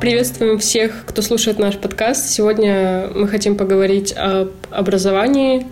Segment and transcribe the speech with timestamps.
[0.00, 2.30] Приветствуем всех, кто слушает наш подкаст.
[2.30, 5.66] Сегодня мы хотим поговорить об образовании,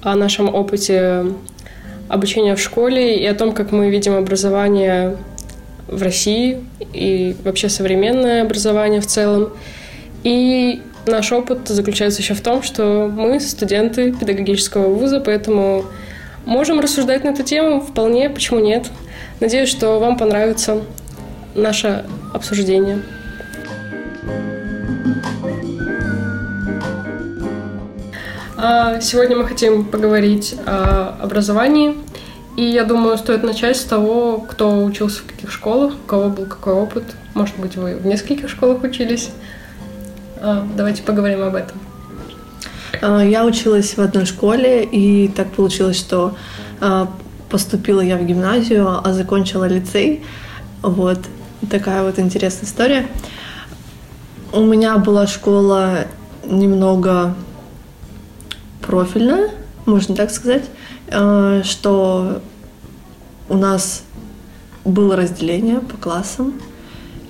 [0.00, 1.26] о нашем опыте
[2.08, 5.18] обучения в школе и о том, как мы видим образование
[5.88, 9.52] в России и вообще современное образование в целом.
[10.24, 15.84] И наш опыт заключается еще в том, что мы студенты педагогического вуза, поэтому
[16.46, 18.86] можем рассуждать на эту тему вполне, почему нет.
[19.40, 20.80] Надеюсь, что вам понравится
[21.54, 23.02] наше обсуждение.
[29.00, 31.96] Сегодня мы хотим поговорить о образовании.
[32.56, 36.46] И я думаю, стоит начать с того, кто учился в каких школах, у кого был
[36.46, 37.04] какой опыт.
[37.34, 39.30] Может быть, вы в нескольких школах учились.
[40.40, 41.78] А, давайте поговорим об этом.
[43.02, 46.34] А, я училась в одной школе, и так получилось, что
[47.50, 50.24] поступила я в гимназию, а закончила лицей.
[50.82, 51.20] Вот
[51.70, 53.06] такая вот интересная история.
[54.52, 56.06] У меня была школа
[56.44, 57.34] немного
[58.86, 59.50] профильная,
[59.84, 60.64] можно так сказать,
[61.08, 62.40] э, что
[63.48, 64.04] у нас
[64.84, 66.54] было разделение по классам,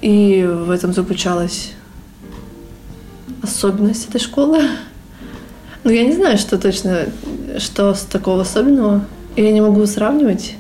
[0.01, 1.73] и в этом заключалась
[3.43, 4.63] особенность этой школы.
[5.85, 7.07] Но я не знаю, что точно,
[7.59, 9.05] что с такого особенного.
[9.37, 10.55] Я не могу сравнивать.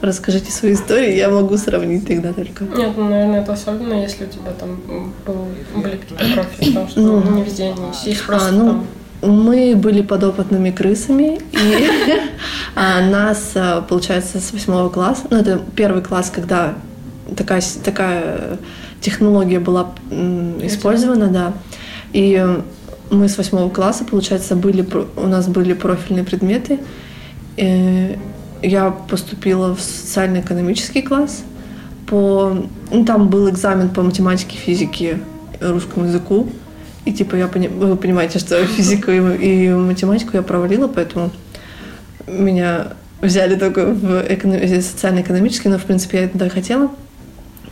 [0.00, 2.64] Расскажите свою историю, я могу сравнить тогда только.
[2.64, 4.80] Нет, ну, наверное, это особенно, если у тебя там
[5.26, 8.86] был, были какие-то профили, потому что ну, не везде они есть, просто а, ну, там
[9.22, 11.88] мы были подопытными крысами, и
[12.74, 16.74] а, нас, а, получается, с восьмого класса, ну, это первый класс, когда
[17.36, 18.58] такая, такая
[19.00, 19.92] технология была
[20.62, 21.52] использована, да,
[22.12, 22.44] и
[23.10, 26.78] мы с восьмого класса, получается, были, у нас были профильные предметы.
[27.56, 28.18] И
[28.62, 31.42] я поступила в социально-экономический класс.
[32.06, 32.56] По,
[32.90, 35.20] ну, там был экзамен по математике, физике,
[35.60, 36.48] русскому языку.
[37.08, 37.68] И типа я пони...
[37.68, 41.30] вы понимаете, что физику и, и математику я провалила, поэтому
[42.26, 42.88] меня
[43.22, 44.60] взяли только в эконом...
[44.82, 46.90] социально-экономический, но в принципе я это хотела.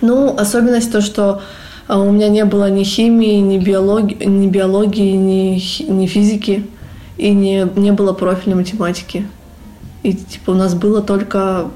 [0.00, 1.42] Ну, особенность то, что
[1.86, 6.64] а, у меня не было ни химии, ни биологии, ни, биологии, ни, ни физики,
[7.18, 9.28] и не, не было профиля математики.
[10.02, 11.66] И типа у нас было только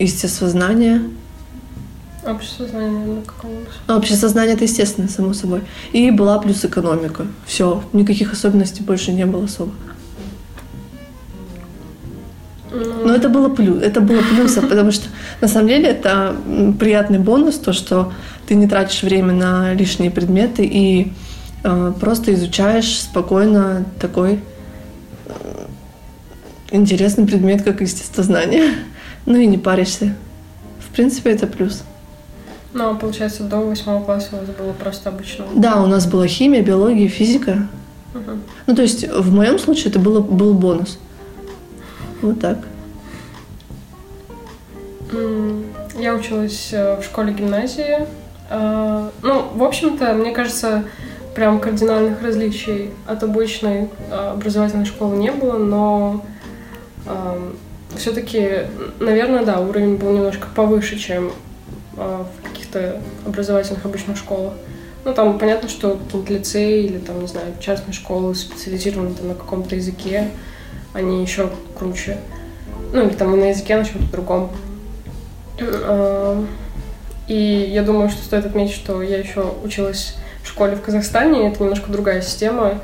[0.00, 1.02] естествознание,
[2.28, 3.52] Общесознание, наверное, какого
[3.86, 5.62] Общесознание это естественно, само собой.
[5.92, 7.26] И была плюс экономика.
[7.46, 9.72] Все, никаких особенностей больше не было особо.
[12.70, 13.06] Ну.
[13.06, 15.08] Но это было плюс, это было плюсом, потому что
[15.40, 16.36] на самом деле это
[16.78, 18.12] приятный бонус, то, что
[18.46, 21.12] ты не тратишь время на лишние предметы и
[21.64, 24.40] э, просто изучаешь спокойно такой
[25.26, 25.66] э,
[26.72, 28.74] интересный предмет, как естествознание.
[29.26, 30.14] Ну и не паришься.
[30.78, 31.82] В принципе, это плюс.
[32.78, 35.46] Ну, а получается, до восьмого класса у вас было просто обычно?
[35.52, 37.66] Да, у нас была химия, биология, физика.
[38.14, 38.38] Угу.
[38.68, 41.00] Ну, то есть, в моем случае это было, был бонус.
[42.22, 42.58] Вот так.
[45.98, 48.06] Я училась э, в школе-гимназии.
[48.48, 50.84] А, ну, в общем-то, мне кажется,
[51.34, 56.24] прям кардинальных различий от обычной а, образовательной школы не было, но
[57.96, 58.66] все-таки,
[59.00, 61.32] наверное, да, уровень был немножко повыше, чем
[61.98, 64.54] в каких-то образовательных обычных школах.
[65.04, 69.34] Ну, там понятно, что какие-то лицеи или, там, не знаю, частные школы специализированы там, на
[69.34, 70.28] каком-то языке,
[70.92, 72.18] они еще круче.
[72.92, 74.50] Ну, или там на языке, на чем-то другом.
[75.60, 76.44] А,
[77.26, 81.50] и я думаю, что стоит отметить, что я еще училась в школе в Казахстане, и
[81.50, 82.80] это немножко другая система,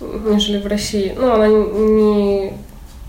[0.00, 1.14] нежели в России.
[1.16, 2.52] Ну, она не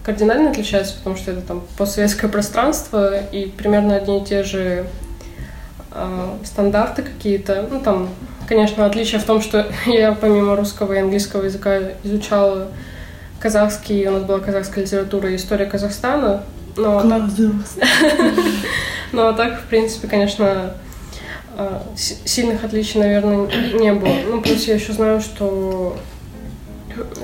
[0.04, 4.88] кардинально отличается, потому что это там постсоветское пространство, и примерно одни и те же
[5.98, 7.68] э, стандарты какие-то.
[7.70, 8.10] Ну, там,
[8.48, 12.68] конечно, отличие в том, что я помимо русского и английского языка изучала
[13.40, 16.44] казахский, у нас была казахская литература и история Казахстана.
[16.76, 17.24] Но так,
[19.12, 20.74] но так, в принципе, конечно,
[21.58, 24.14] а, сильных отличий, наверное, не было.
[24.30, 25.98] Ну, плюс я еще знаю, что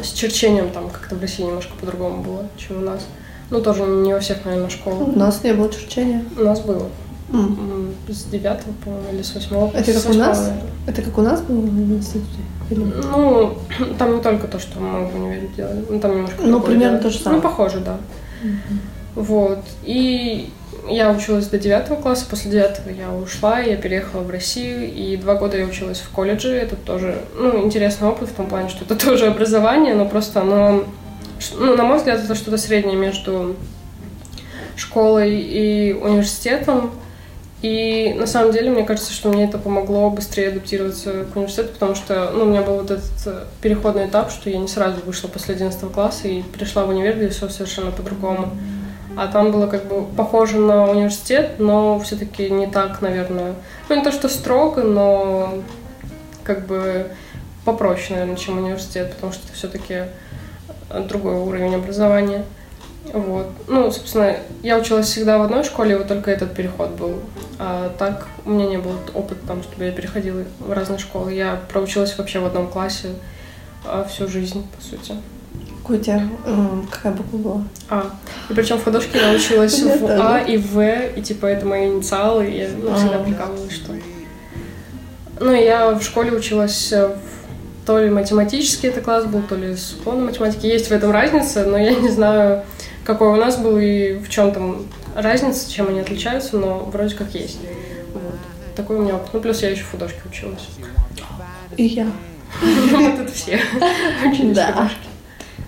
[0.02, 3.06] с черчением там как-то в России немножко по-другому было, чем у нас.
[3.52, 5.08] Ну, тоже не во всех, наверное, школах.
[5.08, 6.24] У нас не было черчения.
[6.36, 6.90] У нас было.
[7.30, 7.94] Mm.
[8.10, 9.72] С девятого, по-моему, или с восьмого.
[9.74, 10.52] Это как у нас?
[10.86, 12.42] Это как у нас было в институте?
[12.70, 12.84] Или...
[12.84, 13.58] Ну,
[13.98, 15.86] там не только то, что мы в универе делали.
[15.90, 17.04] Ну, там немножко Ну, примерно делали.
[17.04, 17.42] то же самое.
[17.42, 17.98] Ну, похоже, да.
[18.44, 18.78] Mm-hmm.
[19.16, 19.60] Вот.
[19.84, 20.50] И
[20.88, 25.36] я училась до девятого класса, после девятого я ушла, я переехала в Россию, и два
[25.36, 26.50] года я училась в колледже.
[26.50, 30.84] Это тоже, ну, интересный опыт в том плане, что это тоже образование, но просто оно,
[31.58, 33.56] ну, на мой взгляд, это что-то среднее между
[34.76, 36.92] школой и университетом.
[37.64, 41.96] И на самом деле, мне кажется, что мне это помогло быстрее адаптироваться к университету, потому
[41.96, 45.30] что ну, у меня был вот этот э, переходный этап, что я не сразу вышла
[45.30, 48.52] после 11 класса и пришла в универ, где все совершенно по-другому.
[49.16, 53.54] А там было как бы похоже на университет, но все-таки не так, наверное.
[53.88, 55.54] Ну, не то, что строго, но
[56.44, 57.12] как бы
[57.64, 60.04] попроще, наверное, чем университет, потому что это все-таки
[61.08, 62.44] другой уровень образования.
[63.12, 63.48] Вот.
[63.68, 67.20] Ну, собственно, я училась всегда в одной школе, вот только этот переход был.
[67.60, 71.34] А так у меня не было опыта там, чтобы я переходила в разные школы.
[71.34, 73.10] Я проучилась вообще в одном классе
[73.86, 75.16] а, всю жизнь, по сути.
[75.82, 76.28] Какой у тебя,
[76.90, 77.64] какая буква была?
[77.90, 78.10] А.
[78.50, 80.82] И причем в художке я училась в А и В,
[81.16, 83.94] и типа это мои инициалы, и я ну, всегда прикалывалась, что...
[85.42, 87.18] Ну, я в школе училась в
[87.86, 90.66] то ли математический это класс был, то ли с уклоном математики.
[90.66, 92.64] Есть в этом разница, но я не знаю,
[93.04, 94.86] какой у нас был и в чем там
[95.16, 97.60] разница, чем они отличаются, но вроде как есть.
[98.14, 98.36] Вот.
[98.76, 99.30] Такой у меня опыт.
[99.34, 100.68] Ну, плюс я еще в художке училась.
[101.78, 102.08] И я.
[102.62, 103.60] Это все.
[104.26, 104.92] Учились да.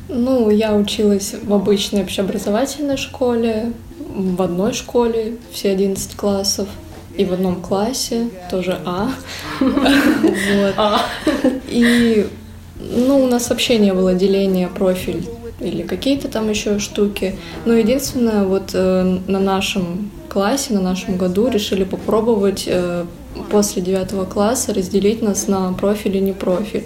[0.08, 6.68] Ну, я училась в обычной общеобразовательной школе, в одной школе, все 11 классов,
[7.18, 9.10] и в одном классе, тоже А.
[9.60, 10.74] Вот.
[10.78, 11.02] А.
[11.68, 12.28] И,
[12.80, 15.28] ну, у нас вообще не было деления профиль
[15.66, 17.36] или какие-то там еще штуки.
[17.66, 23.06] Но единственное, вот э, на нашем классе, на нашем году решили попробовать э,
[23.50, 26.86] после девятого класса разделить нас на профиль и не профиль.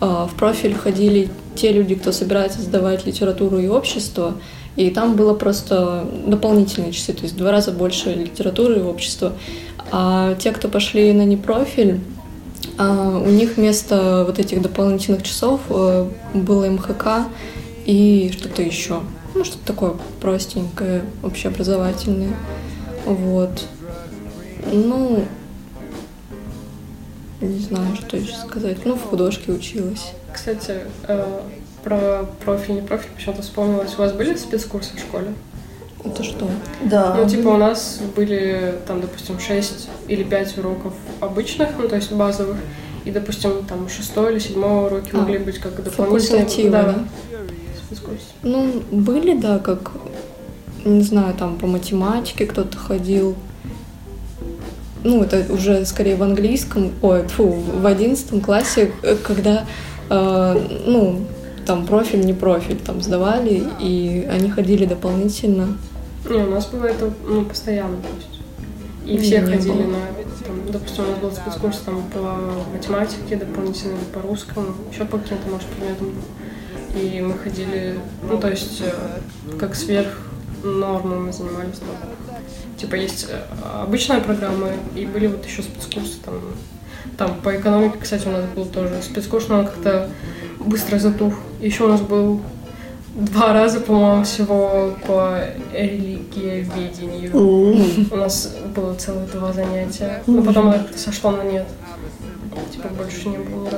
[0.00, 4.34] Э, в профиль ходили те люди, кто собирается сдавать литературу и общество,
[4.76, 9.32] и там было просто дополнительные часы, то есть в два раза больше литературы и общества.
[9.92, 12.00] А те, кто пошли на непрофиль,
[12.76, 17.28] а, у них вместо вот этих дополнительных часов э, было МХК
[17.84, 19.00] и что-то еще.
[19.34, 22.34] Ну, что-то такое простенькое, общеобразовательное.
[23.04, 23.66] Вот.
[24.72, 25.24] Ну,
[27.40, 28.78] не знаю, что еще сказать.
[28.84, 30.12] Ну, в художке училась.
[30.32, 31.40] Кстати, э,
[31.82, 33.94] про профиль, не профиль, почему-то вспомнилось.
[33.94, 35.34] У вас были спецкурсы в школе?
[36.04, 36.48] Это что?
[36.82, 37.14] Да.
[37.16, 42.12] Ну, типа, у нас были, там, допустим, 6 или 5 уроков обычных, ну, то есть
[42.12, 42.56] базовых,
[43.04, 46.70] и, допустим, там, шестой или седьмой уроки а, могли быть как дополнительные.
[46.70, 46.82] Да.
[46.82, 47.04] да.
[48.42, 49.92] Ну, были, да, как,
[50.84, 53.34] не знаю, там, по математике кто-то ходил.
[55.02, 58.90] Ну, это уже скорее в английском, ой, фу, в одиннадцатом классе,
[59.22, 59.66] когда,
[60.08, 61.26] э, ну,
[61.66, 65.76] там профиль, не профиль, там сдавали, и они ходили дополнительно.
[66.28, 68.40] Не, у нас было это ну, постоянно, то есть.
[69.06, 69.90] И все не ходили было.
[69.90, 69.98] на,
[70.46, 72.40] там, допустим, у нас был спецкурс там по
[72.72, 76.14] математике дополнительно, по русскому, еще по каким-то, может, предметам.
[76.94, 80.08] И мы ходили, ну, то есть, э, как сверх
[80.62, 81.88] нормы мы занимались там.
[82.76, 83.40] Типа есть э,
[83.82, 86.34] обычная программа, и были вот еще спецкурсы там.
[87.18, 90.08] Там по экономике, кстати, у нас был тоже спецкурс, но он как-то
[90.58, 91.34] быстро затух.
[91.60, 92.40] Еще у нас был
[93.14, 95.38] два раза, по-моему, всего по
[95.72, 97.30] религиоведению.
[98.10, 100.22] У нас было целых два занятия.
[100.26, 101.66] Но потом это сошло на нет.
[102.72, 103.70] Типа больше не было.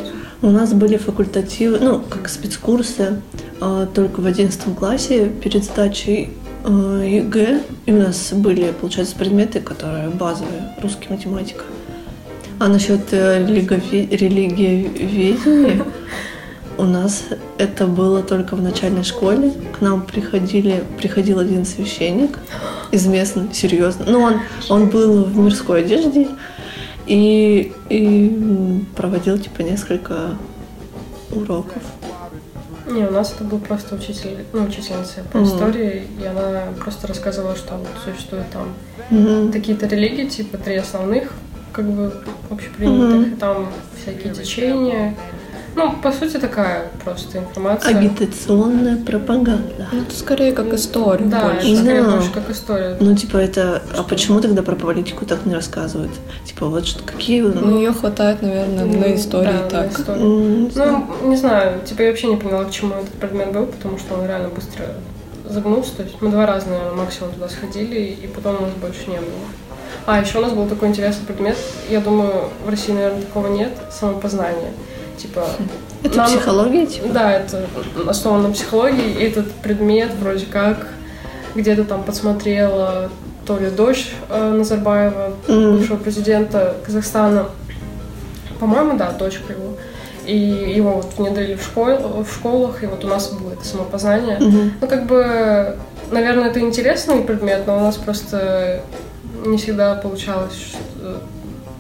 [0.43, 3.21] У нас были факультативы, ну, как спецкурсы,
[3.61, 6.31] а, только в одиннадцатом классе перед сдачей
[6.65, 7.63] а, ЕГЭ.
[7.87, 11.65] И у нас были, получается, предметы, которые базовые, русский, математика.
[12.59, 15.85] А насчет э, религиоведения
[16.79, 17.25] у нас
[17.59, 19.53] это было только в начальной школе.
[19.79, 22.39] К нам приходили, приходил один священник
[22.93, 24.05] из местных, серьезно.
[24.09, 26.29] Ну, он, он был в мирской одежде
[27.07, 30.37] и, и проводил, типа, несколько
[31.33, 31.83] уроков.
[32.87, 35.45] Не, у нас это был просто учитель, ну, учительница по mm-hmm.
[35.45, 38.69] истории, и она просто рассказывала, что вот существуют там
[39.11, 39.53] mm-hmm.
[39.53, 41.33] такие-то религии, типа три основных,
[41.73, 42.13] как бы
[42.49, 43.39] общепринятых, mm-hmm.
[43.39, 45.17] там всякие течения,
[45.77, 47.97] ну, по сути, такая просто информация.
[47.97, 49.89] Агитационная пропаганда.
[49.93, 51.27] Ну, это скорее как история.
[51.27, 51.69] Да, больше.
[51.69, 52.97] это скорее больше как история.
[52.99, 53.83] Ну, типа, это...
[53.97, 56.13] А почему тогда про политику так не рассказывают?
[56.47, 57.43] Типа, вот что, какие...
[57.43, 59.99] Ну, ее хватает, наверное, ну, на истории да, так.
[59.99, 60.23] На истории.
[60.23, 63.99] Mm, ну, не знаю, типа, я вообще не поняла, к чему этот предмет был, потому
[63.99, 64.87] что он реально быстро
[65.47, 65.95] загнулся.
[65.99, 69.19] То есть мы два раза, наверное, максимум туда сходили, и потом у нас больше не
[69.19, 69.45] было.
[70.07, 71.59] А, еще у нас был такой интересный предмет.
[71.91, 73.73] Я думаю, в России, наверное, такого нет.
[73.91, 74.73] Самопознание.
[75.17, 75.47] Типа,
[76.03, 77.09] это нам, психология, типа?
[77.09, 77.67] Да, это
[78.07, 79.13] основано на психологии.
[79.13, 80.89] И этот предмет вроде как
[81.55, 83.11] где-то там подсмотрела
[83.47, 85.73] то ли дочь э, Назарбаева, mm.
[85.79, 87.47] бывшего президента Казахстана.
[88.59, 89.77] По-моему, да, дочка его.
[90.27, 94.39] И его вот внедрили в, школ, в школах, и вот у нас было это самопознание.
[94.39, 94.71] Mm-hmm.
[94.81, 95.77] Ну, как бы,
[96.11, 98.83] наверное, это интересный предмет, но у нас просто
[99.45, 100.75] не всегда получалось,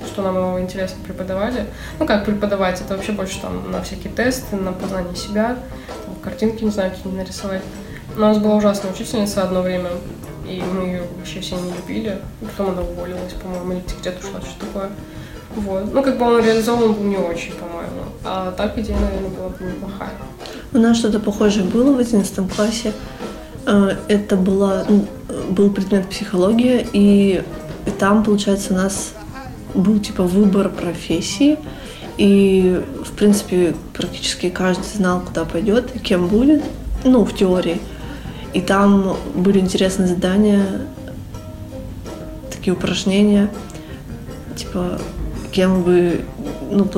[0.06, 1.66] что, нам его интересно преподавали.
[1.98, 5.58] Ну, как преподавать, это вообще больше там на всякие тесты, на познание себя,
[6.04, 7.62] там, картинки, не знаю, какие нарисовать.
[8.16, 9.90] У нас была ужасная учительница одно время,
[10.48, 12.18] и мы ее вообще все не любили.
[12.40, 14.90] Потом она уволилась, по-моему, или где-то ушла, что такое.
[15.54, 15.92] Вот.
[15.92, 18.04] Ну, как бы он реализован был не очень, по-моему.
[18.24, 20.10] А так идея, наверное, была бы неплохая.
[20.72, 22.92] У нас что-то похожее было в 11 классе.
[23.66, 24.84] Э, это была,
[25.50, 27.42] был предмет психология, и
[27.98, 29.12] там, получается, нас
[29.76, 31.58] был типа выбор профессии,
[32.18, 36.62] и, в принципе, практически каждый знал, куда пойдет кем будет,
[37.04, 37.78] ну, в теории.
[38.54, 40.64] И там были интересные задания,
[42.50, 43.50] такие упражнения,
[44.56, 44.98] типа,
[45.52, 46.20] кем вы
[46.70, 46.88] ну,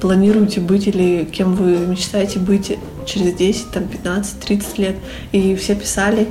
[0.00, 2.76] планируете быть или кем вы мечтаете быть
[3.06, 4.96] через 10, там, 15, 30 лет.
[5.32, 6.26] И все писали,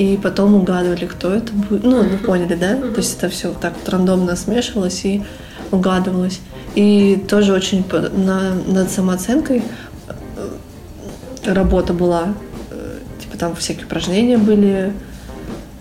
[0.00, 1.84] и потом угадывали, кто это будет.
[1.84, 2.74] Ну, вы поняли, да?
[2.76, 5.22] То есть это все так вот рандомно смешивалось и
[5.70, 6.40] угадывалось.
[6.74, 7.84] И тоже очень
[8.16, 9.62] на, над самооценкой
[10.08, 12.32] э, работа была.
[12.70, 14.94] Э, типа там всякие упражнения были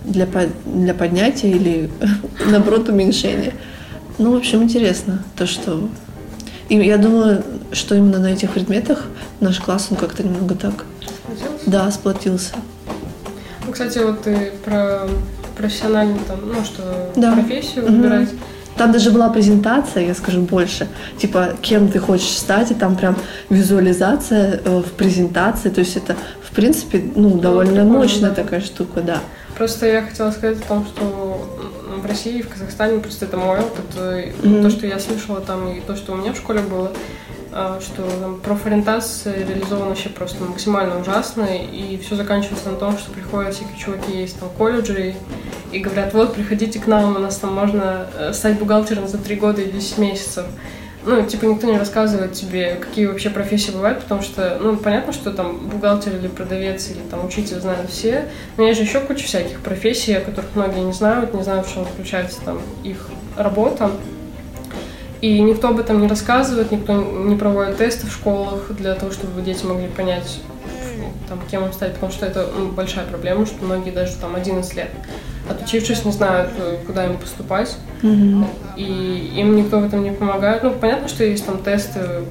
[0.04, 0.28] для,
[0.66, 1.90] для поднятия или,
[2.46, 3.54] наоборот, уменьшения.
[4.18, 5.88] Ну, в общем, интересно то, что...
[6.68, 9.06] И я думаю, что именно на этих предметах
[9.40, 10.84] наш класс, он как-то немного так...
[11.00, 11.70] Сплотился?
[11.70, 12.56] Да, сплотился.
[13.70, 15.02] Ну, кстати, вот ты про
[15.56, 17.34] профессиональную там, ну, что Да.
[17.34, 18.02] профессию Мгм.
[18.02, 18.30] выбирать.
[18.76, 20.88] Там даже была презентация, я скажу больше,
[21.20, 23.16] типа, кем ты хочешь стать, и там прям
[23.52, 28.36] визуализация э, в презентации, то есть это, в принципе, ну, довольно прикольно, мощная да.
[28.42, 29.20] такая штука, да.
[29.56, 31.48] Просто я хотела сказать о том, что
[32.02, 34.36] в России и в Казахстане просто это мой опыт.
[34.44, 34.64] Мгм.
[34.64, 36.92] То, что я слышала там, и то, что у меня в школе было,
[37.52, 43.54] что там профориентация реализована вообще просто максимально ужасно, и все заканчивается на том, что приходят
[43.54, 45.16] всякие чуваки из там колледжей
[45.72, 49.36] и говорят, вот, приходите к нам, у нас там можно э, стать бухгалтером за три
[49.36, 50.46] года и 10 месяцев.
[51.06, 55.32] Ну, типа, никто не рассказывает тебе, какие вообще профессии бывают, потому что, ну, понятно, что
[55.32, 58.26] там бухгалтер или продавец или там учитель знают все,
[58.58, 61.74] но есть же еще куча всяких профессий, о которых многие не знают, не знают, в
[61.74, 63.92] чем заключается там их работа.
[65.22, 69.42] И никто об этом не рассказывает, никто не проводит тесты в школах для того, чтобы
[69.42, 70.40] дети могли понять,
[71.28, 74.76] там, кем им стать, потому что это ну, большая проблема, что многие даже там 11
[74.76, 74.90] лет
[75.50, 78.48] отучившись, не знают, э, куда им поступать, Мгм.
[78.78, 80.64] и им никто в этом не помогает.
[80.64, 82.24] Ну, понятно, что есть там тесты, э,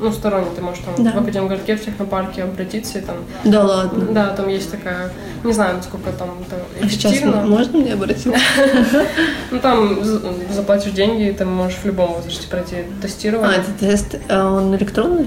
[0.00, 1.12] ну, сторонние, ты можешь там Да.
[1.12, 4.06] в Академгородке, в технопарке обратиться, и там, Да ладно.
[4.12, 5.10] да, там есть такая,
[5.44, 7.42] не знаю, насколько там это А сейчас эффективно.
[7.42, 8.32] можно мне обратиться?
[9.50, 10.20] Ну, там за-
[10.52, 13.58] заплатишь деньги, и ты можешь в любом возрасте пройти А, тестирование.
[13.58, 15.26] это тест, а он электронный?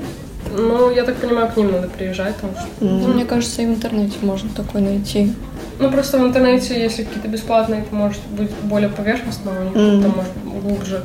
[0.56, 2.68] Ну, я так понимаю, к ним надо приезжать, потому что...
[2.80, 5.34] Ну, мне кажется, и в интернете можно такой найти.
[5.80, 10.14] Ну, просто в интернете, если какие-то бесплатные, это может быть более поверхностно, у них там
[10.16, 11.04] может глубже.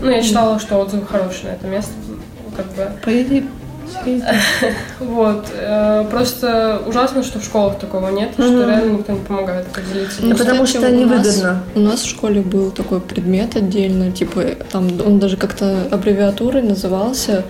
[0.00, 1.90] Ну, я читала, что отзывы хорошие на это место,
[2.58, 2.90] как бы.
[3.04, 3.44] Поеди.
[5.00, 5.46] Вот.
[5.54, 10.18] э, Просто ужасно, что в школах такого нет, и что реально никто не помогает поделиться.
[10.20, 11.62] Ну, потому что у нас- невыгодно.
[11.74, 17.44] У нас в школе был такой предмет отдельно, типа там он даже как-то аббревиатурой назывался,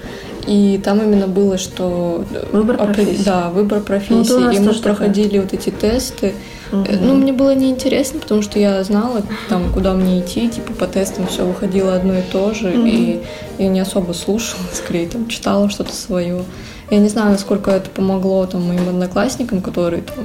[0.49, 3.23] и там именно было, что Выбор опре- профессии.
[3.25, 4.33] Да, выбор профессии.
[4.33, 6.35] у нас и мы проходили вот эти тесты.
[6.73, 10.87] Э, Ну, мне было неинтересно, потому что я знала, там, куда мне идти, типа, по
[10.87, 12.87] тестам все выходило одно и то же, Мгм.
[12.87, 13.21] и
[13.59, 16.43] я не особо слушала, скорее, там, читала что-то свое.
[16.91, 20.25] Я не знаю, насколько это помогло, там, моим одноклассникам, которые, там,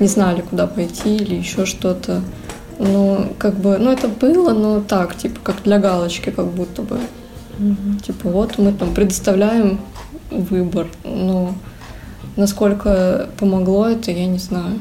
[0.00, 2.20] не знали, куда пойти или еще что-то.
[2.78, 6.98] Ну, как бы, ну, это было, но так, типа, как для галочки, как будто бы.
[7.62, 8.00] Мгм.
[8.00, 9.78] Типа, вот мы там предоставляем
[10.30, 11.54] выбор, но
[12.36, 14.80] насколько помогло это, я не знаю.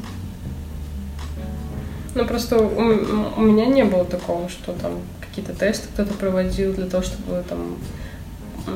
[2.16, 6.88] Ну, просто у, у меня не было такого, что там какие-то тесты кто-то проводил для
[6.88, 7.78] того, чтобы там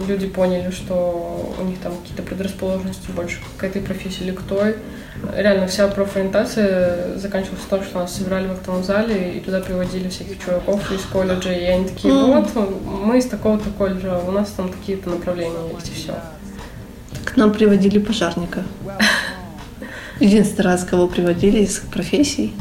[0.08, 4.76] люди поняли, что у них там какие-то предрасположенности больше к этой профессии или к той.
[5.36, 10.10] Реально вся профориентация заканчивалась в том, что нас собирали в актовом зале и туда приводили
[10.10, 12.50] всяких чуваков из колледжа, и они такие, вот,
[12.86, 16.16] мы из такого-то колледжа, у нас там такие-то направления есть, и все.
[17.24, 18.64] К нам приводили пожарника.
[20.20, 22.54] Единственный раз, кого приводили из профессий,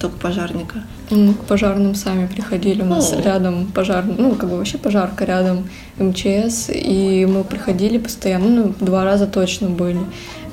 [0.00, 0.82] только пожарника.
[1.14, 3.20] Мы к пожарным сами приходили, у нас О.
[3.20, 5.68] рядом пожарный, ну, как бы вообще пожарка рядом,
[5.98, 10.00] МЧС, и мы приходили постоянно, ну, два раза точно были,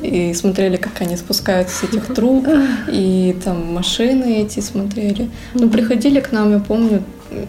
[0.04, 2.48] и смотрели, как они спускаются с этих труб,
[2.92, 5.30] и там машины эти смотрели.
[5.54, 7.04] Ну, приходили к нам, я помню,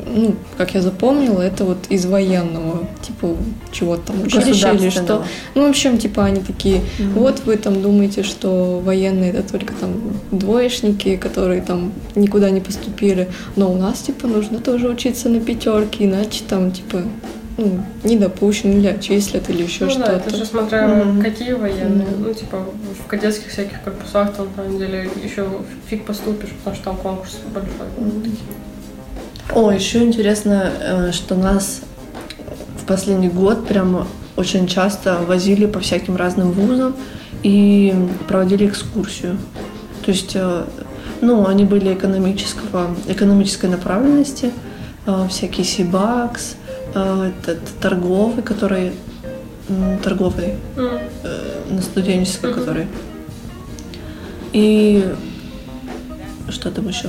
[0.06, 3.36] ну, как я запомнила, это вот из военного, типа,
[3.72, 5.24] чего-то там училища или что.
[5.54, 7.12] Ну, в общем, типа, они такие, mm-hmm.
[7.14, 9.94] вот вы там думаете, что военные это только там
[10.30, 16.04] двоечники, которые там никуда не поступили, но у нас, типа, нужно тоже учиться на пятерке,
[16.04, 17.02] иначе там, типа,
[17.58, 20.06] ну, не допущен или отчислят или еще ну, что-то.
[20.06, 21.22] Да, это же смотря mm-hmm.
[21.22, 22.06] какие военные.
[22.06, 22.24] Mm-hmm.
[22.24, 22.64] Ну, типа,
[23.04, 25.46] в кадетских всяких корпусах там, на самом деле, еще
[25.88, 27.86] фиг поступишь, потому что там конкурс большой.
[27.98, 28.36] Mm-hmm.
[29.54, 31.82] О, еще интересно, э, что нас
[32.78, 36.96] в последний год прям очень часто возили по всяким разным вузам
[37.42, 37.94] и
[38.28, 39.36] проводили экскурсию.
[40.06, 40.64] То есть, э,
[41.20, 44.52] ну, они были экономического, экономической направленности,
[45.04, 46.56] э, всякие Сибакс,
[46.94, 48.92] этот торговый, который
[50.02, 51.00] торговый, mm.
[51.70, 52.54] на студенческой, mm-hmm.
[52.54, 52.86] который.
[54.52, 55.10] И
[56.50, 57.08] что там еще?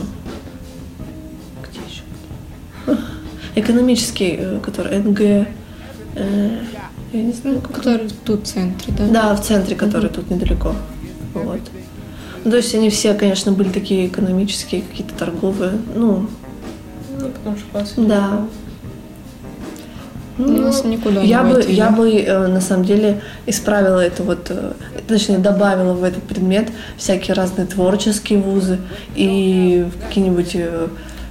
[3.55, 5.45] Экономический, э, который НГ, э,
[7.12, 9.07] я не знаю, как который тут в центре, да?
[9.07, 10.13] Да, в центре, который mm-hmm.
[10.13, 10.75] тут недалеко.
[11.33, 11.60] Вот.
[12.43, 16.27] Ну, то есть они все, конечно, были такие экономические, какие-то торговые, ну...
[17.19, 17.93] Ну, потому что класс.
[17.95, 18.48] Да.
[20.38, 24.51] Ну, Нас никуда я не бы, я бы э, на самом деле исправила это вот,
[25.07, 28.79] точнее добавила в этот предмет всякие разные творческие вузы
[29.15, 30.57] и какие-нибудь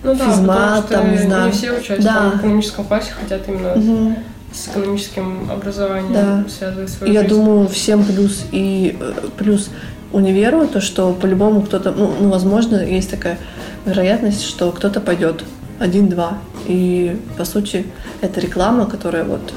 [0.03, 1.47] ну, да, физмат, там, не знаю.
[1.47, 2.31] Не все участники да.
[2.31, 4.17] в экономическом классе хотят именно угу.
[4.53, 6.45] с экономическим образованием да.
[6.49, 7.35] связывать свою Я жизнь.
[7.35, 9.71] думаю, всем плюс и э, плюс
[10.13, 13.39] универу, то, что по-любому кто-то, ну, ну, возможно, есть такая
[13.87, 15.45] вероятность, что кто-то пойдет
[15.79, 16.39] один-два.
[16.67, 17.87] И, по сути,
[18.21, 19.53] это реклама, которая вот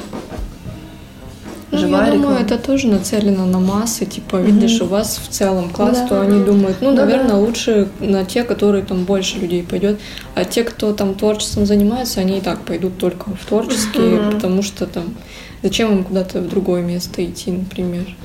[1.72, 2.46] ну, живая я думаю, реклама.
[2.46, 4.06] это тоже нацелено на массы.
[4.06, 4.46] Типа, mm-hmm.
[4.52, 6.08] видишь, у вас в целом класс, да.
[6.08, 7.38] то они думают, ну, ну наверное, да.
[7.38, 10.00] лучше на те, которые там больше людей пойдет.
[10.36, 14.32] А те, кто там творчеством занимается, они и так пойдут только в творческие, mm-hmm.
[14.32, 15.16] потому что там
[15.64, 18.16] зачем им куда-то в другое место идти, например.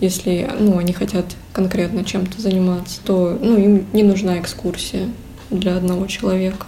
[0.00, 5.08] Если ну, они хотят конкретно чем-то заниматься, то ну, им не нужна экскурсия
[5.50, 6.66] для одного человека.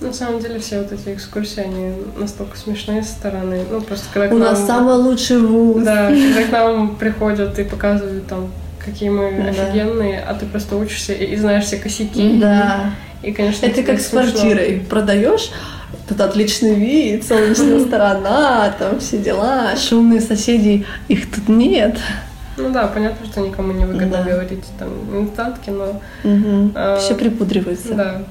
[0.00, 3.64] На самом деле все вот эти экскурсии, они настолько смешные со стороны.
[3.68, 4.52] Ну, просто когда У нам...
[4.52, 5.82] нас самый лучший вуз.
[5.82, 9.50] Да, когда к нам приходят и показывают там, какие мы да.
[9.50, 12.38] офигенные, а ты просто учишься и, и знаешь все косяки.
[12.38, 12.92] Да.
[13.22, 14.86] И, конечно, это как с квартирой.
[14.88, 15.50] Продаешь,
[16.08, 21.98] тут отличный вид, солнечная сторона, там все дела, шумные соседи, их тут нет.
[22.56, 24.22] Ну да, понятно, что никому не выгодно да.
[24.22, 26.00] говорить там инстантки, но...
[26.22, 26.72] Угу.
[26.76, 27.94] А, все припудривается.
[27.94, 28.22] Да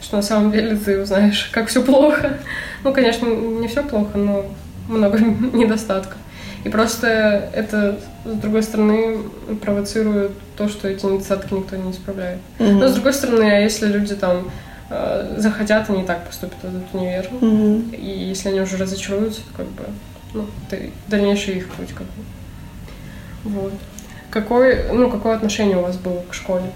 [0.00, 2.38] что на самом деле ты узнаешь, как все плохо.
[2.84, 4.46] Ну, конечно, не все плохо, но
[4.88, 5.18] много
[5.52, 6.16] недостатков.
[6.64, 9.18] И просто это, с другой стороны,
[9.62, 12.38] провоцирует то, что эти недостатки никто не исправляет.
[12.58, 12.72] Mm-hmm.
[12.72, 14.50] Но с другой стороны, а если люди там
[14.90, 17.28] э, захотят, они и так поступят в этот универ.
[17.30, 17.96] Mm-hmm.
[17.96, 19.84] И если они уже разочаруются, то как бы,
[20.34, 22.22] ну, это дальнейший их путь как бы.
[23.44, 23.72] Вот.
[24.30, 26.70] Какой, ну, какое отношение у вас было к школе?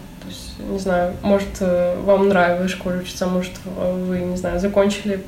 [0.71, 5.23] Не знаю, может, э, вам нравилось в школе учиться, может, вы, не знаю, закончили,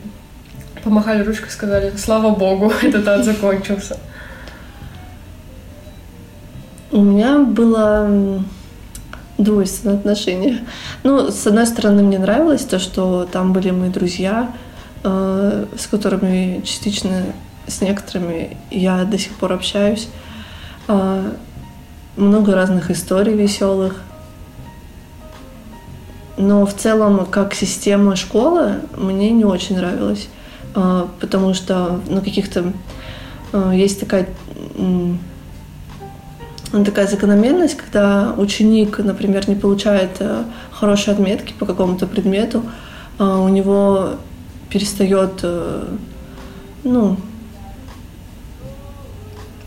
[0.82, 3.98] помахали ручкой, сказали, слава богу, этот ад закончился.
[6.92, 8.42] У меня было
[9.38, 10.64] двойственное отношение.
[11.02, 14.52] Ну, с одной стороны, мне нравилось то, что там были мои друзья,
[15.04, 17.24] э, с которыми частично,
[17.66, 20.08] с некоторыми я до сих пор общаюсь.
[20.88, 21.32] Э,
[22.16, 24.02] много разных историй веселых.
[26.36, 30.28] Но в целом, как система школы, мне не очень нравилась,
[30.74, 32.72] а, потому что на каких-то
[33.52, 34.28] а, есть такая
[36.84, 42.64] такая закономерность, когда ученик, например, не получает э, хорошие отметки по какому-то предмету,
[43.18, 44.10] а, у него
[44.68, 45.42] перестает,
[46.84, 47.16] ну,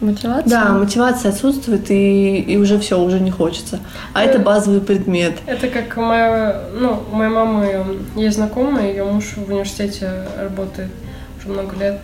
[0.02, 0.50] Мотивация?
[0.50, 3.80] Да, мотивация отсутствует, и, и уже все, уже не хочется.
[4.14, 5.34] А это, это базовый предмет.
[5.46, 10.90] Это как моя, ну, у моей мамы есть знакомая, ее муж в университете работает
[11.38, 12.00] уже много лет.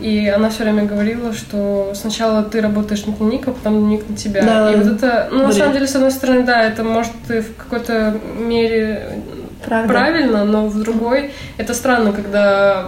[0.00, 4.16] И она все время говорила, что сначала ты работаешь на дневник, а потом дневник на
[4.16, 4.44] тебя.
[4.44, 7.54] Да, и вот это, ну, на самом деле, с одной стороны, да, это может в
[7.56, 9.22] какой-то мере
[9.64, 9.88] Правда.
[9.88, 12.86] правильно, но в другой это странно, когда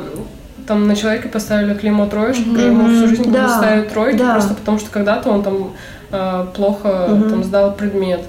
[0.66, 2.66] там на человека поставили клеймо троечник, mm-hmm.
[2.66, 3.56] ему всю жизнь да.
[3.58, 4.32] ставить тройки, да.
[4.32, 5.72] просто потому что когда-то он там
[6.10, 7.30] э, плохо mm-hmm.
[7.30, 8.22] там сдал предмет.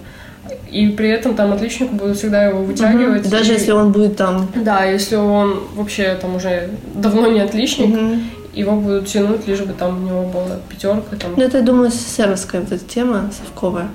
[0.71, 3.23] И при этом там отличнику будут всегда его вытягивать.
[3.23, 3.29] Угу.
[3.29, 3.55] Даже и...
[3.55, 4.47] если он будет там.
[4.55, 8.19] Да, если он вообще там уже давно не отличник, угу.
[8.53, 11.15] его будут тянуть, лишь бы там у него была пятерка.
[11.15, 11.33] Там.
[11.35, 13.87] Ну, это, я думаю, СССРовская вот эта тема совковая.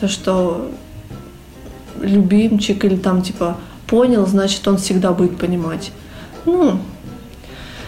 [0.00, 0.70] То, что
[2.00, 5.92] любимчик или там типа понял, значит, он всегда будет понимать.
[6.44, 6.78] Ну,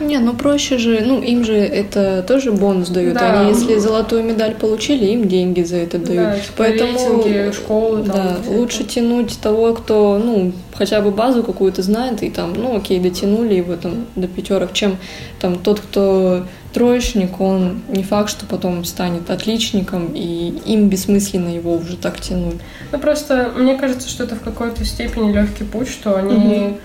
[0.00, 3.14] Не, ну проще же, ну им же это тоже бонус дают.
[3.14, 3.40] Да.
[3.40, 6.22] Они если золотую медаль получили, им деньги за это дают.
[6.22, 8.94] Да, типа Поэтому рейтинги, школы, там, да, лучше это.
[8.94, 13.76] тянуть того, кто, ну, хотя бы базу какую-то знает, и там, ну, окей, дотянули его
[13.76, 14.98] там до пятерок, чем
[15.40, 21.74] там тот, кто троечник, он не факт, что потом станет отличником, и им бессмысленно его
[21.74, 22.56] уже так тянуть.
[22.92, 26.78] Ну просто мне кажется, что это в какой-то степени легкий путь, что они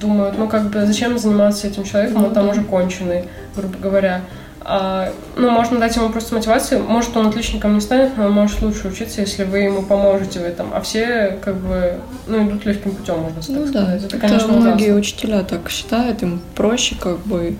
[0.00, 3.24] думают, ну как бы зачем заниматься этим человеком, он там уже конченый,
[3.56, 4.22] грубо говоря.
[4.70, 6.82] А, ну, можно дать ему просто мотивацию.
[6.82, 10.42] Может, он отличником не станет, но он может лучше учиться, если вы ему поможете в
[10.42, 10.66] этом.
[10.74, 11.94] А все, как бы,
[12.26, 14.04] ну, идут легким путем, можно так Ну да, сказать.
[14.04, 14.98] Это, это конечно, многие ужасно.
[15.00, 17.56] учителя так считают, им проще как бы...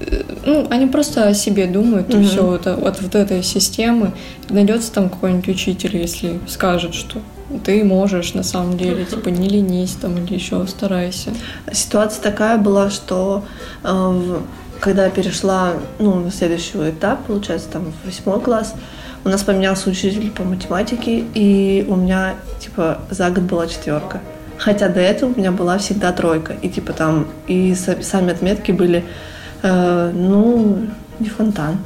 [0.00, 2.26] э, Ну, они просто о себе думают, и Мгм.
[2.26, 4.10] все, это, от вот этой системы.
[4.48, 7.20] Найдется там какой-нибудь учитель, если скажет, что
[7.64, 11.30] ты можешь на самом деле, типа, не ленись там или еще старайся.
[11.72, 13.44] Ситуация такая была, что
[13.82, 14.40] э,
[14.80, 18.74] когда я перешла ну, на следующий этап, получается, там в восьмой класс,
[19.24, 24.20] у нас поменялся учитель по математике, и у меня, типа, за год была четверка.
[24.58, 26.54] Хотя до этого у меня была всегда тройка.
[26.62, 29.04] И, типа, там, и са- сами отметки были,
[29.62, 30.86] э, ну,
[31.18, 31.78] не фонтан.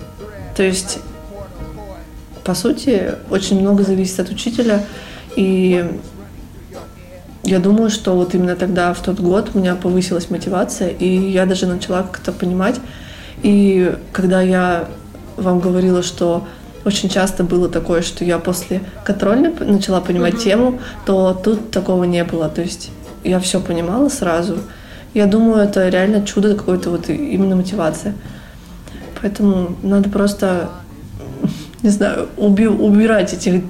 [0.57, 0.99] То есть,
[2.45, 4.85] по сути, очень много зависит от учителя.
[5.37, 5.85] И
[7.45, 11.47] я думаю, что вот именно тогда, в тот год, у меня повысилась мотивация, и я
[11.47, 12.81] даже начала как-то понимать.
[13.43, 14.89] И когда я
[15.37, 16.47] вам говорила, что
[16.85, 22.25] очень часто было такое, что я после контрольной начала понимать тему, то тут такого не
[22.25, 22.49] было.
[22.49, 22.91] То есть
[23.25, 24.59] я все понимала сразу.
[25.15, 28.15] Я думаю, это реально чудо какое-то, вот именно мотивация.
[29.21, 30.71] Поэтому надо просто,
[31.83, 33.63] не знаю, уби- убирать этих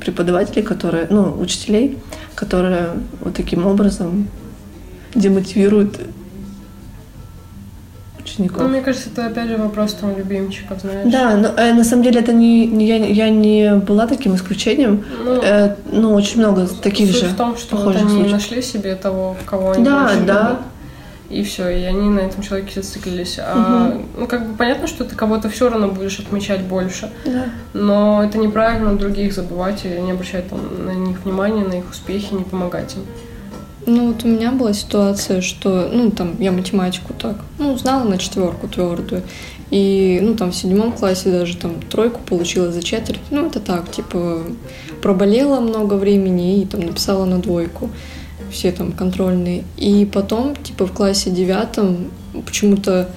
[0.00, 1.96] преподавателей, которые, ну, учителей,
[2.34, 2.88] которые
[3.20, 4.28] вот таким образом
[5.14, 5.98] демотивируют
[8.20, 8.62] учеников.
[8.62, 11.10] Ну, мне кажется, это опять же вопрос там любимчиков, знаешь.
[11.10, 15.04] Да, но э, на самом деле это не, я, я не была таким исключением.
[15.24, 18.32] Ну, Э, ну, очень много таких Суть же в том, что вот они случаев.
[18.32, 20.48] нашли себе того, кого они Да, да.
[20.50, 20.58] любят,
[21.30, 23.38] и все, и они на этом человеке зациклились.
[23.38, 27.46] А, ну, как бы понятно, что ты кого-то все равно будешь отмечать больше, Да.
[27.74, 32.32] но это неправильно других забывать и не обращать там, на них внимания, на их успехи,
[32.32, 33.02] не помогать им.
[33.86, 38.18] Ну, вот у меня была ситуация, что, ну, там, я математику так, ну, знала на
[38.18, 39.22] четверку твердую.
[39.70, 43.20] И, ну, там, в седьмом классе даже там тройку получила за четверть.
[43.30, 44.42] Ну, это так, типа,
[45.02, 47.90] проболела много времени и там написала на двойку
[48.50, 49.64] все там контрольные.
[49.76, 52.10] И потом, типа, в классе девятом
[52.46, 53.10] почему-то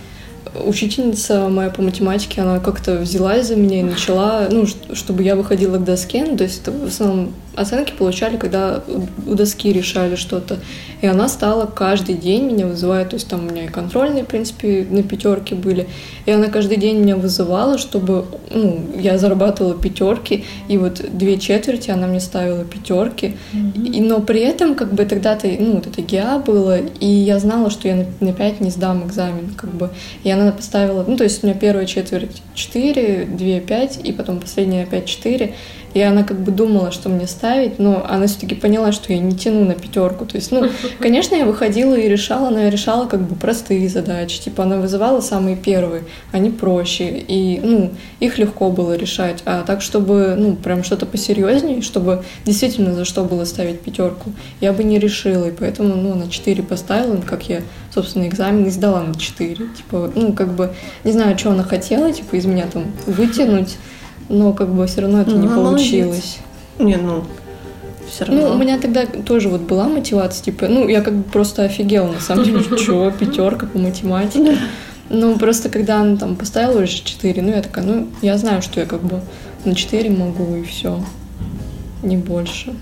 [0.55, 5.77] учительница моя по математике, она как-то взялась за меня и начала, ну, чтобы я выходила
[5.77, 10.59] к доске, ну, то есть в основном оценки получали, когда у- доски решали что-то.
[11.01, 14.27] И она стала каждый день меня вызывать, то есть там у меня и контрольные, в
[14.27, 15.87] принципе, на пятерке были.
[16.25, 21.89] И она каждый день меня вызывала, чтобы, ну, я зарабатывала пятерки, и вот две четверти
[21.89, 23.35] она мне ставила пятерки.
[23.75, 27.69] И, но при этом, как бы, тогда-то, ну, вот это ГИА было, и я знала,
[27.69, 29.89] что я на, на 5 не сдам экзамен, как бы.
[30.23, 34.39] И она поставила, ну, то есть у меня первая четверть 4, две 5, и потом
[34.39, 35.53] последняя опять 4.
[35.93, 39.35] И она как бы думала, что мне ставить, но она все-таки поняла, что я не
[39.35, 40.25] тяну на пятерку.
[40.25, 44.41] То есть, ну, конечно, я выходила и решала, но я решала как бы простые задачи.
[44.41, 47.23] Типа она вызывала самые первые, они проще.
[47.27, 49.41] И, ну, их легко было решать.
[49.45, 54.73] А так, чтобы, ну, прям что-то посерьезнее, чтобы действительно за что было ставить пятерку, я
[54.73, 55.45] бы не решила.
[55.45, 57.61] И поэтому, ну, на 4 поставила, ну, как я,
[57.93, 59.55] собственно, экзамен и сдала на 4.
[59.55, 60.73] Типа, ну, как бы,
[61.03, 63.77] не знаю, что она хотела, типа, из меня там вытянуть,
[64.31, 65.89] но как бы все равно это не Ну, молодец.
[65.89, 66.37] получилось.
[66.79, 67.23] Не, ну,
[68.09, 68.41] все равно.
[68.49, 72.07] Ну, у меня тогда тоже вот была мотивация, типа, ну, я как бы просто офигела,
[72.11, 74.57] на самом деле, чё, пятерка по математике.
[75.09, 78.79] Ну, просто когда она там поставила уже 4, ну, я такая, ну, я знаю, что
[78.79, 79.21] я как бы
[79.65, 80.99] на 4 могу, и все,
[82.01, 82.73] не больше.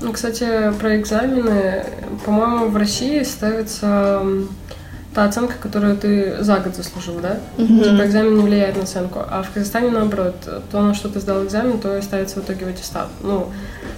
[0.00, 0.46] Ну, кстати,
[0.78, 1.84] про экзамены,
[2.24, 4.22] по-моему, в России ставится
[5.18, 7.38] та оценка, которую ты за год заслужил, да?
[7.56, 7.82] Мгм.
[7.82, 9.18] Типа экзамен не влияет на оценку.
[9.28, 10.36] А в Казахстане, наоборот,
[10.70, 13.08] то, на что ты сдал экзамен, то и ставится в итоге в аттестат.
[13.20, 13.48] Ну,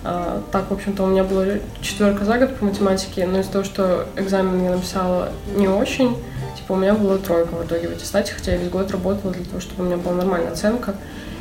[0.03, 1.45] а, так, в общем-то, у меня была
[1.83, 6.17] четверка за год по математике, но из-за того, что экзамен я написала не очень,
[6.57, 9.45] типа у меня была тройка в итоге в аттестате, хотя я весь год работала для
[9.45, 10.95] того, чтобы у меня была нормальная оценка.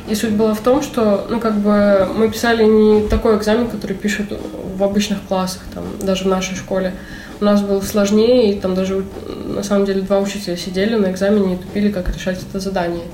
[0.08, 3.96] И суть была в том, что, ну, как бы мы писали не такой экзамен, который
[3.96, 4.38] пишут
[4.76, 6.92] в обычных классах, там, даже в нашей школе.
[7.40, 9.04] У нас был сложнее, и там даже,
[9.46, 13.04] на самом деле, два учителя сидели на экзамене и тупили, как решать это задание.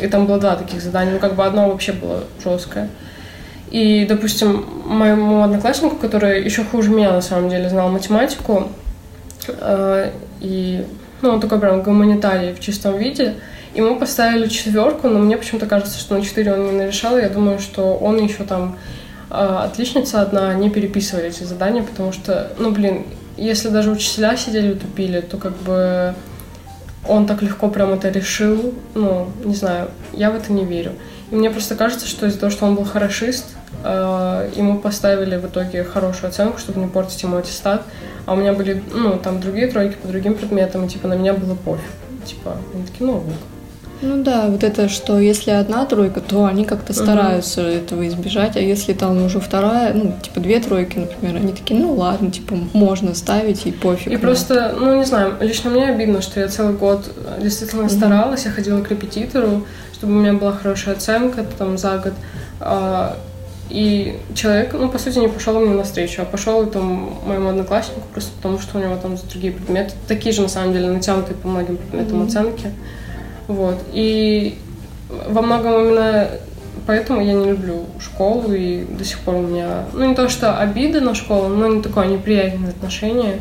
[0.00, 2.88] И там было два таких задания, ну, как бы одно вообще было жесткое.
[3.70, 8.68] И, допустим, моему однокласснику, который еще хуже меня, на самом деле, знал математику,
[9.48, 10.84] э, и,
[11.22, 13.34] ну, он такой прям гуманитарий в чистом виде.
[13.74, 17.18] Ему поставили четверку, но мне почему-то кажется, что на четыре он не нарешал.
[17.18, 18.78] Я думаю, что он еще там
[19.30, 23.04] э, отличница одна, не переписывали эти задания, потому что, ну, блин,
[23.36, 26.14] если даже учителя сидели и тупили, то как бы
[27.06, 28.74] он так легко прям это решил.
[28.94, 30.92] Ну, не знаю, я в это не верю.
[31.30, 35.46] И мне просто кажется, что из-за того, что он был хорошист, э, ему поставили в
[35.46, 37.82] итоге хорошую оценку, чтобы не портить ему аттестат.
[38.26, 41.34] А у меня были, ну, там другие тройки по другим предметам, и, типа, на меня
[41.34, 41.84] было пофиг.
[42.24, 43.22] Типа, они такие, ну.
[44.02, 47.70] Ну да, вот это, что если одна тройка, то они как-то стараются угу.
[47.70, 51.94] этого избежать, а если там уже вторая, ну, типа две тройки, например, они такие, ну
[51.94, 54.12] ладно, типа можно ставить и пофиг.
[54.12, 57.90] И просто, ну не знаю, лично мне обидно, что я целый год действительно угу.
[57.90, 62.12] старалась, я ходила к репетитору, чтобы у меня была хорошая оценка там за год.
[62.60, 63.16] А,
[63.70, 68.30] и человек, ну, по сути, не пошел мне навстречу, а пошел там моему однокласснику просто
[68.36, 71.48] потому, что у него там за другие предметы, такие же, на самом деле, натянутые по
[71.48, 72.26] многим предметам mm-hmm.
[72.26, 72.70] оценки.
[73.48, 73.78] Вот.
[73.92, 74.58] И
[75.28, 76.28] во многом именно
[76.86, 80.58] поэтому я не люблю школу, и до сих пор у меня, ну, не то что
[80.58, 83.40] обида на школу, но не такое неприятное отношение.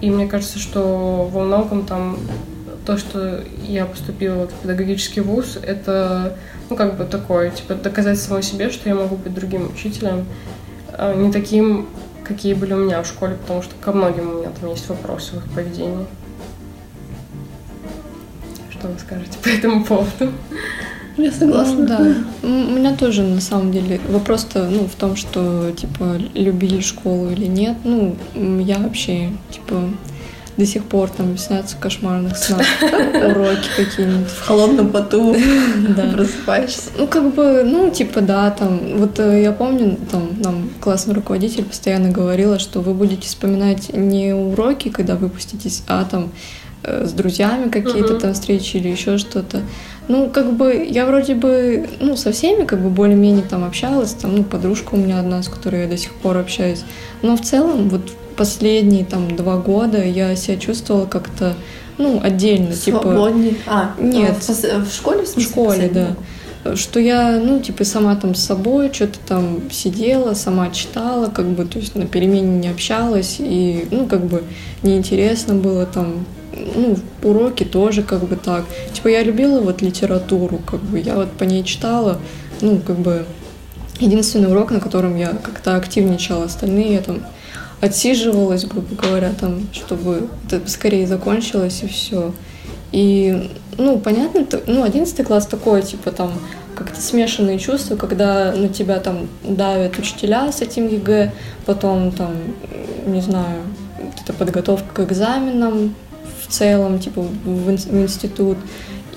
[0.00, 2.18] И мне кажется, что во многом там
[2.84, 6.36] то, что я поступила в педагогический вуз, это,
[6.68, 10.26] ну, как бы такое, типа, доказать самой себе, что я могу быть другим учителем,
[10.92, 11.88] а не таким,
[12.24, 15.36] какие были у меня в школе, потому что ко многим у меня там есть вопросы
[15.36, 16.06] в их поведении.
[18.84, 20.30] Что вы скажете по этому поводу?
[21.16, 21.74] Я согласна.
[21.74, 22.14] Ну, да.
[22.42, 27.46] У меня тоже, на самом деле, вопрос-то ну, в том, что, типа, любили школу или
[27.46, 27.78] нет.
[27.82, 29.88] Ну, я вообще, типа,
[30.58, 34.28] до сих пор там снятся кошмарных снах, уроки какие-нибудь.
[34.28, 35.34] В холодном поту
[35.96, 36.10] да.
[36.12, 36.90] просыпаешься.
[36.98, 41.64] Ну, как бы, ну, типа, да, там, вот э, я помню, там, нам классный руководитель
[41.64, 46.32] постоянно говорила, что вы будете вспоминать не уроки, когда выпуститесь, а там
[46.84, 49.62] с друзьями какие-то там встречи или еще что-то.
[50.06, 54.36] Ну, как бы, я вроде бы, ну, со всеми, как бы, более-менее там общалась, там,
[54.36, 56.82] ну, подружка у меня одна, с которой я до сих пор общаюсь.
[57.22, 58.02] Но в целом, вот
[58.36, 61.54] последние там два года я себя чувствовала как-то
[61.96, 63.50] ну, отдельно, типа Свободнее.
[63.50, 63.62] типа.
[63.66, 64.36] А, нет.
[64.42, 66.08] В, в школе, в, смысле, в школе, да.
[66.74, 71.66] Что я, ну, типа, сама там с собой что-то там сидела, сама читала, как бы,
[71.66, 74.44] то есть на перемене не общалась, и, ну, как бы,
[74.82, 76.24] неинтересно было там,
[76.74, 78.64] ну, уроки тоже как бы так.
[78.92, 82.18] Типа, я любила вот литературу, как бы, я вот по ней читала,
[82.62, 83.26] ну, как бы,
[84.00, 87.20] единственный урок, на котором я как-то активничала, остальные я там
[87.80, 92.32] отсиживалась, грубо говоря, там, чтобы это скорее закончилось и все.
[92.92, 96.32] И, ну, понятно, ну, одиннадцатый класс такой, типа, там,
[96.74, 101.32] как-то смешанные чувства, когда на тебя там давят учителя с этим ЕГЭ,
[101.66, 102.32] потом там,
[103.06, 103.62] не знаю,
[104.22, 105.94] это подготовка к экзаменам
[106.42, 108.58] в целом, типа, в институт,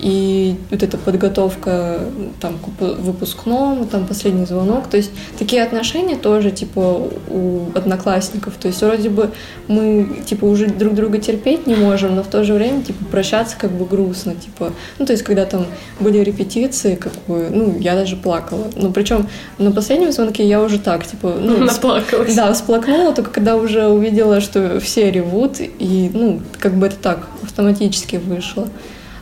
[0.00, 2.00] и вот эта подготовка
[2.40, 4.88] там, к выпускному, там последний звонок.
[4.88, 8.54] То есть такие отношения тоже типа у одноклассников.
[8.54, 9.30] То есть вроде бы
[9.66, 13.56] мы типа уже друг друга терпеть не можем, но в то же время типа прощаться
[13.58, 14.34] как бы грустно.
[14.34, 15.66] Типа, ну то есть когда там
[16.00, 18.66] были репетиции, как бы, ну я даже плакала.
[18.76, 21.34] Ну причем на последнем звонке я уже так типа...
[21.40, 22.34] Ну, Наплакалась.
[22.34, 27.28] Да, всплакнула, только когда уже увидела, что все ревут, и ну как бы это так
[27.42, 28.68] автоматически вышло.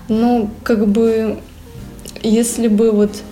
[0.09, 1.38] Ну, как бы,
[2.23, 3.23] если бы вот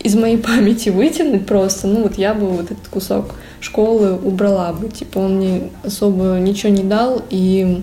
[0.00, 4.88] из моей памяти вытянуть просто, ну вот я бы вот этот кусок школы убрала бы.
[4.88, 7.22] Типа он мне особо ничего не дал.
[7.30, 7.82] И,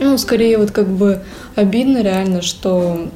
[0.00, 1.22] ну, скорее вот как бы
[1.54, 3.08] обидно реально, что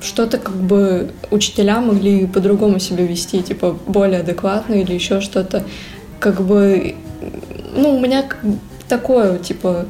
[0.00, 5.64] что-то как бы учителя могли по-другому себя вести, типа более адекватно или еще что-то.
[6.18, 6.96] Как бы,
[7.76, 8.24] ну, у меня
[8.88, 9.86] такое, типа,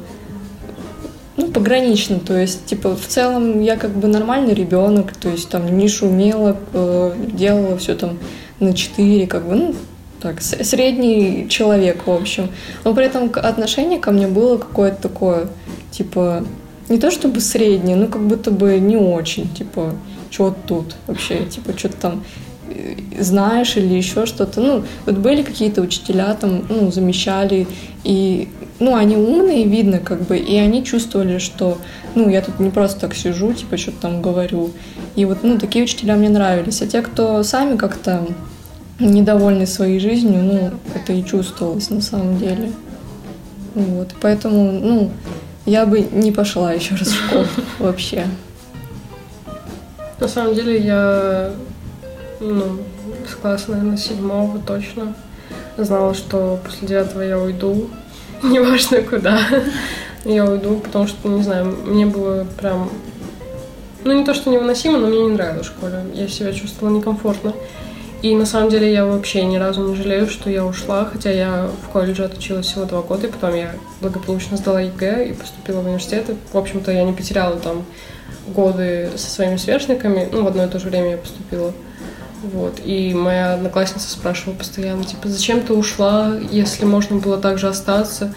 [1.41, 5.77] ну, погранично, то есть, типа, в целом я как бы нормальный ребенок, то есть, там,
[5.77, 8.19] не шумела, э, делала все там
[8.59, 9.75] на 4, как бы, ну,
[10.21, 12.49] так, средний человек, в общем.
[12.83, 15.47] Но при этом отношение ко мне было какое-то такое,
[15.89, 16.45] типа,
[16.89, 19.95] не то чтобы среднее, но как будто бы не очень, типа,
[20.29, 22.23] что тут вообще, типа, что-то там
[23.19, 24.61] знаешь или еще что-то.
[24.61, 27.67] Ну, вот были какие-то учителя там, ну, замещали,
[28.03, 31.77] и ну, они умные, видно, как бы, и они чувствовали, что,
[32.15, 34.71] ну, я тут не просто так сижу, типа, что-то там говорю.
[35.15, 36.81] И вот, ну, такие учителя мне нравились.
[36.81, 38.25] А те, кто сами как-то
[38.99, 42.71] недовольны своей жизнью, ну, это и чувствовалось на самом деле.
[43.75, 45.11] Вот, поэтому, ну,
[45.65, 47.45] я бы не пошла еще раз в школу
[47.79, 48.25] вообще.
[50.19, 51.51] На самом деле я,
[52.41, 52.79] ну,
[53.29, 55.13] с класса, наверное, седьмого точно
[55.77, 57.89] знала, что после девятого я уйду,
[58.43, 59.39] неважно куда.
[60.25, 62.89] я уйду, потому что, не знаю, мне было прям...
[64.03, 66.03] Ну, не то, что невыносимо, но мне не нравилось в школе.
[66.15, 67.53] Я себя чувствовала некомфортно.
[68.23, 71.69] И на самом деле я вообще ни разу не жалею, что я ушла, хотя я
[71.83, 75.85] в колледже отучилась всего два года, и потом я благополучно сдала ЕГЭ и поступила в
[75.85, 76.29] университет.
[76.29, 77.83] И, в общем-то, я не потеряла там
[78.47, 80.27] годы со своими сверстниками.
[80.31, 81.73] Ну, в одно и то же время я поступила.
[82.41, 82.81] Вот.
[82.83, 88.33] И моя одноклассница спрашивала постоянно, типа, зачем ты ушла, если можно было так же остаться?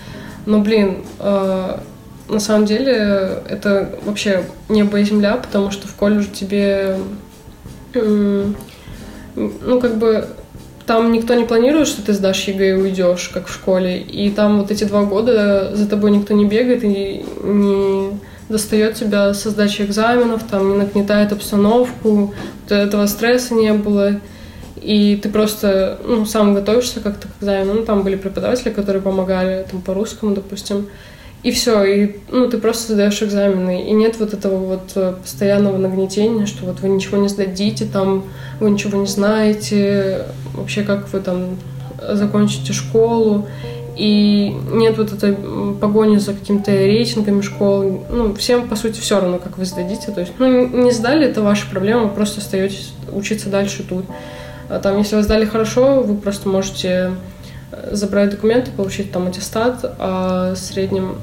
[0.47, 1.79] Но, блин, э,
[2.29, 6.99] на самом деле это вообще небо и земля, потому что в колледже тебе,
[7.95, 8.53] э,
[9.35, 10.29] ну, как бы,
[10.87, 14.01] там никто не планирует, что ты сдашь ЕГЭ и уйдешь, как в школе.
[14.01, 19.33] И там вот эти два года за тобой никто не бегает и не достает тебя
[19.35, 24.21] со сдачи экзаменов, там не нагнетает обстановку, вот этого стресса не было.
[24.77, 27.75] И ты просто ну, сам готовишься как-то к экзамену.
[27.75, 30.89] Ну, там были преподаватели, которые помогали, там по русскому, допустим.
[31.43, 33.89] И все, и ну, ты просто сдаешь экзамены.
[33.89, 38.25] И нет вот этого вот э, постоянного нагнетения, что вот вы ничего не сдадите, там
[38.61, 41.59] вы ничего не знаете, вообще как вы там
[42.13, 43.47] закончите школу
[43.97, 45.37] и нет вот этой
[45.81, 48.05] погони за какими-то рейтингами школ.
[48.11, 50.11] Ну, всем, по сути, все равно, как вы сдадите.
[50.11, 54.05] То есть, ну, не сдали, это ваша проблема, вы просто остаетесь учиться дальше тут.
[54.69, 57.13] А там, если вы сдали хорошо, вы просто можете
[57.71, 61.17] э, забрать документы, получить там аттестат о среднем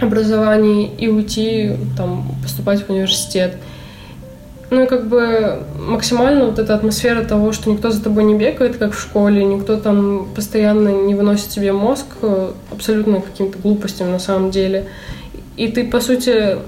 [0.00, 3.56] образовании и уйти, там, поступать в университет.
[4.74, 8.76] Ну и как бы максимально вот эта атмосфера того, что никто за тобой не бегает,
[8.76, 14.18] как в школе, никто там постоянно не выносит тебе мозг э, абсолютно каким-то глупостям на
[14.18, 14.88] самом деле.
[15.56, 16.58] И ты, по сути,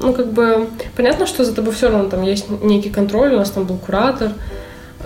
[0.00, 3.50] ну как бы понятно, что за тобой все равно там есть некий контроль, у нас
[3.50, 4.30] там был куратор,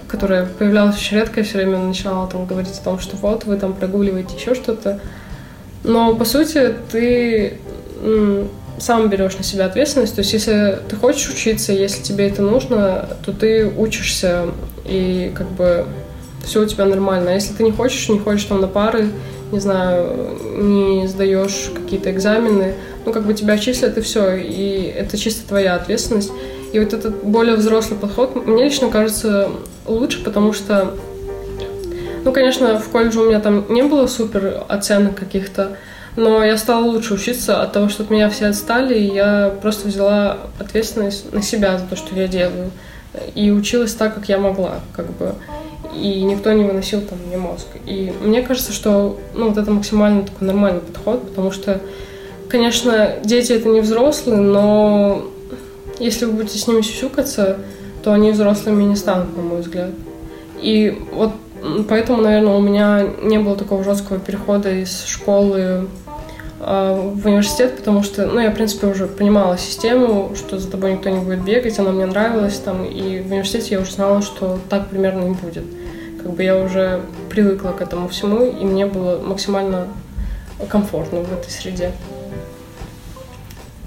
[0.06, 3.72] которая появлялась очень редко все время начинала там говорить о том, что вот вы там
[3.72, 5.00] прогуливаете еще что-то.
[5.84, 7.58] Но по сути ты
[8.82, 10.16] сам берешь на себя ответственность.
[10.16, 14.46] То есть, если ты хочешь учиться, если тебе это нужно, то ты учишься,
[14.84, 15.86] и как бы
[16.44, 17.30] все у тебя нормально.
[17.30, 19.08] А если ты не хочешь, не ходишь там на пары,
[19.52, 24.34] не знаю, не сдаешь какие-то экзамены, ну, как бы тебя отчислят, и все.
[24.36, 26.32] И это чисто твоя ответственность.
[26.72, 29.50] И вот этот более взрослый подход мне лично кажется
[29.86, 30.94] лучше, потому что,
[32.24, 35.76] ну, конечно, в колледже у меня там не было супер оценок каких-то,
[36.16, 39.88] но я стала лучше учиться от того, что от меня все отстали, и я просто
[39.88, 42.70] взяла ответственность на себя за то, что я делаю.
[43.34, 45.34] И училась так, как я могла, как бы.
[45.94, 47.66] И никто не выносил там мне мозг.
[47.86, 51.80] И мне кажется, что ну, вот это максимально такой нормальный подход, потому что,
[52.48, 55.26] конечно, дети это не взрослые, но
[55.98, 57.58] если вы будете с ними сюсюкаться,
[58.02, 59.90] то они взрослыми не станут, на мой взгляд.
[60.60, 61.32] И вот
[61.88, 65.88] поэтому, наверное, у меня не было такого жесткого перехода из школы
[66.62, 71.08] в университет, потому что, ну, я, в принципе, уже понимала систему, что за тобой никто
[71.08, 74.88] не будет бегать, она мне нравилась там, и в университете я уже знала, что так
[74.88, 75.64] примерно не будет.
[76.22, 79.88] Как бы я уже привыкла к этому всему, и мне было максимально
[80.68, 81.90] комфортно в этой среде.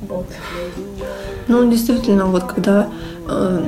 [0.01, 0.25] Вот.
[1.47, 2.89] Ну, действительно, вот когда
[3.29, 3.65] э,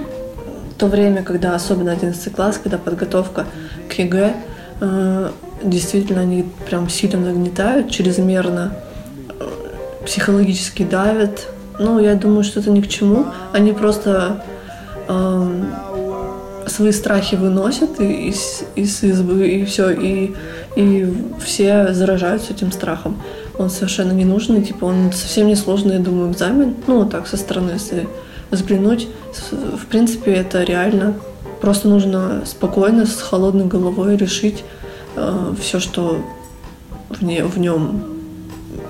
[0.77, 3.45] то время, когда особенно 11 класс, когда подготовка
[3.89, 4.35] к ЕГЭ,
[4.81, 5.29] э,
[5.63, 8.73] действительно они прям сильно нагнетают, чрезмерно
[10.07, 11.47] психологически давят.
[11.79, 13.25] Ну, я думаю, что это ни к чему.
[13.53, 14.41] Они просто
[15.07, 15.63] э,
[16.65, 20.33] свои страхи выносят из, из избы, и все, и,
[20.75, 23.21] и все заражаются этим страхом.
[23.59, 26.75] Он совершенно не нужный, типа, он совсем не сложный, я думаю, экзамен.
[26.87, 28.07] Ну, так, со стороны, если
[28.49, 29.09] взглянуть.
[29.51, 31.15] В принципе, это реально.
[31.59, 34.63] Просто нужно спокойно, с холодной головой решить
[35.17, 36.21] э, все, что
[37.09, 38.03] в, не, в нем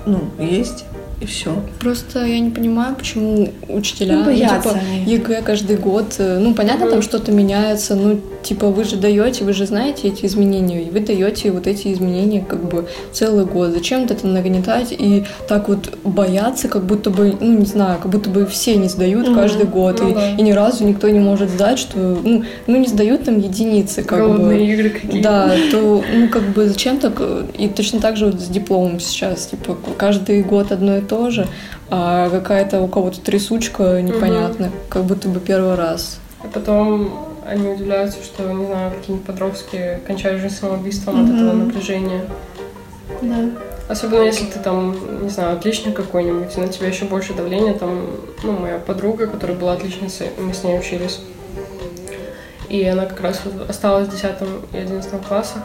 [0.06, 0.84] ну, есть
[1.20, 1.62] и все.
[1.80, 6.14] Просто я не понимаю, почему учителя ну, боятся типа, ЕГЭ каждый год.
[6.18, 7.96] Э, ну, понятно, мм там что-то меняется.
[7.96, 11.92] Ну, типа, вы же даете, вы же знаете эти изменения, и вы даете вот эти
[11.92, 13.70] изменения как бы целый год.
[13.70, 18.30] Зачем это нагнетать и так вот бояться, как будто бы, ну, не знаю, как будто
[18.30, 20.30] бы все не сдают мм каждый год, ну, и, да.
[20.32, 24.18] и ни разу никто не может сдать, что, ну, ну не сдают там единицы, как
[24.18, 24.64] Голодные бы.
[24.64, 27.20] игры какие Да, то, ну, как бы зачем так?
[27.56, 31.46] И точно так же вот с дипломом сейчас, типа, каждый год одно и то же,
[31.90, 34.76] а какая-то у кого-то трясучка непонятная, угу.
[34.88, 36.18] как будто бы первый раз.
[36.42, 41.24] А потом они удивляются, что, не знзнаю, какие-нибудь подростки кончают жизнь самоубийством угу.
[41.24, 42.24] от этого напряжения.
[43.22, 43.50] Да.
[43.88, 47.72] Особенно если ты там, не знаю, отличник какой-нибудь, и на тебя еще больше давления.
[47.72, 48.06] Там,
[48.42, 51.20] ну, моя подруга, которая была отличницей, мы с ней учились.
[52.68, 54.24] И она как раз осталась в 10
[54.74, 55.62] и 11 классах.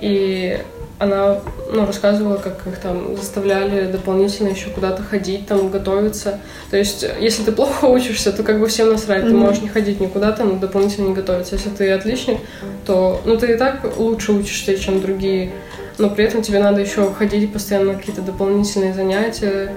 [0.00, 0.60] И
[1.02, 1.40] она
[1.72, 6.38] ну, рассказывала, как их там заставляли дополнительно еще куда-то ходить, там, готовиться.
[6.70, 9.28] То есть, если ты плохо учишься, то как бы всем насрать, mm-hmm.
[9.28, 11.56] ты можешь не ходить никуда, там, дополнительно не готовиться.
[11.56, 12.38] Если ты отличник,
[12.86, 15.50] то, ну, ты и так лучше учишься, чем другие,
[15.98, 19.74] но при этом тебе надо еще ходить постоянно на какие-то дополнительные занятия,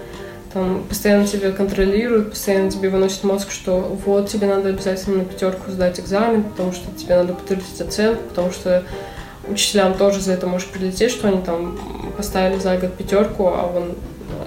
[0.54, 5.72] там, постоянно тебя контролируют, постоянно тебе выносят мозг, что вот, тебе надо обязательно на пятерку
[5.72, 8.84] сдать экзамен, потому что тебе надо подтвердить оценку, потому что
[9.48, 11.78] учителям тоже за это может прилететь, что они там
[12.18, 13.96] поставили за год пятерку, а он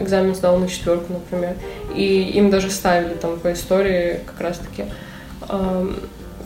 [0.02, 1.54] экзамен сдал на четверку, например.
[1.94, 4.86] И им даже ставили там по истории как раз-таки
[5.48, 5.92] э,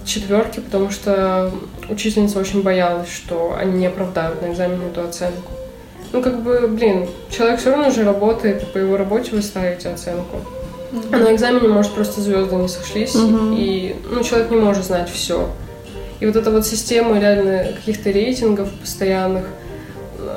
[0.05, 1.50] четверки, потому что
[1.88, 5.53] учительница очень боялась, что они не оправдают на экзамене эту оценку.
[6.12, 9.88] Ну, как бы, блин, человек все равно же работает, и по его работе вы ставите
[9.88, 10.38] оценку.
[10.92, 11.09] Mm-hmm.
[11.12, 13.57] А на экзамене, может, просто звезды не сошлись, mm-hmm.
[13.57, 15.48] и ну, человек не может знать все.
[16.23, 19.45] И вот эта вот система реально каких-то рейтингов постоянных,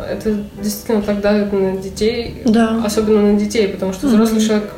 [0.10, 2.82] это действительно так давит на детей, да.
[2.84, 4.48] особенно на детей, потому что взрослый mm-hmm.
[4.48, 4.72] человек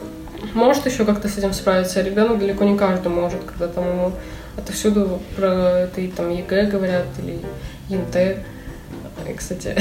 [0.53, 4.12] может еще как-то с этим справиться, а ребенок далеко не каждый может, когда там ему
[4.58, 7.39] отовсюду про это и там ЕГЭ говорят или
[7.88, 8.39] ЕНТ.
[9.30, 9.78] И, кстати,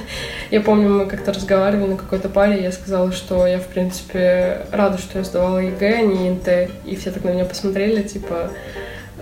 [0.50, 4.96] я помню, мы как-то разговаривали на какой-то паре, я сказала, что я, в принципе, рада,
[4.96, 8.50] что я сдавала ЕГЭ, а не ЕНТ, и все так на меня посмотрели, типа,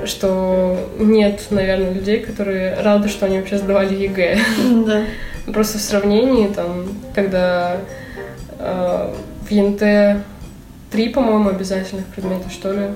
[0.05, 4.38] что нет, наверное, людей, которые рады, что они вообще сдавали ЕГЭ.
[4.86, 5.03] Да.
[5.53, 7.78] Просто в сравнении, там, когда
[8.59, 9.14] э,
[9.49, 10.22] в ЕНТ
[10.90, 12.88] три, по-моему, обязательных предмета, что ли.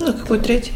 [0.00, 0.72] Ну, какой третий?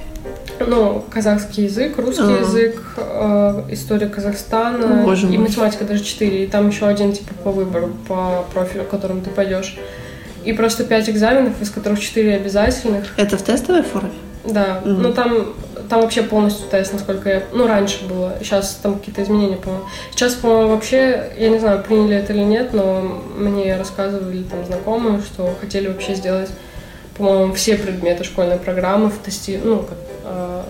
[0.59, 2.41] Ну, казахский язык, русский А-а-а.
[2.41, 6.45] язык, э, история Казахстана Боже и математика даже четыре.
[6.45, 9.77] И там еще один типа по выбору, по профилю, к которому ты пойдешь.
[10.45, 13.07] И просто пять экзаменов, из которых четыре обязательных.
[13.17, 14.13] Это в тестовой форме?
[14.49, 14.97] Да, mm-hmm.
[14.99, 15.55] ну там,
[15.89, 17.43] там вообще полностью тест, насколько я...
[17.53, 19.85] Ну, раньше было, сейчас там какие-то изменения, по-моему.
[20.11, 25.21] Сейчас, по-моему, вообще, я не знаю, приняли это или нет, но мне рассказывали там знакомые,
[25.21, 26.51] что хотели вообще сделать,
[27.17, 29.61] по-моему, все предметы школьной программы в тести...
[29.63, 30.63] Ну, как, э,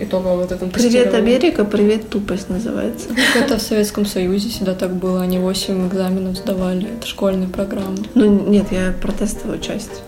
[0.00, 3.08] итоговом вот этом Привет, Америка, привет, тупость называется.
[3.36, 7.98] Это в Советском Союзе всегда так было, они 8 экзаменов сдавали, это школьная программа.
[8.14, 10.02] Ну, нет, я про тестовую часть.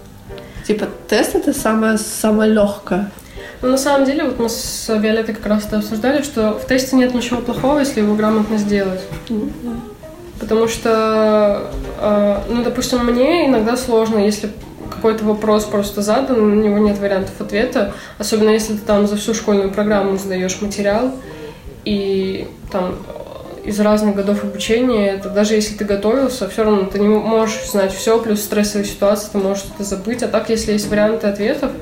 [0.66, 3.10] Типа тест это самое, самое легкое.
[3.60, 6.96] Ну, на самом деле, вот мы с Виолеттой как раз это обсуждали, что в тесте
[6.96, 9.00] нет ничего плохого, если его грамотно сделать.
[9.28, 9.80] Mm-hmm.
[10.40, 14.50] Потому что, э, ну, допустим, мне иногда сложно, если
[14.90, 19.34] какой-то вопрос просто задан, на него нет вариантов ответа, особенно если ты там за всю
[19.34, 21.12] школьную программу задаешь материал,
[21.84, 22.96] и там
[23.64, 27.94] из разных годов обучения, это даже если ты готовился, все равно ты не можешь знать
[27.94, 30.22] все, плюс стрессовая ситуация, ты можешь это забыть.
[30.22, 31.72] А так, если есть варианты ответов,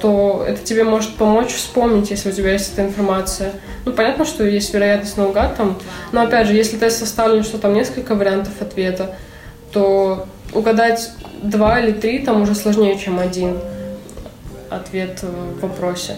[0.00, 3.52] то это тебе может помочь вспомнить, если у тебя есть эта информация.
[3.84, 5.76] Ну, понятно, что есть вероятность наугад там,
[6.12, 9.16] но опять же, если тест составлен, что там несколько вариантов ответа,
[9.72, 11.10] то угадать
[11.42, 13.58] два или три там уже сложнее, чем один
[14.70, 16.14] ответ в вопросе.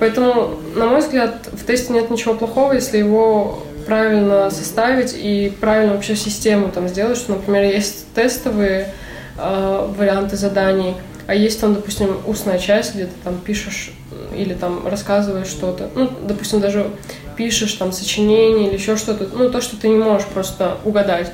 [0.00, 5.94] Поэтому, на мой взгляд, в тесте нет ничего плохого, если его правильно составить и правильно
[5.94, 8.94] вообще систему там сделать, что, например, есть тестовые
[9.36, 10.94] э, варианты заданий,
[11.26, 13.90] а есть там, допустим, устная часть, где ты там пишешь
[14.32, 16.88] или там рассказываешь что-то, ну, допустим, даже
[17.36, 21.32] пишешь там сочинение или еще что-то, ну, то, что ты не можешь просто угадать,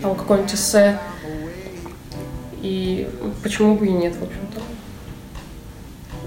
[0.00, 1.00] там какое-нибудь эссе,
[2.62, 3.08] и
[3.42, 4.60] почему бы и нет, в общем-то.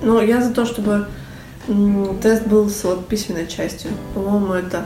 [0.02, 1.08] Ну, я за то, чтобы
[2.22, 3.92] тест был с вот письменной частью.
[4.14, 4.86] По-моему, это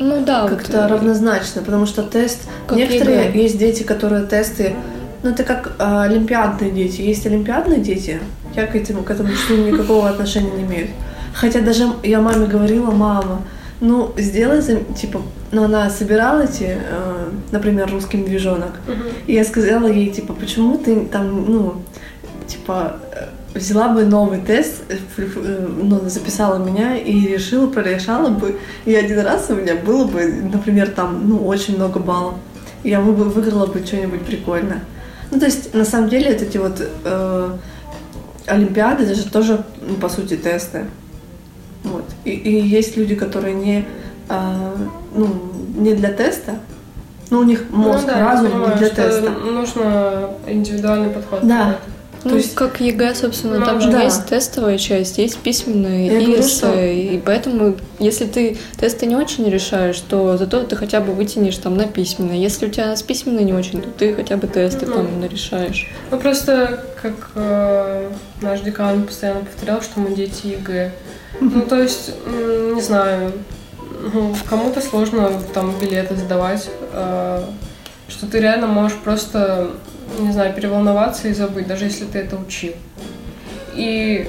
[0.00, 2.48] ну да, как-то вот, равнозначно, потому что тест.
[2.66, 3.42] Как некоторые ЕГЭ.
[3.42, 4.74] есть дети, которые тесты.
[5.22, 7.02] Ну, это как а, олимпиадные дети.
[7.02, 8.18] Есть олимпиадные дети,
[8.56, 10.88] я к этому, к этому числу никакого отношения не имею.
[11.34, 13.42] Хотя даже я маме говорила, мама,
[13.80, 14.62] ну, сделай,
[14.96, 15.22] типа,
[15.52, 18.72] ну, она собирала эти, э, например, русский медвежонок.
[18.86, 19.12] Uh-huh.
[19.26, 21.82] И я сказала ей, типа, почему ты там, ну,
[22.46, 22.96] типа,
[23.54, 28.58] взяла бы новый тест, э, э, ну, записала меня и решила, прорешала бы.
[28.84, 32.34] И один раз у меня было бы, например, там, ну, очень много баллов.
[32.84, 34.82] Я бы выиграла бы что-нибудь прикольное.
[35.30, 37.56] Ну, то есть, на самом деле, вот эти вот э,
[38.46, 40.86] олимпиады, это же тоже, ну, по сути, тесты.
[41.84, 42.04] Вот.
[42.24, 43.86] И, и есть люди, которые не,
[44.28, 44.76] э,
[45.14, 45.28] ну,
[45.76, 46.58] не для теста,
[47.30, 49.30] ну, у них мозг, ну, да, разум понимаю, не для теста.
[49.30, 51.40] Нужно индивидуальный подход.
[51.42, 51.76] Да.
[52.24, 54.02] Ну, То есть, как ЕГЭ, собственно, ну, там же да.
[54.02, 59.48] есть тестовая часть, есть письменные Я и эссе, и поэтому, если ты тесты не очень
[59.48, 62.36] решаешь, то зато ты хотя бы вытянешь там на письменное.
[62.36, 65.88] Если у тебя с письменной не очень, то ты хотя бы тесты ну, там нарешаешь.
[66.10, 68.10] Ну, просто, как э,
[68.42, 70.92] наш декан постоянно повторял, что мы дети ЕГЭ.
[71.40, 72.12] Ну, то есть,
[72.74, 73.32] не знаю,
[74.12, 77.44] ну, кому-то сложно там билеты сдавать, э,
[78.08, 79.70] что ты реально можешь просто,
[80.18, 82.72] не знаю, переволноваться и забыть, даже если ты это учил.
[83.74, 84.28] И,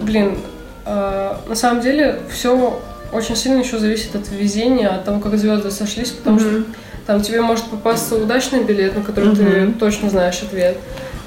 [0.00, 0.38] блин,
[0.84, 2.80] э, на самом деле все
[3.12, 6.62] очень сильно еще зависит от везения, от того, как звезды сошлись, потому mm-hmm.
[6.62, 6.72] что
[7.06, 9.72] там тебе может попасться удачный билет, на который mm-hmm.
[9.72, 10.76] ты точно знаешь ответ.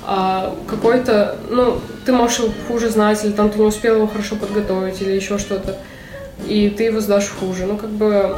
[0.05, 4.35] А какой-то, ну, ты можешь его хуже знать, или там ты не успел его хорошо
[4.35, 5.77] подготовить, или еще что-то,
[6.47, 7.65] и ты его сдашь хуже.
[7.65, 8.35] Ну, как бы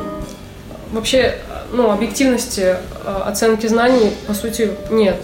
[0.91, 1.35] вообще,
[1.71, 5.15] ну, объективности а, оценки знаний, по сути, нет.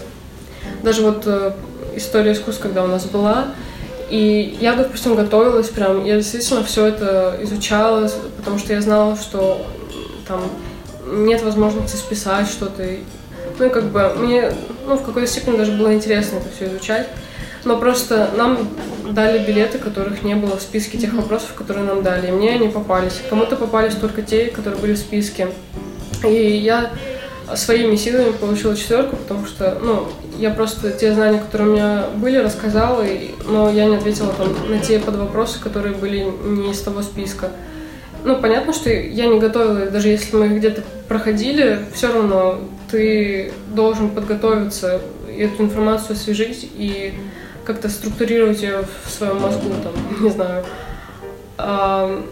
[0.84, 1.52] Даже вот э,
[1.96, 3.48] история искусств, когда у нас была,
[4.10, 9.66] и я, допустим, готовилась прям, я действительно все это изучала, потому что я знала, что
[10.28, 10.42] там
[11.12, 12.84] нет возможности списать что-то.
[13.60, 14.52] Ну и как бы мне,
[14.86, 17.08] ну, в какой-то степени даже было интересно это все изучать.
[17.66, 18.70] Но просто нам
[19.10, 22.28] дали билеты, которых не было в списке тех вопросов, которые нам дали.
[22.28, 23.22] И мне они попались.
[23.30, 25.50] Кому-то попались только те, которые были в списке.
[26.24, 26.92] И я
[27.56, 30.08] своими силами получила четверку, потому что, ну,
[30.38, 34.50] я просто те знания, которые у меня были, рассказала, и, но я не ответила там
[34.70, 37.50] на те подвопросы, которые были не из того списка.
[38.24, 42.60] Ну, понятно, что я не готовила, даже если мы где-то проходили, все равно
[42.90, 45.02] ты должен подготовиться,
[45.38, 47.14] эту информацию освежить и
[47.66, 50.64] как-то структурировать ее в своем мозгу, там, не знаю.
[51.58, 52.24] А,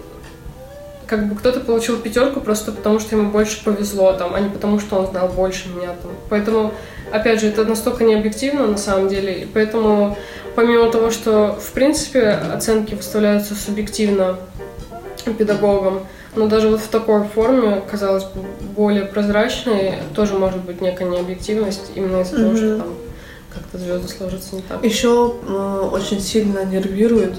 [1.08, 4.80] как бы кто-то получил пятерку просто потому, что ему больше повезло, там, а не потому,
[4.80, 5.89] что он знал больше меня.
[6.01, 6.12] Там.
[6.30, 6.74] Поэтому,
[7.16, 9.43] опять же, это настолько не объективно на самом деле.
[9.43, 10.18] И поэтому,
[10.55, 14.38] помимо того, что, в принципе, оценки выставляются субъективно
[15.38, 16.01] педагогом,
[16.36, 18.41] но даже вот в такой форме, казалось бы,
[18.76, 22.43] более прозрачной, тоже может быть некая необъективность именно из-за mm-hmm.
[22.43, 22.93] того, что там
[23.53, 24.84] как-то звезды сложатся не так.
[24.84, 27.36] Еще э, очень сильно нервирует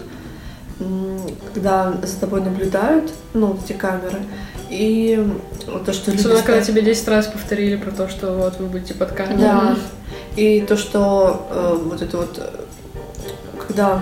[1.55, 4.19] когда за тобой наблюдают, ну, эти камеры,
[4.69, 5.25] и
[5.67, 8.95] вот то, что Особенно, когда тебе 10 раз повторили про то, что вот вы будете
[8.95, 9.39] под камерой.
[9.39, 9.77] Да,
[10.37, 12.53] и то, что э, вот это вот,
[13.67, 14.01] когда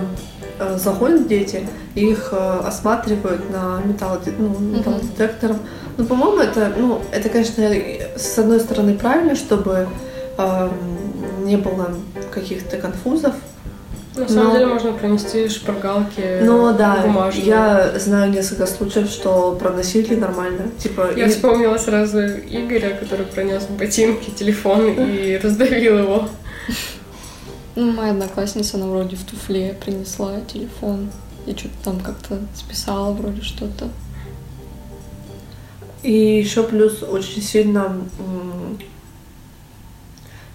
[0.59, 5.59] э, заходят дети, их э, осматривают на металл, ну, металлодетектором.
[5.97, 7.63] Ну, по-моему, это, ну, это, конечно,
[8.17, 9.87] с одной стороны правильно, чтобы
[10.37, 10.69] э,
[11.43, 11.91] не было
[12.31, 13.35] каких-то конфузов,
[14.15, 14.53] на самом но...
[14.53, 17.45] деле можно пронести шпаргалки Ну да, бумажные.
[17.45, 20.71] я знаю несколько случаев, что проносили нормально.
[20.77, 21.29] Типа, я и...
[21.29, 26.29] вспомнила сразу Игоря, который пронес в ботинки телефон и раздавил его.
[27.75, 31.09] Ну, моя одноклассница, она вроде в туфле принесла телефон
[31.45, 33.89] и что-то там как-то списала вроде что-то.
[36.01, 37.97] И еще плюс очень сильно,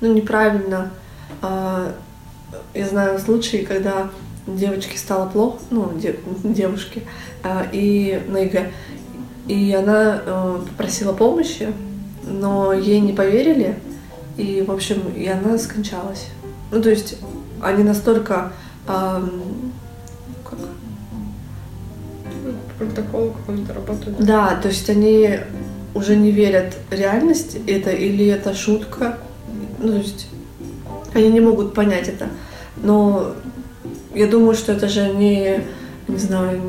[0.00, 0.90] ну, неправильно
[1.42, 1.92] а,
[2.74, 4.10] я знаю случаи, когда
[4.46, 7.02] девочке стало плохо, ну, де, девушке,
[7.42, 8.70] а, и на ЕГЭ,
[9.48, 11.72] и она э, попросила помощи,
[12.24, 13.78] но ей не поверили,
[14.36, 16.28] и, в общем, и она скончалась.
[16.70, 17.16] Ну, то есть
[17.60, 18.52] они настолько...
[18.86, 19.20] Э,
[20.48, 20.58] как?
[22.78, 24.24] Протокол каком-то работают.
[24.24, 25.40] Да, то есть они
[25.94, 29.18] уже не верят реальность это или это шутка.
[29.78, 30.28] Ну, то есть
[31.14, 32.28] они не могут понять это.
[32.82, 33.34] Но
[34.14, 35.60] я думаю, что это же не,
[36.08, 36.60] не знаю,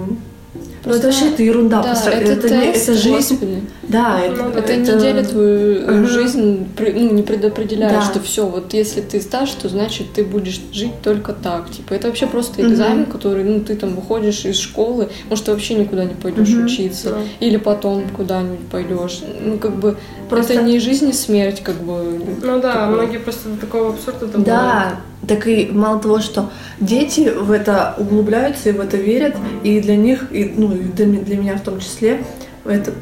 [0.83, 1.81] ну это вообще это ерунда.
[1.81, 3.35] Да, это, это, тест, не, это жизнь.
[3.35, 3.61] Господи.
[3.91, 6.05] Да, это, это, это неделя твою uh-huh.
[6.05, 8.01] жизнь ну, не предопределяет, да.
[8.01, 11.69] что все, вот если ты стаж, то значит ты будешь жить только так.
[11.69, 13.11] Типа это вообще просто экзамен, uh-huh.
[13.11, 16.65] который, ну, ты там выходишь из школы, может, ты вообще никуда не пойдешь uh-huh.
[16.65, 17.27] учиться, yeah.
[17.39, 19.21] или потом куда-нибудь пойдешь.
[19.43, 19.97] Ну, как бы
[20.29, 22.21] просто это не жизнь и смерть, как бы.
[22.41, 22.87] Ну да, такое.
[22.87, 24.45] многие просто до такого абсурда добавляют.
[24.45, 29.79] Да, так и мало того, что дети в это углубляются и в это верят, и
[29.79, 32.23] для них, и, ну, и для, для меня в том числе,
[32.65, 32.93] это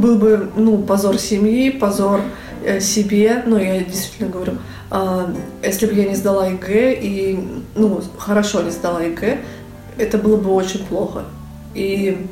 [0.00, 2.20] был бы, ну, позор семьи, позор
[2.64, 4.52] э, себе, ну, я действительно говорю,
[4.90, 7.38] э, если бы я не сдала ЕГЭ, и,
[7.74, 9.38] ну, хорошо не сдала ЕГЭ,
[9.98, 11.24] это было бы очень плохо.
[11.74, 12.26] И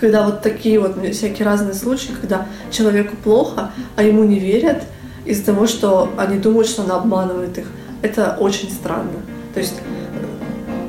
[0.00, 4.84] когда вот такие вот всякие разные случаи, когда человеку плохо, а ему не верят
[5.24, 7.66] из-за того, что они думают, что он обманывает их,
[8.02, 9.20] это очень странно.
[9.52, 9.74] То есть,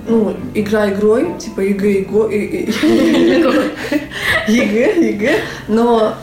[0.08, 2.30] ну, игра игрой, типа ЕГЭ, ЕГЭ,
[4.47, 6.16] ЕГЭ, ЕГЭ, но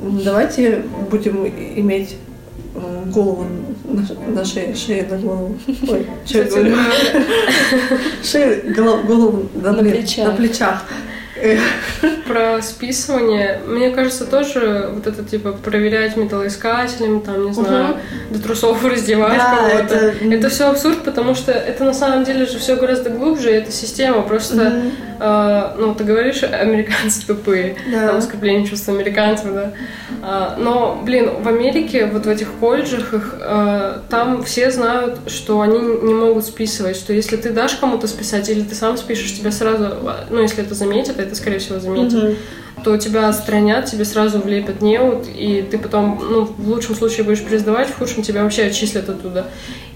[0.00, 2.16] давайте будем иметь
[3.12, 3.46] голову
[4.28, 5.56] на, шее, шею на голову.
[5.88, 6.76] Ой, что я говорю?
[8.22, 10.28] Шею, голову на, на, плечах.
[10.28, 10.84] на плечах.
[12.26, 17.96] Про списывание, мне кажется, тоже вот это, типа, проверять металлоискателем, там, не знаю,
[18.30, 19.94] до трусов раздевать кого-то.
[19.94, 23.70] Это, это все абсурд, потому что это на самом деле же все гораздо глубже, эта
[23.70, 24.82] система просто...
[25.18, 28.08] Э, ну, ты говоришь, американцы тупые, Да.
[28.08, 29.72] там оскорбление чувства американцев, да.
[30.22, 35.60] А, но, блин, в Америке, вот в этих колледжах, их, э, там все знают, что
[35.60, 39.50] они не могут списывать, что если ты дашь кому-то списать, или ты сам спишешь, тебя
[39.52, 39.96] сразу,
[40.30, 42.36] ну, если это заметят, это, скорее всего, заметят, Мгм.
[42.86, 47.42] То тебя отстранят, тебе сразу влепят неуд, и ты потом, ну, в лучшем случае будешь
[47.42, 49.46] пересдавать, в худшем тебя вообще отчислят оттуда.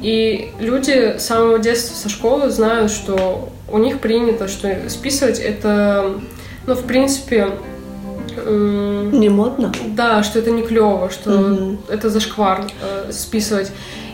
[0.01, 6.15] И люди с самого детства со школы знают, что у них принято, что списывать это,
[6.67, 7.51] ну, в принципе,
[8.45, 9.73] Не модно?
[9.87, 11.79] да, что это не клево, что Мгм.
[11.89, 13.71] это зашквар э, списывать.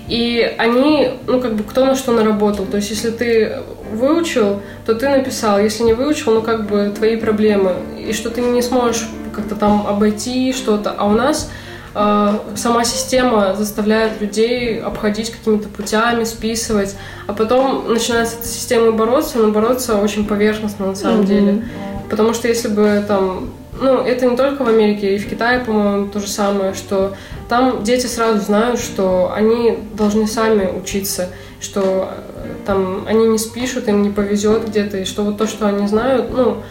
[0.08, 2.64] И они, ну, как бы, кто на что наработал.
[2.66, 3.58] То есть, если ты
[3.92, 5.58] выучил, то ты написал.
[5.58, 7.72] Если не выучил, ну, как бы, твои проблемы.
[7.98, 10.94] И что ты не сможешь как-то там обойти что-то.
[10.96, 11.50] А у нас
[11.94, 16.94] э, сама система заставляет людей обходить какими-то путями, списывать.
[17.26, 21.26] А потом начинает с этой системой бороться, но бороться очень поверхностно на самом Мгм.
[21.26, 21.64] деле.
[22.08, 23.50] Потому что если бы там...
[23.80, 27.14] Ну, это не только в Америке, и в Китае, по-моему, то же самое, что
[27.48, 31.28] там дети сразу знают, что они должны сами учиться,
[31.60, 35.66] что э, там они не спишут, им не повезет где-то, и что вот то, что
[35.66, 36.62] они знают, ну,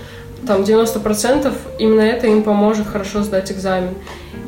[0.48, 3.96] там 90% именно это им поможет хорошо сдать экзамен.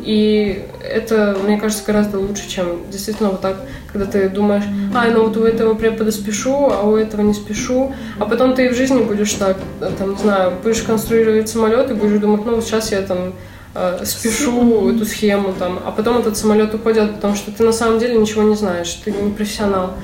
[0.08, 3.58] И это, мне кажется, гораздо лучше, чем действительно вот так,
[3.92, 4.64] когда ты думаешь,
[4.96, 8.68] а, ну вот у этого препода спешу, а у этого не спешу, а потом ты
[8.68, 12.46] и в жизни будешь так, э, там, не знаю, будешь конструировать самолет и будешь думать,
[12.46, 13.34] ну, вот сейчас я там
[13.76, 18.00] э, спешу эту схему там, а потом этот самолет упадет, потому что ты на самом
[18.00, 19.96] деле ничего не знаешь, ты не профессионал.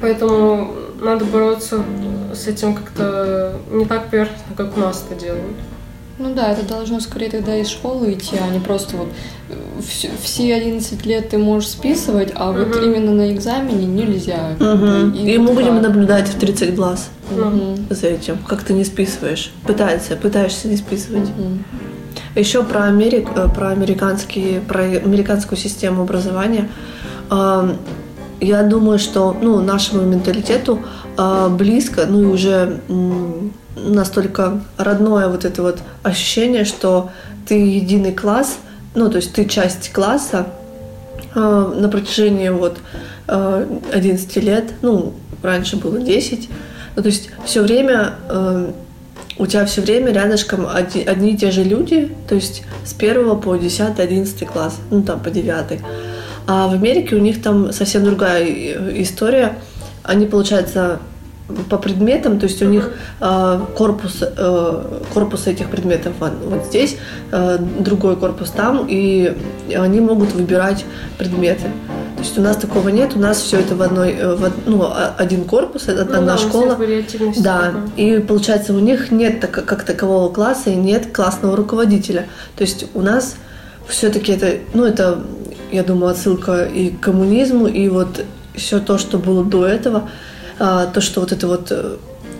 [0.00, 1.84] Поэтому надо бороться
[2.32, 5.56] с этим как-то не так поверхностно, как у нас это делают.
[6.18, 9.08] Ну да, это должно скорее тогда из школы идти, а не просто вот
[9.50, 12.84] э, вс- все 11 лет ты можешь списывать, а вот Мгм.
[12.84, 14.50] именно на экзамене нельзя.
[14.60, 15.10] Мгм.
[15.12, 17.86] бы, И мы вот будем наблюдать в 30 глаз Мгм.
[17.90, 19.50] за этим, как ты не списываешь.
[19.66, 21.28] Пытается, пытаешься не списывать.
[21.36, 21.64] Мгм.
[22.36, 26.68] Еще про Америк, э, про американские, про американскую систему образования.
[28.40, 30.80] Я думаю, что ну, нашему менталитету
[31.16, 32.80] э, близко, ну и уже
[33.76, 37.10] настолько родное вот это вот ощущение, что
[37.46, 38.58] ты единый класс,
[38.94, 40.46] ну то есть ты часть класса
[41.34, 42.78] э, на протяжении вот
[43.28, 46.48] э, 11 лет, ну раньше было 10,
[46.96, 48.72] ну то есть все время э,
[49.38, 53.34] у тебя все время рядышком одни, одни и те же люди, то есть с первого
[53.34, 55.80] по 10, 11 класс, ну там по 9.
[56.46, 59.58] А в Америке у них там совсем другая э, история.
[60.02, 61.00] Они, получается,
[61.68, 62.90] по предметам, то есть у них
[63.20, 66.96] э, корпус, э, корпус этих предметов вот, здесь,
[67.32, 69.36] э, другой корпус там, и
[69.74, 70.86] они могут выбирать
[71.18, 71.64] предметы.
[72.16, 74.90] То есть у нас такого нет, у нас все это в одной, э, в ну,
[75.18, 76.76] один корпус, это Ну одна да, у всех школа.
[77.42, 77.82] Да, такая.
[77.96, 82.26] и получается у них нет так- как такового класса и нет классного руководителя.
[82.56, 83.36] То есть у нас
[83.86, 85.22] все-таки это, ну это,
[85.70, 88.24] я думаю, отсылка и к коммунизму, и вот
[88.54, 90.08] все то, что было до этого,
[90.58, 91.96] то, что вот это вот э,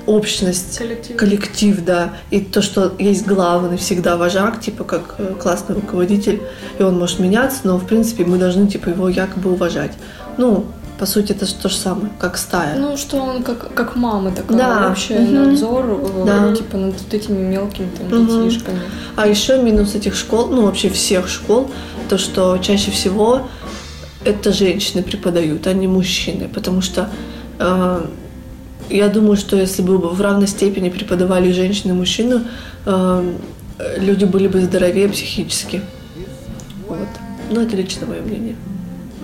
[0.06, 1.16] общность, Коллектив.
[1.16, 6.42] коллектив, да, и то, что есть главный всегда вожак, типа как э, классный руководитель,
[6.78, 9.92] и он может меняться, но в принципе мы должны типа его якобы уважать.
[10.36, 10.66] Ну,
[10.98, 12.78] по сути, это то же самое, как стая.
[12.78, 14.88] Ну, что он как, как мама такая, Да.
[14.88, 15.34] вообще Мгм.
[15.50, 16.54] надзор, э, Да.
[16.54, 18.44] типа над вот этими мелкими там Мгм.
[18.44, 18.78] детишками.
[19.16, 21.70] А еще минус этих школ, ну вообще всех школ,
[22.08, 23.48] то, что чаще всего
[24.24, 26.48] это женщины преподают, а не мужчины.
[26.48, 27.08] Потому что
[27.58, 32.42] я думаю, что если бы в равной степени преподавали женщины и мужчины,
[32.86, 33.32] э,
[33.96, 35.80] люди были бы здоровее психически.
[36.86, 37.08] Вот.
[37.50, 38.56] Ну, это лично мое мнение.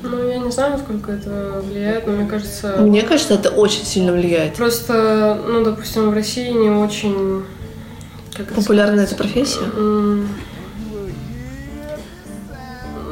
[0.02, 2.76] Ну, я не знаю, насколько это влияет, но мне кажется...
[2.78, 4.54] Мне кажется, это очень сильно влияет.
[4.54, 7.44] Просто, ну, допустим, в России не очень...
[8.34, 9.32] Как это Популярная эта сказать?
[9.32, 9.60] профессия?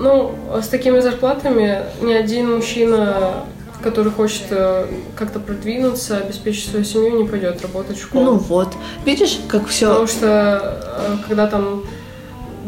[0.01, 3.45] Ну, с такими зарплатами ни один мужчина,
[3.83, 8.25] который хочет э, как-то продвинуться, обеспечить свою семью, не пойдет работать в школу.
[8.25, 8.75] Ну вот.
[9.05, 9.89] Видишь, как все.
[9.89, 11.85] Потому что э, когда там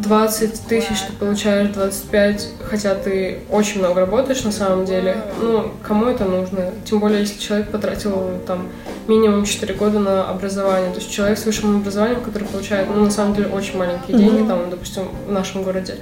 [0.00, 6.06] 20 тысяч ты получаешь 25, хотя ты очень много работаешь на самом деле, ну, кому
[6.06, 6.72] это нужно?
[6.84, 8.68] Тем более, если человек потратил там
[9.08, 10.90] минимум 4 года на образование.
[10.90, 14.46] То есть человек с высшим образованием, который получает, ну, на самом деле, очень маленькие деньги,
[14.46, 15.96] там, допустим, в нашем городе,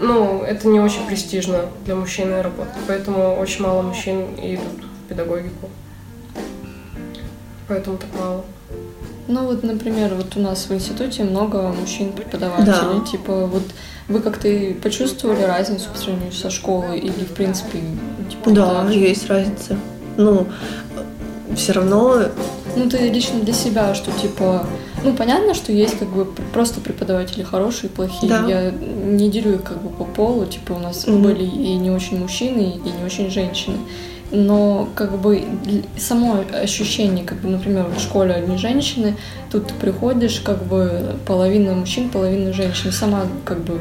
[0.00, 2.74] ну, это не очень престижно для мужчины работать.
[2.86, 5.70] Поэтому очень мало мужчин идут в педагогику.
[7.68, 8.44] Поэтому так мало.
[9.28, 13.00] Ну вот, например, вот у нас в институте много мужчин-преподавателей.
[13.00, 13.06] Да.
[13.10, 13.64] Типа, вот
[14.08, 14.48] вы как-то
[14.80, 17.80] почувствовали разницу по сравнению со школой или, в принципе,
[18.30, 18.98] типа, Да, же?
[18.98, 19.76] есть разница.
[20.16, 20.46] Ну,
[21.54, 22.22] все равно
[22.76, 24.66] ну, ты лично для себя, что, типа,
[25.02, 28.28] ну, понятно, что есть, как бы, просто преподаватели хорошие и плохие.
[28.28, 28.44] Да.
[28.46, 30.44] Я не делю их, как бы, по полу.
[30.44, 31.22] Типа, у нас Мгм.
[31.22, 33.78] были и не очень мужчины, и не очень женщины.
[34.30, 35.44] Но, как бы,
[35.96, 39.16] само ощущение, как бы, например, в школе одни женщины,
[39.50, 42.92] тут ты приходишь, как бы, половина мужчин, половина женщин.
[42.92, 43.78] Сама, как бы,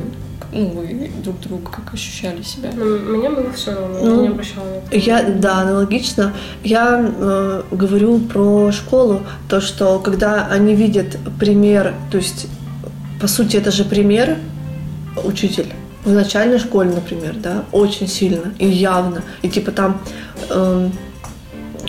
[0.56, 2.70] ну, вы друг друга как ощущали себя.
[2.74, 4.68] Но мне было все равно, Ну, я не обращала.
[4.92, 6.34] Я, да, аналогично.
[6.64, 12.48] Я э, говорю про школу, то, что когда они видят пример, то есть,
[13.20, 14.38] по сути, это же пример,
[15.26, 15.68] учитель,
[16.06, 19.24] в начальной школе, например, да, очень сильно и явно.
[19.42, 20.02] И типа там,
[20.50, 20.94] эм,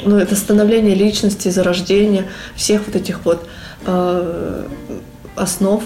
[0.04, 2.24] ну, это становление личности, зарождение
[2.56, 3.46] всех вот этих вот
[3.86, 4.66] э,
[5.36, 5.84] основ.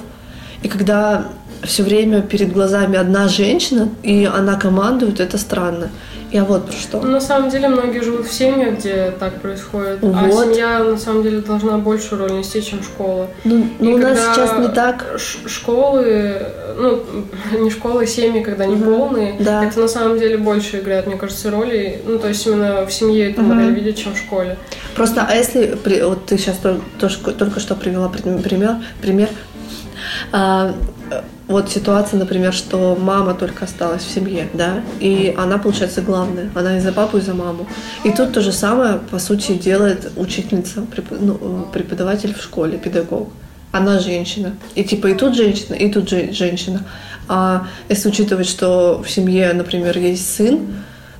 [0.62, 1.28] И когда
[1.62, 5.90] все время перед глазами одна женщина, и она командует, это странно.
[6.32, 7.00] Я вот про что.
[7.00, 10.54] На самом деле многие живут в семьях, где так происходит, а Вот.
[10.54, 13.26] семья на самом деле должна большую роль нести, чем школа.
[13.42, 15.06] Ну, ну, у нас сейчас не так.
[15.46, 16.40] школы,
[16.78, 17.02] ну,
[17.58, 18.84] не школы, семьи, когда не Мгм.
[18.94, 19.64] полные, Да.
[19.64, 22.00] это на самом деле больше играет, мне кажется, роли.
[22.06, 23.56] Ну, то есть именно в семье эту Мгм.
[23.56, 24.56] модель видят, чем в школе.
[24.94, 29.28] Просто, а если, вот ты сейчас только что привела пример, пример
[30.32, 30.74] а,
[31.51, 36.78] вот ситуация, например, что мама только осталась в семье, да, и она, получается, главная, она
[36.78, 37.66] и за папу, и за маму.
[38.05, 43.30] И тут то же самое, по сути, делает учительница, ну, э, преподаватель в школе, педагог.
[43.72, 44.57] Она женщина.
[44.76, 46.84] И типа и тут женщина, и тут же женщина.
[47.28, 50.61] А если учитывать, что в семье, например, есть сын,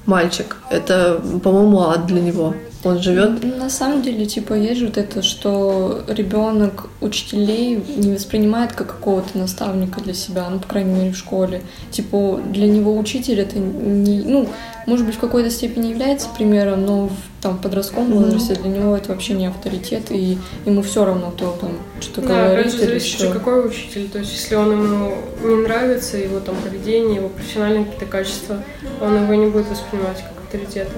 [0.07, 2.55] мальчик, это, по-моему, ад для него.
[2.83, 8.73] Он живет На самом деле, типа, есть же вот это, что ребенок учителей не воспринимает
[8.73, 11.63] как какого-то наставника для себя, ну, по крайней мере, в школе.
[11.91, 14.49] Типа, для него учитель это не, ну,
[14.87, 19.13] может быть, в какой-то степени является примером, но в там, подростковом возрасте для него это
[19.13, 23.09] вообще не авторитет, и ему все равно, кто там что-то Да, говорит опять же, зависит,
[23.09, 23.25] что.
[23.25, 24.09] еще какой учитель.
[24.09, 25.15] То есть, если он ему
[25.45, 28.63] не нравится, его там поведение, его профессиональные какие-то качества,
[29.03, 30.93] он его не будет воспринимать как авторитета.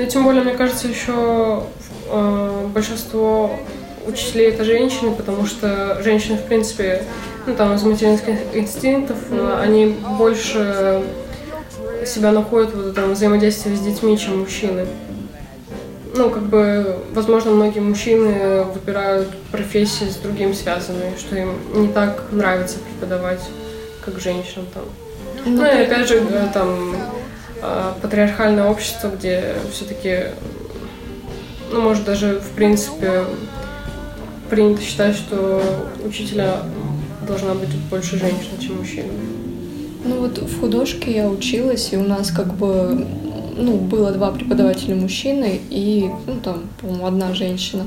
[0.00, 1.64] Ну и тем более, мне кажется, еще
[2.08, 3.54] э, большинство
[4.06, 7.02] учителей это женщины, потому что женщины, в принципе,
[7.46, 11.02] ну там из материнских инстинктов, э, они больше
[12.06, 14.86] себя находят в этом взаимодействии с детьми, чем мужчины.
[16.14, 22.24] Ну, как бы, возможно, многие мужчины выбирают профессии с другим связанные, что им не так
[22.32, 23.42] нравится преподавать,
[24.02, 24.84] как женщинам там.
[25.44, 26.96] Ну, и опять же, э, там,
[28.00, 30.32] патриархальное общество, где все-таки,
[31.70, 33.24] ну, может, даже, в принципе,
[34.48, 35.62] принято считать, что
[36.04, 36.56] учителя
[37.26, 39.04] должна быть больше женщин, чем мужчин.
[40.04, 43.06] Ну вот в художке я училась, и у нас как бы
[43.56, 47.86] ну, было два преподавателя мужчины и, ну, там, по-моему, одна женщина.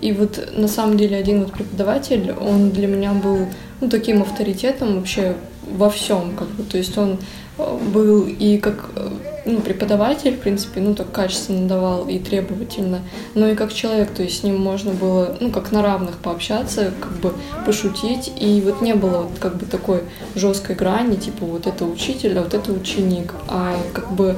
[0.00, 3.46] И вот на самом деле один вот преподаватель, он для меня был
[3.80, 5.34] ну, таким авторитетом вообще
[5.70, 6.62] во всем, как бы.
[6.64, 7.16] То есть он э,
[7.58, 9.10] был и как э,
[9.44, 13.00] ну, преподаватель, в принципе, ну, так качественно давал и требовательно,
[13.34, 16.92] но и как человек, то есть с ним можно было, ну, как на равных пообщаться,
[17.00, 17.32] как бы
[17.64, 20.02] пошутить, и вот не было вот как бы такой
[20.34, 24.36] жесткой грани, типа вот это учитель, а вот это ученик, а как бы,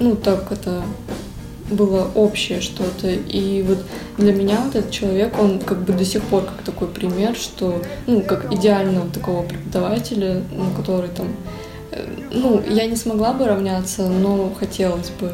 [0.00, 0.82] ну, так это
[1.70, 3.08] было общее что-то.
[3.08, 3.78] И вот
[4.18, 7.82] для меня вот этот человек, он как бы до сих пор как такой пример, что,
[8.06, 11.28] ну, как идеального такого преподавателя, ну, который там,
[12.30, 15.32] ну, я не смогла бы равняться, но хотелось бы,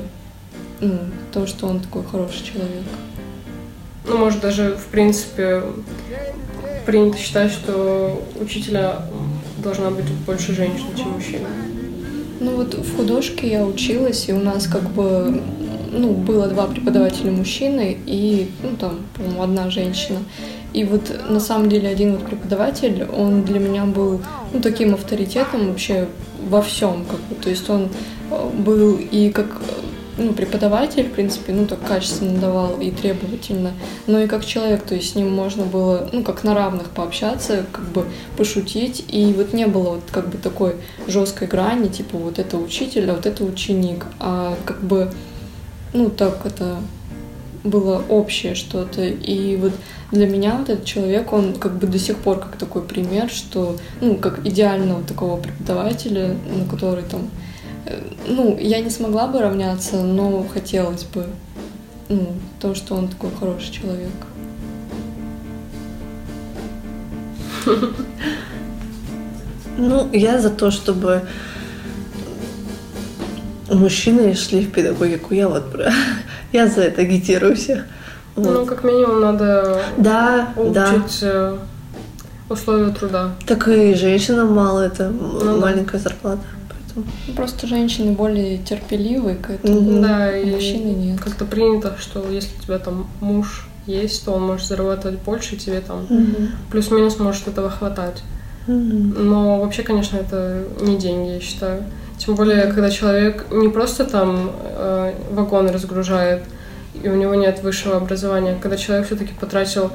[0.81, 0.99] ну,
[1.33, 2.85] то, что он такой хороший человек.
[4.07, 5.63] Ну, может, даже, в принципе,
[6.87, 9.03] принято считать, что учителя
[9.63, 11.41] должна быть больше женщин, чем мужчин.
[12.41, 15.43] Ну вот в художке я училась, и у нас как бы
[15.91, 20.21] ну, было два преподавателя мужчины и, ну, там, по-моему, одна женщина.
[20.73, 24.21] И вот на самом деле один вот преподаватель, он для меня был
[24.53, 26.09] ну, таким авторитетом вообще
[26.49, 27.35] во всем, как бы.
[27.43, 27.89] То есть он
[28.31, 29.89] э, был и как э,
[30.19, 33.73] ну, преподаватель, в принципе, ну, так качественно давал и требовательно,
[34.07, 37.64] но и как человек, то есть с ним можно было, ну, как на равных пообщаться,
[37.73, 38.05] как бы
[38.37, 43.11] пошутить, и вот не было вот как бы такой жесткой грани, типа вот это учитель,
[43.11, 45.12] а вот это ученик, а как бы,
[45.95, 46.79] ну, так это
[47.64, 49.73] было общее что-то, и вот
[50.11, 53.77] для меня вот этот человек, он как бы до сих пор как такой пример, что,
[54.01, 57.31] ну, как идеального такого преподавателя, ну, который там
[57.85, 61.27] э, ну, я не смогла бы равняться, но хотелось бы.
[62.09, 62.29] Ну,
[62.59, 64.11] то, что он такой хороший человек.
[69.77, 71.23] Ну, я за то, чтобы
[73.71, 75.35] мужчины шли в педагогику.
[75.35, 75.93] Я вот про...
[76.53, 77.85] Я за это агитирую всех.
[78.39, 78.55] Вот.
[78.55, 80.61] Ну, как минимум, надо Да, да.
[80.93, 81.57] улучшить э,
[82.49, 83.30] условия труда.
[83.47, 85.53] Так и женщинам мало, это Ну да.
[85.57, 86.41] маленькая зарплата.
[86.68, 87.07] Поэтому.
[87.26, 90.01] Ну, Просто женщины более терпеливы к этому.
[90.03, 91.20] Да, а и мужчины нет.
[91.20, 95.59] как-то принято, что если у тебя там муж есть, то он может зарабатывать больше, и
[95.59, 96.51] тебе там Мгм.
[96.70, 98.22] плюс-минус может этого хватать.
[98.66, 99.14] Мгм.
[99.30, 101.84] Но вообще, конечно, это не деньги, я считаю.
[102.18, 106.43] Тем более, когда человек не просто там э, вагоны разгружает,
[107.03, 109.92] и у него нет высшего образования, когда человек все-таки потратил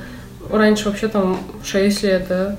[0.51, 2.55] раньше вообще там 6 лет, да,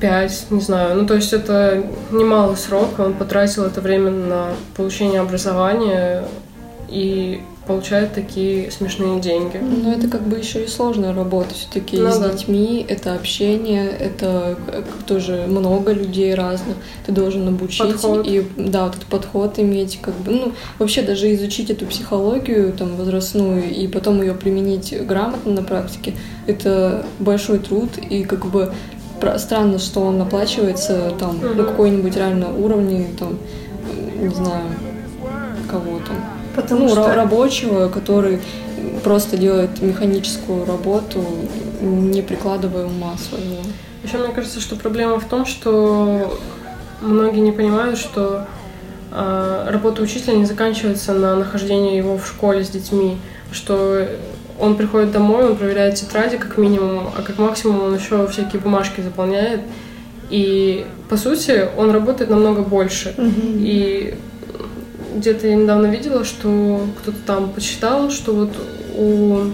[0.00, 0.96] 5, не знаю.
[0.96, 6.24] Ну, то есть это немалый срок, он потратил это время на получение образования
[6.88, 9.56] и получает такие смешные деньги.
[9.58, 12.28] Но это как бы еще и сложная работа все-таки Ну с да.
[12.30, 16.76] детьми, это общение, это э, тоже много людей разных.
[17.06, 18.26] Ты должен обучить Подход.
[18.26, 22.96] и да, вот этот подход иметь, как бы, ну, вообще даже изучить эту психологию там
[22.96, 26.14] возрастную и потом ее применить грамотно на практике,
[26.46, 28.72] это большой труд и как бы
[29.38, 31.64] странно, что он оплачивается там на Мгм.
[31.64, 33.38] какой-нибудь реально уровне, там,
[34.20, 34.64] не знаю,
[35.70, 36.16] кого там
[36.54, 38.40] Потому ну, что ра- рабочего, который
[39.02, 41.24] просто делает механическую работу,
[41.80, 43.62] не прикладывая ума своего.
[44.02, 46.38] Еще мне кажется, что проблема в том, что
[47.00, 48.46] многие не понимают, что
[49.10, 53.16] а, работа учителя не заканчивается на нахождении его в школе с детьми,
[53.52, 54.06] что
[54.58, 59.00] он приходит домой, он проверяет тетради как минимум, а как максимум он еще всякие бумажки
[59.00, 59.60] заполняет.
[60.30, 63.14] И по сути он работает намного больше.
[63.16, 63.56] Мгм.
[63.58, 64.14] И
[65.14, 68.50] где-то я недавно видела, что кто-то там почитал, что вот
[68.96, 69.50] у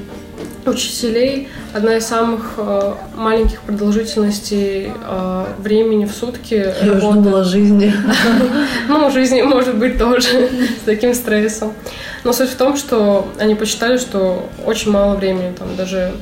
[0.67, 7.15] учителей одна из самых э, маленьких продолжительностей э, времени в сутки я уже работы.
[7.15, 7.93] думала о жизни.
[8.89, 10.49] Ну, жизни может быть тоже
[10.81, 11.73] с таким стрессом.
[12.25, 16.13] Но суть в том, что они посчитали, что очень мало времени, там даже,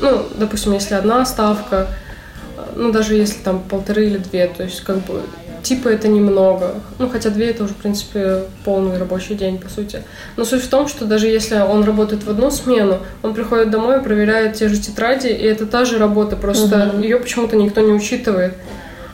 [0.00, 1.88] ну, допустим, если одна ставка,
[2.74, 5.22] ну, даже если там полторы или две, то есть как бы
[5.64, 6.74] типа это немного.
[6.98, 10.02] Ну, хотя две это уже, в принципе, полный рабочий день, по сути.
[10.36, 14.00] Но суть в том, что даже если он работает в одну смену, он приходит домой,
[14.02, 17.00] проверяет те же тетради, и это та же работа, просто Мгм.
[17.00, 18.54] ее почему-то никто не учитывает.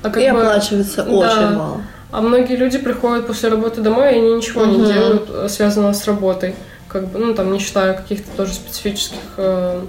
[0.02, 1.10] А как И бы- оплачивается Да.
[1.10, 1.80] очень мало.
[2.12, 4.86] а многие люди приходят после работы домой, и они ничего не Мгм.
[4.92, 6.54] делают, э, связанного с работой.
[6.88, 9.80] Как бы, ну, там, не считая каких-то тоже специфических э,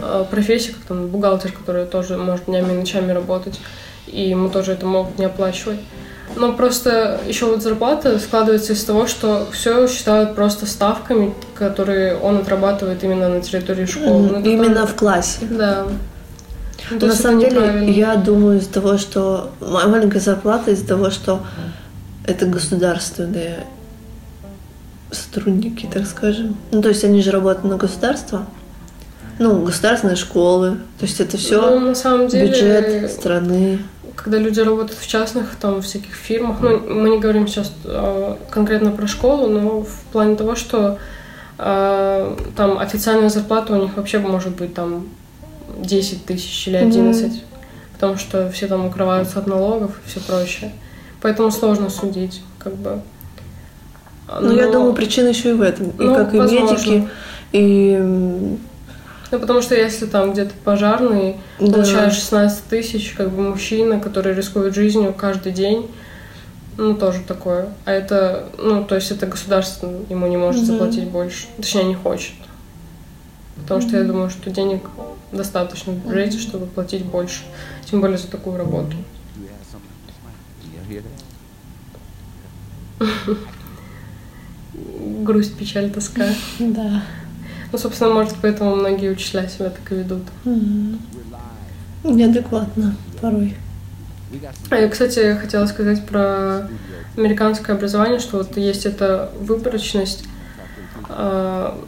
[0.00, 3.60] э, профессий, как там бухгалтер, который тоже может днями и ночами работать,
[4.10, 5.78] и ему тоже это могут не оплачивать.
[6.36, 12.36] Но просто еще вот зарплата складывается из того, что все считают просто ставками, которые он
[12.38, 14.28] отрабатывает именно на территории школы.
[14.28, 14.42] Мгм.
[14.44, 15.40] Ну, Именно в классе.
[15.50, 15.86] Да.
[16.90, 21.40] Ну, На самом деле, я думаю из-за того, что ма- маленькая зарплата из-за того, что
[22.26, 23.64] это государственные
[25.10, 26.56] сотрудники, так скажем.
[26.70, 28.46] Ну, то есть они же работают на государство.
[29.38, 30.76] Ну, государственные школы.
[30.98, 33.78] То есть это Ну, все на самом деле, бюджет страны.
[34.16, 38.90] Когда люди работают в частных там всяких фирмах, ну мы не говорим сейчас э, конкретно
[38.90, 40.98] про школу, но в плане того, что
[41.58, 45.08] э, там официальная зарплата у них вообще может быть там
[45.78, 47.44] 10 тысяч или 11,
[47.94, 50.72] потому что все там укрываются от налогов и все прочее.
[51.20, 53.00] Поэтому сложно судить, как бы.
[54.40, 55.88] Ну, я Но- думаю, причина еще и в этом.
[55.90, 56.72] И Ну, как и возможно.
[56.72, 57.08] медики,
[57.52, 58.56] и
[59.30, 61.72] Ну, потому что если там где-то пожарный, Да.
[61.72, 65.88] получаешь 16 тысяч, как бы мужчина, который рискует жизнью каждый день,
[66.76, 67.68] ну, тоже такое.
[67.84, 70.66] А это, ну, то есть это государство ему не может Мгм.
[70.72, 71.46] заплатить больше.
[71.56, 72.32] Точнее, не хочет.
[73.56, 74.82] Потому что я думаю, что денег
[75.32, 77.42] достаточно в бюджете, чтобы платить больше.
[77.88, 78.96] Тем более за такую работу.
[85.22, 86.26] Грусть, печаль, тоска.
[86.58, 87.02] Да.
[87.72, 90.22] Ну, собственно, может, поэтому многие учителя себя так и ведут.
[90.44, 90.98] М.
[92.04, 93.56] Неадекватно порой.
[94.70, 96.68] А я, кстати, хотела сказать про
[97.16, 100.24] американское образование, что вот есть эта выборочность
[101.08, 101.78] а,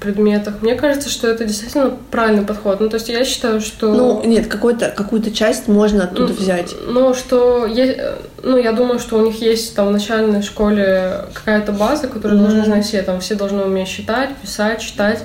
[0.00, 0.62] предметах.
[0.62, 2.80] Мне кажется, что это действительно правильный подход.
[2.80, 3.92] Ну, то есть я считаю, что...
[3.92, 6.74] Ну, нет, какую-то часть можно оттуда Ну, взять.
[6.86, 7.98] Ну, что есть,
[8.42, 12.60] ну, я думаю, что у них есть там в начальной школе какая-то база, которую должны
[12.60, 12.66] Мгм.
[12.66, 13.02] знать все.
[13.02, 15.24] Там все должны уметь считать, писать, читать.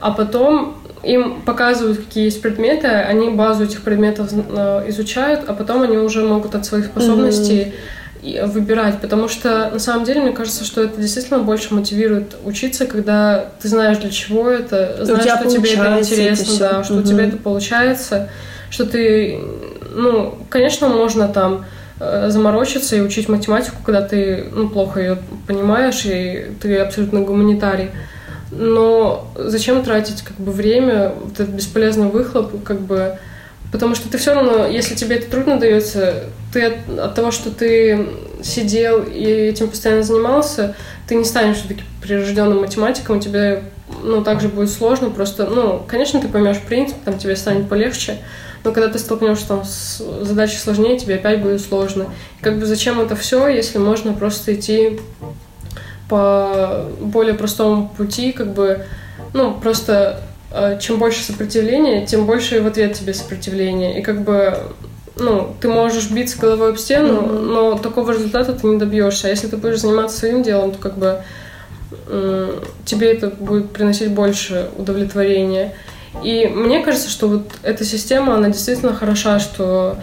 [0.00, 5.82] А потом им показывают, какие есть предметы, они базу этих предметов э, изучают, а потом
[5.82, 7.74] они уже могут от своих способностей и
[8.22, 13.46] выбирать, потому что на самом деле мне кажется, что это действительно больше мотивирует учиться, когда
[13.60, 16.58] ты знаешь для чего это, знаешь, что тебе это это интересно, всё.
[16.58, 17.06] да, что у Мгм.
[17.06, 18.28] тебя это получается,
[18.70, 19.40] что ты,
[19.94, 21.64] ну, конечно, можно там
[21.98, 27.90] э, заморочиться и учить математику, когда ты ну, плохо ее понимаешь, и ты абсолютно гуманитарий.
[28.52, 33.16] но зачем тратить как бы время, вот этот бесполезный выхлоп, как бы,
[33.72, 37.50] потому что ты все равно, если тебе это трудно дается, ты от, от того, что
[37.50, 38.08] ты
[38.42, 40.74] сидел и этим постоянно занимался,
[41.06, 43.64] ты не станешь все-таки прирожденным математиком, тебе
[44.02, 48.18] ну, также будет сложно, просто, ну, конечно, ты поймешь принцип, там тебе станет полегче,
[48.64, 52.06] но когда ты столкнешься там с задачей сложнее, тебе опять будет сложно.
[52.40, 55.00] И как бы зачем это все, если можно просто идти
[56.08, 58.84] по более простому пути, как бы,
[59.32, 60.20] ну, просто
[60.80, 63.98] чем больше сопротивления, тем больше и в ответ тебе сопротивления.
[63.98, 64.56] И как бы,
[65.16, 67.40] ну, ты можешь биться головой об стену, mm-hmm.
[67.40, 69.28] но такого результата ты не добьешься.
[69.28, 71.22] А если ты будешь заниматься своим делом, то как бы
[72.84, 75.74] тебе это будет приносить больше удовлетворения.
[76.24, 79.96] И мне кажется, что вот эта система, она действительно хороша, что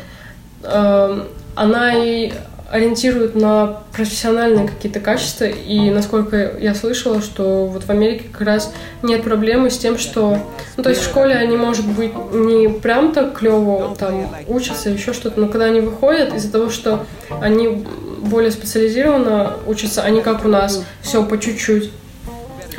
[0.64, 1.24] э,
[1.56, 2.32] она и
[2.70, 5.45] ориентирует на профессиональные какие-то качества.
[5.45, 10.38] И насколько я слышала, что вот в Америке как раз нет проблемы с тем, что...
[10.76, 15.13] Ну, то есть в школе они, может быть, не прям так клево там учатся, еще
[15.13, 17.05] что-то, но когда они выходят, из-за того, что
[17.41, 17.86] они
[18.22, 21.91] более специализированно учатся, они как у нас, все по чуть-чуть,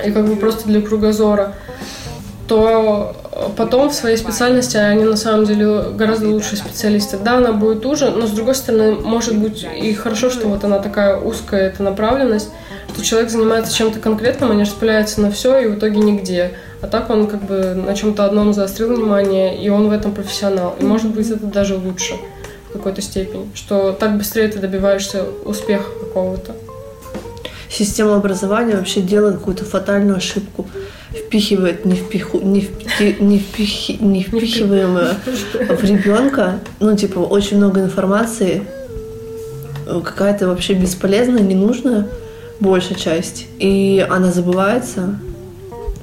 [0.05, 1.55] и как бы просто для кругозора,
[2.49, 3.15] то
[3.57, 7.19] потом в своей специальности они на самом деле гораздо лучшие специалисты.
[7.19, 10.79] Да, она будет уже, но с другой стороны, может быть и хорошо, что вот она
[10.79, 12.49] такая узкая, эта направленность,
[12.93, 16.53] что человек занимается чем-то конкретным, а не распыляется на все и в итоге нигде.
[16.81, 20.75] А так он как бы на чем-то одном заострил внимание, и он в этом профессионал.
[20.81, 22.15] И может быть это даже лучше
[22.71, 26.55] в какой-то степени, что так быстрее ты добиваешься успеха какого-то.
[27.69, 30.67] Система образования вообще делает какую-то фатальную ошибку
[31.13, 35.17] впихивает не, впиху, не, впи, не, впихи, не впихиваемое
[35.53, 38.63] в ребенка, ну, типа, очень много информации,
[39.87, 42.09] какая-то вообще бесполезная, ненужная
[42.61, 45.19] большая часть, и она забывается,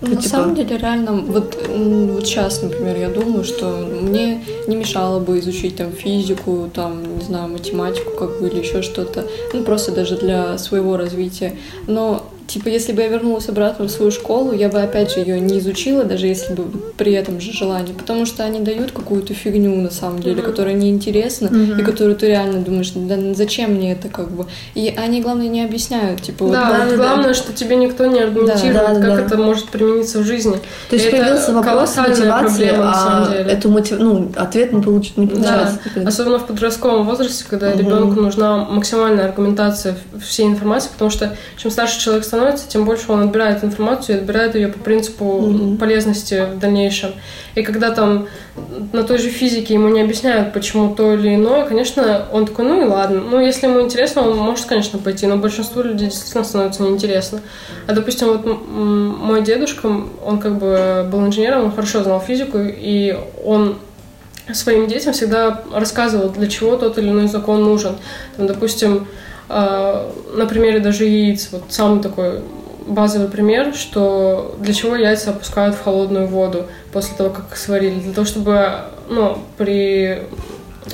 [0.02, 0.30] ну, на типа...
[0.30, 5.78] самом деле, реально, вот, вот сейчас, например, я думаю, что мне не мешало бы изучить
[5.78, 10.58] там физику, там, не знаю, математику, как бы, или еще что-то, ну, просто даже для
[10.58, 11.56] своего развития.
[11.88, 15.40] Но Типа, если бы я вернулась обратно в свою школу, я бы опять же ее
[15.40, 16.66] не изучила, даже если бы
[16.96, 20.46] при этом же желании, потому что они дают какую-то фигню на самом деле, mm-hmm.
[20.46, 21.82] которая неинтересна mm-hmm.
[21.82, 24.46] и которую ты реально думаешь, да зачем мне это как бы.
[24.76, 26.48] И они, главное, не объясняют, типа.
[26.50, 27.34] Да, вот, да, главное, да.
[27.34, 29.22] что тебе никто не аргументирует, да, да, как да.
[29.26, 30.58] это может примениться в жизни.
[30.90, 33.98] То есть появился вопрос мотивации, проблема, а эту мотив...
[34.00, 35.14] ну, ответ не, получ...
[35.16, 35.80] не получается.
[35.96, 36.08] Да.
[36.08, 37.78] Особенно в подростковом возрасте, когда mm-hmm.
[37.80, 43.12] ребенку нужна максимальная аргументация всей информации, потому что чем старше человек становится, становится, тем больше
[43.12, 45.78] он отбирает информацию и отбирает ее по принципу mm-hmm.
[45.78, 47.12] полезности в дальнейшем.
[47.56, 48.28] И когда там
[48.92, 52.82] на той же физике ему не объясняют, почему то или иное, конечно, он такой, ну
[52.82, 53.22] и ладно.
[53.22, 57.40] Ну, если ему интересно, он может, конечно, пойти, но большинству людей действительно становится неинтересно.
[57.88, 59.90] А, допустим, вот мой дедушка,
[60.26, 63.78] он как бы был инженером, он хорошо знал физику, и он
[64.54, 67.96] своим детям всегда рассказывал, для чего тот или иной закон нужен.
[68.36, 69.08] Там, допустим,
[69.48, 72.42] на примере даже яиц, вот самый такой
[72.88, 78.00] базовый пример, что для чего яйца опускают в холодную воду после того, как их сварили.
[78.00, 78.70] Для того, чтобы
[79.10, 80.22] ну, при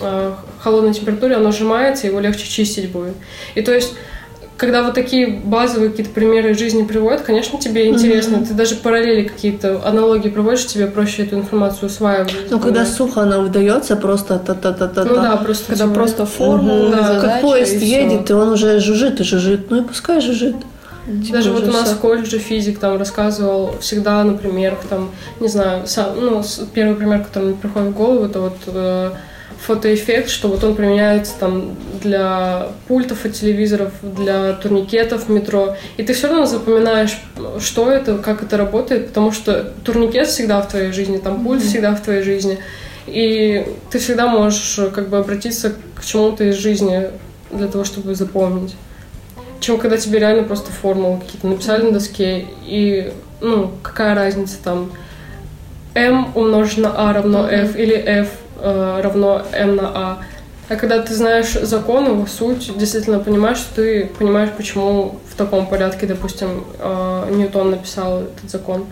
[0.01, 3.15] э, холодной температуре оно сжимается, его легче чистить будет.
[3.55, 3.93] И то есть
[4.61, 8.35] когда вот такие базовые какие-то примеры жизни приводят, конечно, тебе интересно.
[8.35, 8.45] Mm-hmm.
[8.45, 12.31] Ты даже параллели какие-то, аналогии проводишь, тебе проще эту информацию усваивать.
[12.51, 15.03] Ну, когда сухо она выдается, просто та-та-та-та.
[15.03, 15.95] Ну да, просто когда типа...
[15.95, 16.95] просто формула, mm-hmm.
[16.95, 17.19] да.
[17.21, 18.35] Как поезд и едет, все.
[18.35, 19.71] и он уже жужжит и жужжит.
[19.71, 20.57] Ну и пускай жужжит.
[21.07, 21.95] Типа Даже вот у нас все.
[21.95, 25.09] в колледже физик там рассказывал всегда на примерах, там,
[25.39, 29.11] не знаю, сам, ну, первый пример, который мне приходит в голову, это вот э,
[29.61, 35.75] фотоэффект, что вот он применяется там для пультов от телевизоров, для турникетов в метро.
[35.97, 37.17] И ты все равно запоминаешь,
[37.59, 41.67] что это, как это работает, потому что турникет всегда в твоей жизни, там пульт mm-hmm.
[41.67, 42.57] всегда в твоей жизни.
[43.05, 47.09] И ты всегда можешь как бы обратиться к чему-то из жизни
[47.51, 48.75] для того, чтобы запомнить.
[49.59, 54.91] Чем когда тебе реально просто формулы какие-то написали на доске, и, ну, какая разница там,
[55.93, 58.29] m умножить на a равно f или f
[58.61, 60.17] Э, равно m на a.
[60.69, 65.65] А когда ты знаешь закон, его суть, действительно понимаешь, что ты понимаешь, почему в таком
[65.65, 68.85] порядке, допустим, э, Ньютон написал этот закон.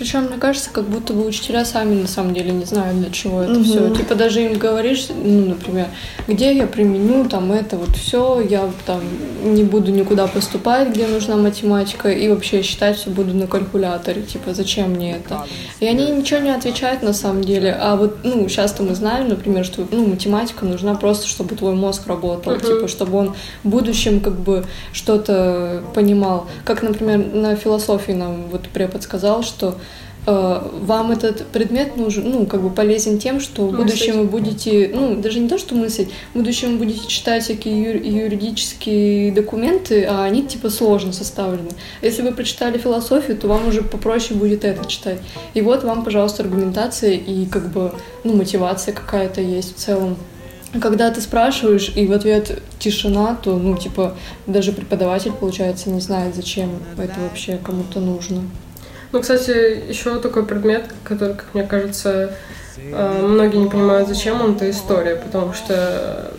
[0.00, 3.42] Причем, мне кажется, как будто бы учителя сами на самом деле не знают, для чего
[3.42, 3.64] это Мгм.
[3.64, 3.90] все.
[3.94, 5.88] Типа даже им говоришь, ну, например,
[6.26, 9.02] где я применю там это вот все, я там
[9.44, 14.22] не буду никуда поступать, где нужна математика, и вообще считать все буду на калькуляторе.
[14.22, 15.44] Типа, зачем мне это?
[15.80, 17.76] И они ничего не отвечают на самом деле.
[17.78, 22.06] А вот, ну, часто мы знаем, например, что ну, математика нужна просто, чтобы твой мозг
[22.06, 22.62] работал, Мгм.
[22.62, 23.34] типа, чтобы он
[23.64, 26.46] в будущем как бы что-то понимал.
[26.64, 29.74] Как, например, на философии нам вот препод сказал, что
[30.26, 35.16] вам этот предмет нужен, ну, как бы полезен тем, что в будущем вы будете, ну,
[35.16, 40.46] даже не то, что мыслить, в будущем вы будете читать всякие юридические документы, а они,
[40.46, 41.70] типа, сложно составлены.
[42.02, 45.18] Если вы прочитали философию, то вам уже попроще будет это читать.
[45.54, 47.92] И вот вам, пожалуйста, аргументация и, как бы,
[48.24, 50.16] ну, мотивация какая-то есть в целом.
[50.80, 54.16] Когда ты спрашиваешь, и в ответ тишина, то, ну, типа,
[54.46, 58.42] даже преподаватель, получается, не знает, зачем это вообще кому-то нужно.
[59.12, 62.32] Ну, кстати, еще такой предмет, который, как мне кажется,
[62.76, 66.30] э, многие не понимают, зачем он, это история, потому что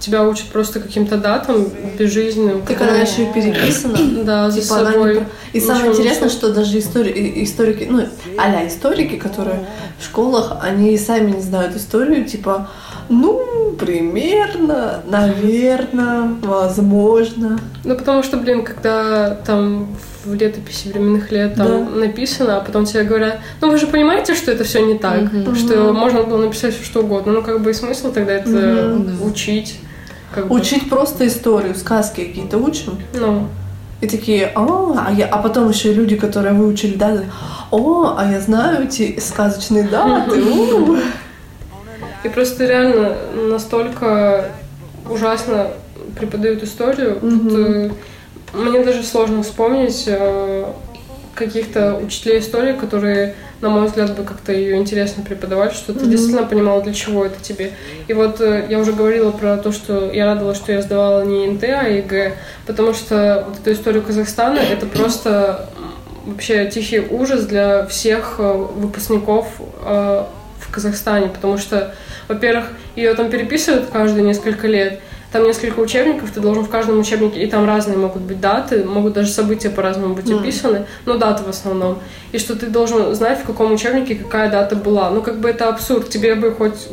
[0.00, 1.66] тебя учат просто каким-то датам
[1.98, 2.62] безжизненным.
[2.62, 3.98] Так она еще и переписана.
[4.24, 5.14] Да, за Типа не собой.
[5.16, 6.38] про- И самое не интересное, слышно.
[6.48, 7.44] что даже истори...
[7.44, 8.06] историки, ну,
[8.38, 9.66] а историки, которые
[9.98, 12.68] в школах, они сами не знают историю, типа,
[13.10, 17.58] ну, примерно, наверное, возможно.
[17.84, 19.88] Ну, потому что, блин, когда там
[20.24, 24.50] в летописи временных лет там написано, а потом тебе говорят, ну вы же понимаете, что
[24.52, 25.54] это все не так, Мгм.
[25.56, 27.32] что можно было написать все что угодно.
[27.32, 28.50] Ну, как бы и смысл тогда это.
[28.50, 29.24] Да.
[29.24, 29.80] учить.
[30.34, 30.54] Как бы.
[30.54, 32.98] Учить просто историю, сказки какие-то учим.
[33.14, 33.48] Ну,
[34.00, 35.26] И такие, о, а, я...
[35.26, 37.24] а потом еще и люди, которые выучили даты,
[37.70, 40.42] о, а я знаю эти сказочные даты.
[42.24, 42.26] у».
[42.26, 44.46] и просто реально настолько
[45.08, 45.68] ужасно
[46.18, 47.18] преподают историю.
[47.20, 47.90] Тут, э,
[48.52, 50.64] мне даже сложно вспомнить э,
[51.34, 56.10] каких-то учителей истории, которые, на мой взгляд, бы как-то ее интересно преподавали, что ты Мгм.
[56.10, 57.72] действительно понимала, для чего это тебе.
[58.08, 61.46] И вот э, я уже говорила про то, что я радовалась, что я сдавала не
[61.46, 62.32] ЕНТ, а ЕГЭ,
[62.66, 65.70] потому что вот эту историю Казахстана это просто
[66.26, 69.46] вообще тихий ужас для всех выпускников
[69.80, 70.26] в
[70.70, 71.94] Казахстане, потому что,
[72.30, 75.00] во-первых, ее там переписывают каждые несколько лет,
[75.32, 79.14] там несколько учебников, ты должен в каждом учебнике, и там разные могут быть даты, могут
[79.14, 81.98] даже события по-разному быть описаны, но даты в основном.
[82.32, 85.10] И что ты должен знать, в каком учебнике какая дата была.
[85.10, 86.08] Ну, как бы это абсурд.
[86.08, 86.88] Тебе бы хоть,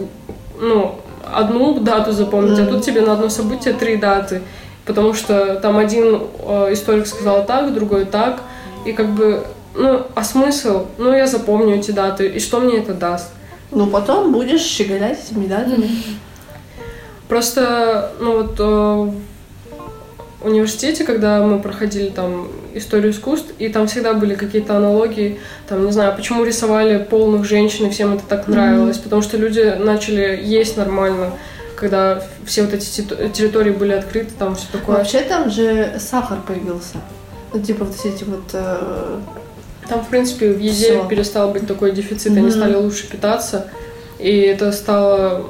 [0.60, 0.96] ну,
[1.34, 2.72] одну дату запомнить, а Мгм.
[2.72, 4.42] тут тебе на одно событие три даты.
[4.86, 8.42] Потому что там один э, историк сказал так, другой так.
[8.86, 9.44] И как бы,
[9.76, 10.86] ну, а смысл?
[10.98, 12.28] Ну, я запомню эти даты.
[12.28, 13.32] И что мне это даст?
[13.72, 15.90] Ну, потом будешь щеголять этими датами.
[17.28, 19.12] Просто, ну вот э,
[20.42, 25.86] в университете, когда мы проходили там историю искусств, и там всегда были какие-то аналогии, там,
[25.86, 30.40] не знаю, почему рисовали полных женщин, и всем это так нравилось, потому что люди начали
[30.42, 31.34] есть нормально,
[31.76, 33.02] когда все вот эти
[33.34, 34.98] территории были открыты, там все такое.
[34.98, 36.96] Вообще там же сахар появился.
[37.54, 38.50] Ну, типа вот эти вот...
[38.54, 39.20] э,
[39.90, 41.06] Там, в принципе, в еде Всё.
[41.08, 42.52] перестал быть такой дефицит, они Мгм.
[42.52, 43.68] стали лучше питаться,
[44.20, 45.46] и это стало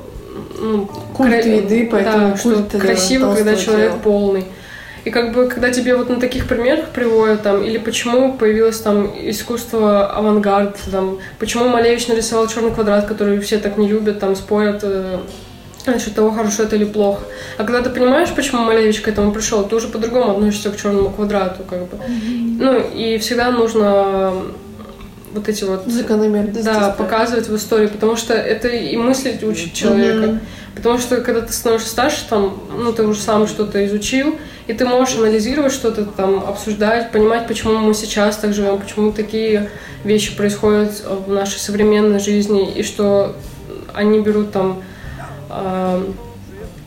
[0.59, 0.85] ну,
[1.15, 3.99] Культ кра- еды, поэтому да, что культ, да, красиво, когда человек тела.
[4.03, 4.45] полный.
[5.05, 9.11] И как бы, когда тебе вот на таких примерах приводят, там, или почему появилось там
[9.21, 14.81] искусство авангард, там, почему Малевич нарисовал черный квадрат, который все так не любят, там, спорят
[14.83, 15.19] э,
[15.91, 17.23] насчет того, хорошо это или плохо.
[17.57, 21.09] А когда ты понимаешь, почему Малевич к этому пришел, ты уже по-другому относишься к черному
[21.09, 21.97] квадрату, как бы.
[22.59, 24.33] Ну, и всегда нужно
[25.33, 26.63] вот эти вот Закономерности.
[26.63, 30.27] да, показывать в истории, потому что это и мыслить учит человека.
[30.27, 30.41] Мгм.
[30.75, 34.35] Потому что когда ты становишься старше, там, ну, ты уже сам что-то изучил,
[34.67, 39.71] и ты можешь анализировать что-то там, обсуждать, понимать, почему мы сейчас так живем, почему такие
[40.03, 43.35] вещи происходят в нашей современной жизни, и что
[43.93, 44.83] они берут там
[45.49, 46.03] а,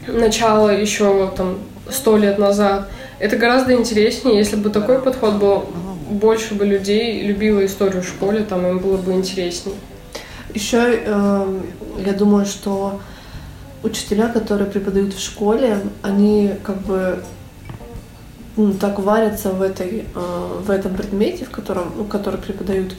[0.06, 1.58] начало еще там
[1.90, 2.88] сто лет назад.
[3.18, 5.64] Это гораздо интереснее, если бы такой подход был,
[6.10, 9.76] больше бы людей любило историю в школе, там им было бы интереснее.
[10.54, 11.62] Еще эм,
[12.04, 13.00] я думаю, что
[13.82, 17.22] учителя, которые преподают в школе, они как бы
[18.56, 22.94] ну, так варятся в этой э, в этом предмете, в котором, ну, который преподают,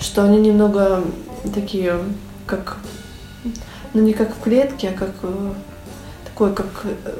[0.00, 1.04] что они немного
[1.54, 1.94] такие,
[2.46, 2.78] как
[3.96, 5.52] ну не как в клетке, а как э,
[6.26, 7.14] такой, как э,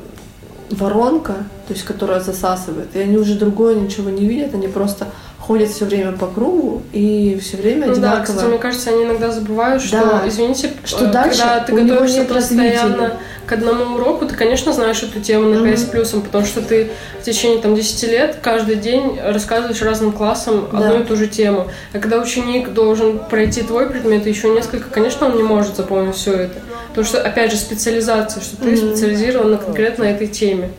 [0.70, 1.32] воронка,
[1.66, 5.08] то есть которая засасывает, и они уже другое ничего не видят, они просто
[5.47, 8.24] ходят все время по кругу и все время Ну да, одинаково.
[8.24, 10.23] кстати, мне кажется, они иногда забывают, что, Да.
[10.27, 13.12] извините, Что э, дальше когда ты у него готовишься постоянно развития.
[13.47, 16.89] к одному уроку ты, конечно, знаешь эту тему на 5 с плюсом, потому что ты
[17.20, 20.78] в течение там 10 лет каждый день рассказываешь разным классам Да.
[20.78, 21.68] одну и ту же тему.
[21.93, 26.16] А когда ученик должен пройти твой предмет и еще несколько, конечно, он не может запомнить
[26.16, 26.55] все это.
[26.89, 30.70] Потому что, опять же, специализация, что ты специализирован на конкретно этой теме.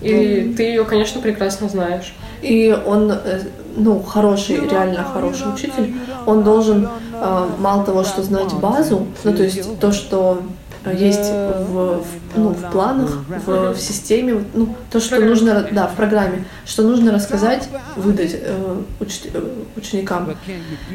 [0.00, 2.14] И ты ее, конечно, прекрасно знаешь.
[2.40, 3.40] И он, э,
[3.80, 5.94] ну, хороший, реально хороший учитель,
[6.26, 10.42] он должен э, мало того, что знать базу, ну, то есть то, что
[10.84, 12.04] э, есть в, в-
[12.36, 13.10] ну, в планах,
[13.46, 15.30] в, в системе, ну, то, что Программе.
[15.30, 19.42] нужно, да, в программе, что нужно рассказать, выдать э, уч- э,
[19.76, 20.34] ученикам.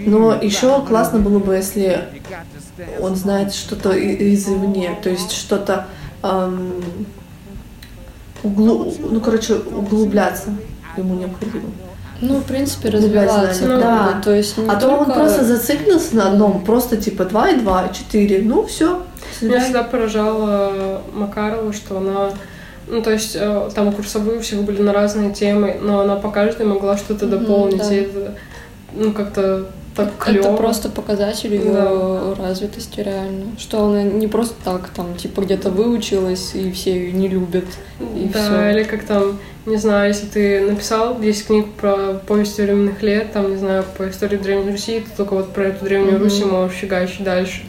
[0.05, 2.05] Но еще классно было бы, если
[3.01, 3.91] он знает что-то
[4.33, 5.85] извне, то есть что-то
[6.23, 6.83] эм,
[8.43, 10.49] углу- ну, короче, углубляться
[10.97, 11.69] ему необходимо.
[12.21, 13.53] Ну, в принципе, развиваться.
[13.53, 13.81] знания.
[13.81, 14.21] как Да.
[14.23, 17.89] То есть не А то он просто зациклился на одном, просто типа 2 и 2,
[17.89, 19.01] 4, ну все.
[19.41, 22.31] Меня всегда поражала Макарова, что она...
[22.87, 26.29] Ну, то есть, э, там курсовые у всех были на разные темы, но она по
[26.29, 27.93] каждой могла что-то дополнить, да.
[27.93, 28.35] и это,
[28.93, 29.65] ну, как-то
[29.95, 30.39] так клево.
[30.47, 32.35] Это просто показатель ее Да.
[32.37, 33.45] развитости реально.
[33.57, 37.65] Что она не просто так там, типа, где-то выучилась, и все ее не любят.
[37.99, 38.69] И да, всё.
[38.71, 43.51] или как там, не знаю, если ты написал 10 книг про повести временных лет, там,
[43.51, 46.23] не знаю, по истории Древней Руси, ты только вот про эту Древнюю Мгм.
[46.23, 47.61] Русь можешь фигачить дальше.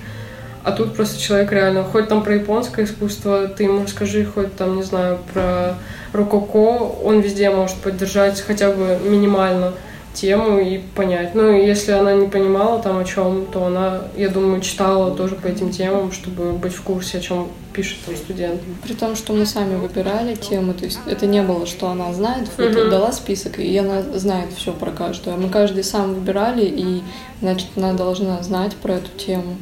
[0.65, 4.74] А тут просто человек реально, хоть там про японское искусство, ты ему расскажи, хоть там,
[4.77, 5.77] не знаю, про
[6.12, 6.57] рококо,
[7.05, 9.74] он везде может поддержать хотя бы минимально
[10.16, 11.34] тему и понять.
[11.34, 15.34] Ну, и если она не понимала там о чем, то она, я думаю, читала тоже
[15.36, 18.60] по этим темам, чтобы быть в курсе, о чем пишет там студент.
[18.82, 22.48] При том, что мы сами выбирали темы, то есть это не было, что она знает,
[22.56, 22.90] вот Мгм.
[22.90, 25.34] дала список, и она знает все про каждую.
[25.36, 27.02] А мы каждый сам выбирали, и,
[27.43, 29.56] значит, она должна знать про эту тему.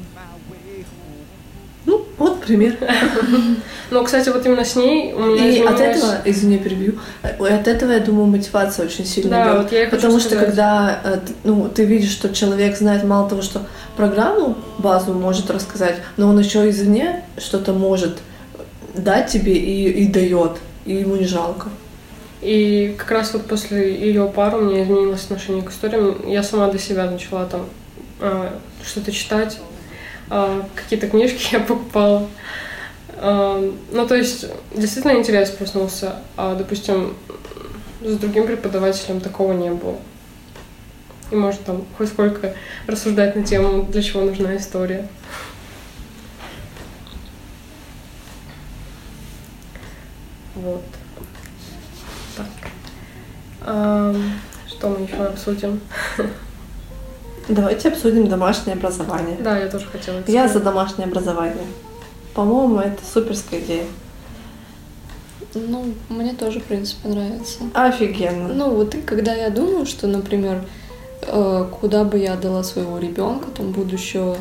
[2.18, 2.76] Вот пример.
[3.90, 7.66] Но, кстати, вот именно с ней у меня И от этого, извини, перебью, э, от
[7.68, 9.62] этого, я думаю, мотивация очень сильно Да, идет.
[9.62, 10.46] вот я Потому что сказать.
[10.46, 13.62] когда э, ну, ты видишь, что человек знает мало того, что
[13.96, 18.18] программу, базу может рассказать, но он еще извне что-то может
[18.94, 20.52] дать тебе и, и дает,
[20.84, 21.68] и ему не жалко.
[22.40, 26.28] И как раз вот после ее пары у меня изменилось отношение к историям.
[26.28, 27.66] Я сама для себя начала там
[28.20, 28.50] э,
[28.84, 29.58] что-то читать,
[30.28, 32.28] какие-то книжки я покупала.
[33.16, 36.16] Э, ну, то есть, действительно интерес проснулся.
[36.36, 37.14] А, допустим,
[38.02, 39.98] с другим преподавателем такого не было.
[41.30, 42.54] И может там хоть сколько
[42.86, 45.08] рассуждать на тему, для чего нужна история.
[50.54, 50.84] Вот.
[52.36, 52.46] Так.
[53.62, 54.38] Ам,
[54.68, 55.80] что мы еще обсудим?
[57.48, 59.36] Давайте обсудим домашнее образование.
[59.40, 60.18] Да, я тоже хотела.
[60.18, 60.64] это Я за сказать.
[60.64, 61.66] домашнее образование.
[62.34, 63.84] По-моему, это суперская идея.
[65.54, 67.58] Ну, мне тоже, в принципе, нравится.
[67.74, 68.48] Офигенно.
[68.52, 70.64] Ну, вот и когда я думаю, что, например,
[71.22, 74.36] э, куда бы я дала своего ребенка, там, будущего,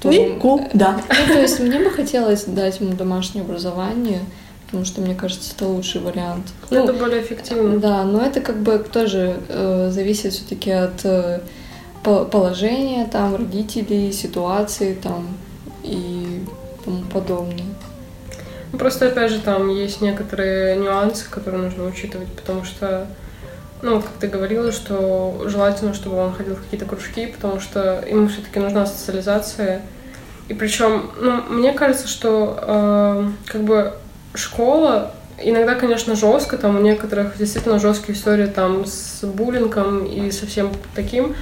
[0.00, 0.10] то...
[0.10, 1.00] Никуда.
[1.28, 4.20] Ну, то есть мне бы хотелось дать ему домашнее образование,
[4.66, 6.46] потому что, мне кажется, это лучший вариант.
[6.70, 7.78] Ну, Ну, это более эффективно.
[7.78, 11.04] Да, но это как бы тоже э, зависит все-таки от
[12.06, 15.26] по- положения там родителей, ситуации там
[15.82, 16.44] и
[16.84, 17.64] тому подобное.
[18.70, 23.08] Ну, Просто, опять же, там есть некоторые нюансы, которые нужно учитывать, потому что,
[23.82, 28.28] ну, как ты говорила, что желательно, чтобы он ходил в какие-то кружки, потому что ему
[28.28, 29.82] все-таки нужна социализация.
[30.46, 33.94] И причем, ну, мне кажется, что э, как бы
[34.34, 35.12] школа
[35.42, 40.70] иногда, конечно, жестко, там у некоторых действительно жесткие истории там с буллингом и со всем
[40.94, 41.34] таким,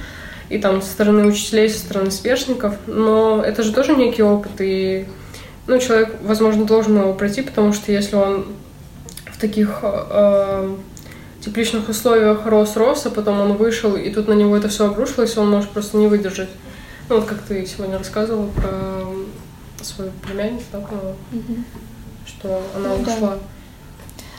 [0.49, 5.05] и там со стороны учителей, со стороны сверстников, но это же тоже некий опыт, и
[5.67, 8.45] ну, человек, возможно, должен его пройти, потому что если он
[9.25, 10.75] в таких э,
[11.41, 15.49] тепличных условиях рос-рос, а потом он вышел, и тут на него это все обрушилось, он
[15.49, 16.49] может просто не выдержать.
[17.09, 21.15] Ну, вот как ты сегодня рассказывала про свою племянницу, да, по-моему,
[22.25, 23.37] что она Ну да.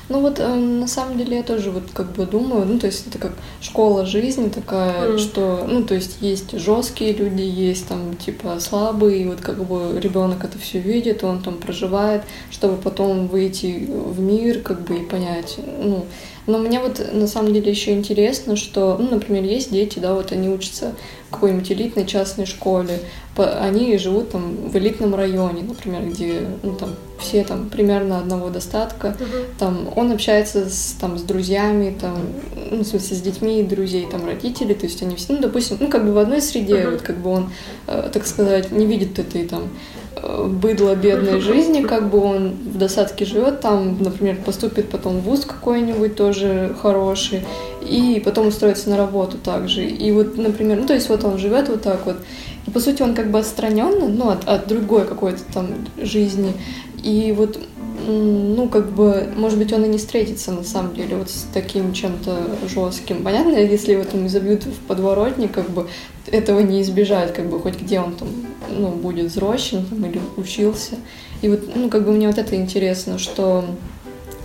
[0.08, 3.08] Ну вот э, на самом деле я тоже вот как бы думаю, ну то есть
[3.08, 5.18] это как школа жизни такая, Мгм.
[5.18, 9.98] что, ну то есть есть жесткие люди, есть там типа слабые, и вот как бы
[10.00, 15.02] ребенок это все видит, он там проживает, чтобы потом выйти в мир как бы и
[15.02, 16.06] понять, ну.
[16.46, 20.30] Но мне вот на самом деле еще интересно, что, ну, например, есть дети, да, вот
[20.32, 20.94] они учатся
[21.28, 23.00] в какой-нибудь элитной частной школе,
[23.36, 29.16] они живут там в элитном районе, например, где, ну, там все там примерно одного достатка,
[29.58, 32.18] там он общается с, там, с друзьями, там,
[32.70, 35.88] ну, в смысле, с детьми друзей, там, родителей, то есть они все, ну, допустим, ну,
[35.88, 36.90] как бы в одной среде, Мгм.
[36.92, 37.50] вот, как бы он,
[37.88, 39.68] э, так сказать, не видит этой, там,
[40.22, 45.44] быдло бедной жизни, как бы он в досадке живет, там, например, поступит потом в вуз
[45.44, 47.44] какой-нибудь тоже хороший,
[47.82, 49.84] и потом устроится на работу также.
[49.84, 52.16] И вот, например, ну то есть вот он живет вот так вот,
[52.66, 55.68] и по сути он как бы отстраненно, ну от, от другой какой-то там
[55.98, 56.52] жизни,
[57.02, 57.58] и вот
[58.04, 61.92] ну, как бы, может быть, он и не встретится на самом деле вот с таким
[61.92, 63.22] чем-то жестким.
[63.22, 65.88] Понятно, если его там забьют в подворотник, как бы
[66.26, 68.28] этого не избежать, как бы хоть где он там,
[68.70, 70.96] ну, будет взросшен там, или учился.
[71.42, 73.64] И вот, ну, как бы мне вот это интересно, что,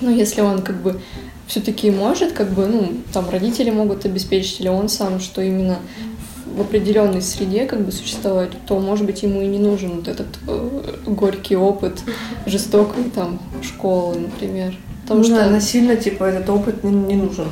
[0.02, 1.00] ну, если он как бы
[1.48, 5.80] все-таки может, как бы, ну, там родители могут обеспечить, или он сам, что именно
[6.56, 10.28] в определенной среде как бы существовать, то, может быть, ему и не нужен вот этот
[10.48, 10.70] э,
[11.08, 12.00] горький опыт
[12.46, 14.76] жестокой там школы, например.
[15.04, 17.48] Потому ну, что насильно, типа, этот опыт не, не нужен.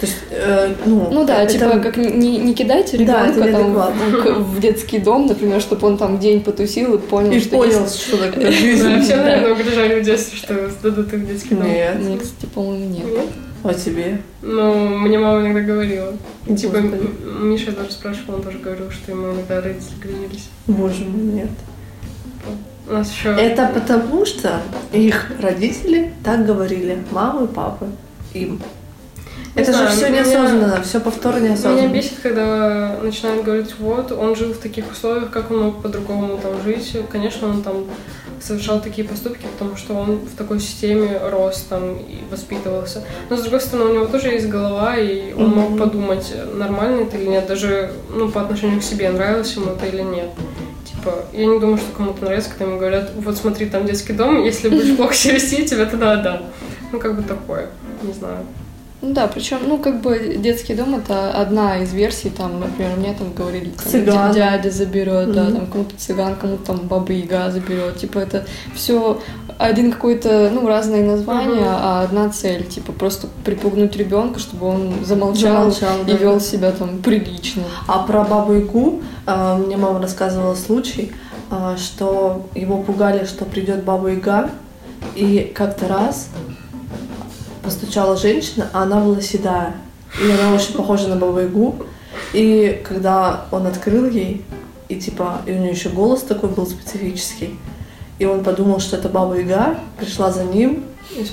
[0.00, 1.52] То есть, э, ну, ну да, это...
[1.52, 6.18] типа как не, не кидайте ребенка да, там в детский дом, например, чтобы он там
[6.18, 8.00] день потусил и понял, и что понял, есть...
[8.00, 9.00] что такое жизнь.
[9.00, 11.66] Все, наверное, угрожали в детстве, что сдадут их в детский дом.
[11.66, 12.00] Нет.
[12.00, 13.06] Мне, кстати, по-моему, нет.
[13.64, 14.20] А тебе?
[14.42, 16.12] Ну, мне мама иногда говорила.
[16.46, 20.50] И, типа, Миша даже спрашивал, он тоже говорил, что ему иногда родители грозились.
[20.66, 21.48] Боже мой, нет.
[22.86, 23.30] У нас еще...
[23.30, 24.60] Это потому, что
[24.92, 27.86] их родители так говорили, мамы, папы,
[28.34, 28.60] им.
[29.56, 31.86] Не это знаю, же все неосознанно, меня, все повторно неосознанно.
[31.86, 36.38] Меня бесит, когда начинают говорить, вот, он жил в таких условиях, как он мог по-другому
[36.38, 36.94] там жить.
[37.10, 37.84] Конечно, он там
[38.44, 43.04] совершал такие поступки, потому что он в такой системе рос там и воспитывался.
[43.30, 45.54] Но, с другой стороны, у него тоже есть голова, и он mm-hmm.
[45.54, 49.86] мог подумать, нормально это или нет, даже ну, по отношению к себе, нравилось ему это
[49.86, 50.28] или нет.
[50.84, 54.42] Типа, я не думаю, что кому-то нравится, когда ему говорят, вот смотри, там детский дом,
[54.42, 56.42] если будешь плохо себя вести, тебя туда отдам.
[56.92, 57.70] Ну, как бы такое,
[58.02, 58.38] не знаю.
[59.04, 63.12] Ну да, причем, ну, как бы детский дом это одна из версий, там, например, мне
[63.12, 64.32] там говорили, там, цыган.
[64.32, 65.34] дядя заберет, mm-hmm.
[65.34, 67.98] да, там кому-то цыган, кому-то там баба Яга заберет.
[67.98, 69.20] Типа это все
[69.58, 71.78] один какой-то, ну, разные названия, mm-hmm.
[71.82, 76.16] а одна цель, типа просто припугнуть ребенка, чтобы он замолчал, замолчал и да.
[76.16, 77.64] вел себя там прилично.
[77.86, 81.12] А про бабу Ягу э, мне мама рассказывала случай,
[81.50, 84.50] э, что его пугали, что придет баба Яга,
[85.14, 86.30] и как-то раз
[87.64, 89.74] постучала женщина, а она была седая.
[90.22, 91.74] И она очень похожа на Бабу Ягу.
[92.32, 94.44] И когда он открыл ей,
[94.88, 97.58] и типа, и у нее еще голос такой был специфический,
[98.18, 100.84] и он подумал, что это Баба Яга, пришла за ним,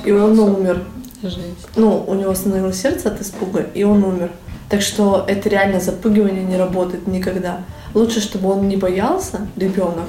[0.04, 0.84] и он умер.
[1.22, 1.68] Жесть.
[1.76, 4.32] Ну, у него остановилось сердце от испуга, и он умер.
[4.70, 7.60] Так что это реально запугивание не работает никогда.
[7.94, 10.08] Лучше, чтобы он не боялся, ребенок,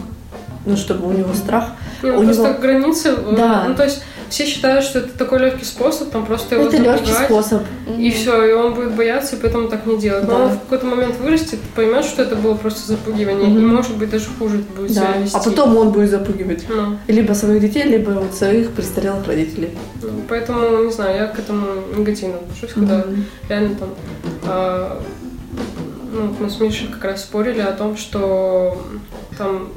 [0.65, 1.73] ну, чтобы у него страх.
[2.01, 2.61] Ну, у просто него...
[2.61, 3.09] границы.
[3.09, 3.65] Э, да.
[3.69, 7.13] Ну, то есть все считают, что это такой легкий способ, там просто его Это легкий
[7.13, 7.63] способ.
[7.99, 10.27] И все, и он будет бояться, и поэтому так не делать.
[10.27, 10.45] Но да.
[10.45, 13.63] он в какой-то момент вырастет, поймет, что это было просто запугивание, mm-hmm.
[13.63, 15.03] и может быть даже хуже будет да.
[15.03, 15.37] себя вести.
[15.37, 16.65] А потом он будет запугивать.
[16.67, 16.99] Ну.
[17.09, 19.77] Либо своих детей, либо вот своих престарелых родителей.
[20.01, 23.05] Ну, поэтому, не знаю, я к этому негативно отношусь, когда
[23.51, 23.89] реально там
[24.47, 25.03] а,
[26.11, 28.83] ну, мы с Мишей как раз спорили о том, что
[29.37, 29.69] там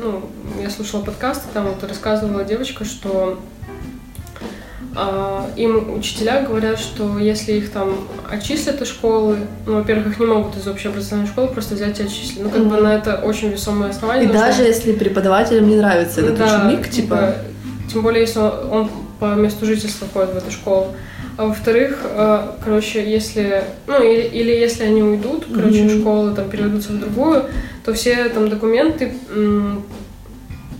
[0.00, 0.22] ну,
[0.62, 3.38] я слушала подкасты, там вот рассказывала девочка, что
[4.96, 10.26] а, им учителя говорят, что если их там отчислят из школы, ну, во-первых, их не
[10.26, 12.42] могут из общеобразовательной школы просто взять и отчислить.
[12.42, 12.68] Ну, как mm-hmm.
[12.68, 14.24] бы на это очень весомое основание.
[14.24, 14.46] И нужно...
[14.46, 17.16] даже если преподавателям не нравится этот да, ученик, типа...
[17.16, 17.34] типа...
[17.92, 20.88] Тем более, если он, он по месту жительства ходит в эту школу.
[21.38, 26.00] А во-вторых, а, короче, если, ну, или, или если они уйдут, короче, mm-hmm.
[26.00, 27.44] школы там переведутся в другую,
[27.84, 29.84] то все там документы м,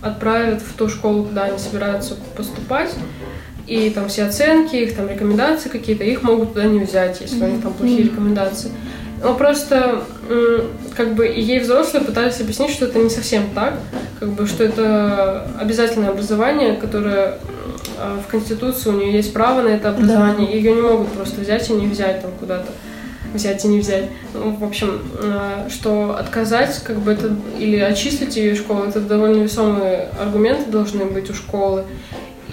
[0.01, 2.93] отправят в ту школу, куда они собираются поступать,
[3.67, 7.49] и там все оценки, их там рекомендации какие-то, их могут туда не взять, если mm-hmm.
[7.49, 8.71] у них там плохие рекомендации.
[9.23, 10.03] Но просто
[10.93, 13.79] как бы и ей взрослые пытались объяснить, что это не совсем так,
[14.19, 17.39] как бы что это обязательное образование, которое
[18.23, 20.53] в Конституции у нее есть право на это образование, да.
[20.53, 22.71] ее не могут просто взять и не взять там куда-то
[23.33, 24.05] взять и не взять.
[24.33, 28.99] Ну, в общем, а, что отказать, как бы это, или отчислить ее из школы, это
[29.01, 31.83] довольно весомые аргументы должны быть у школы.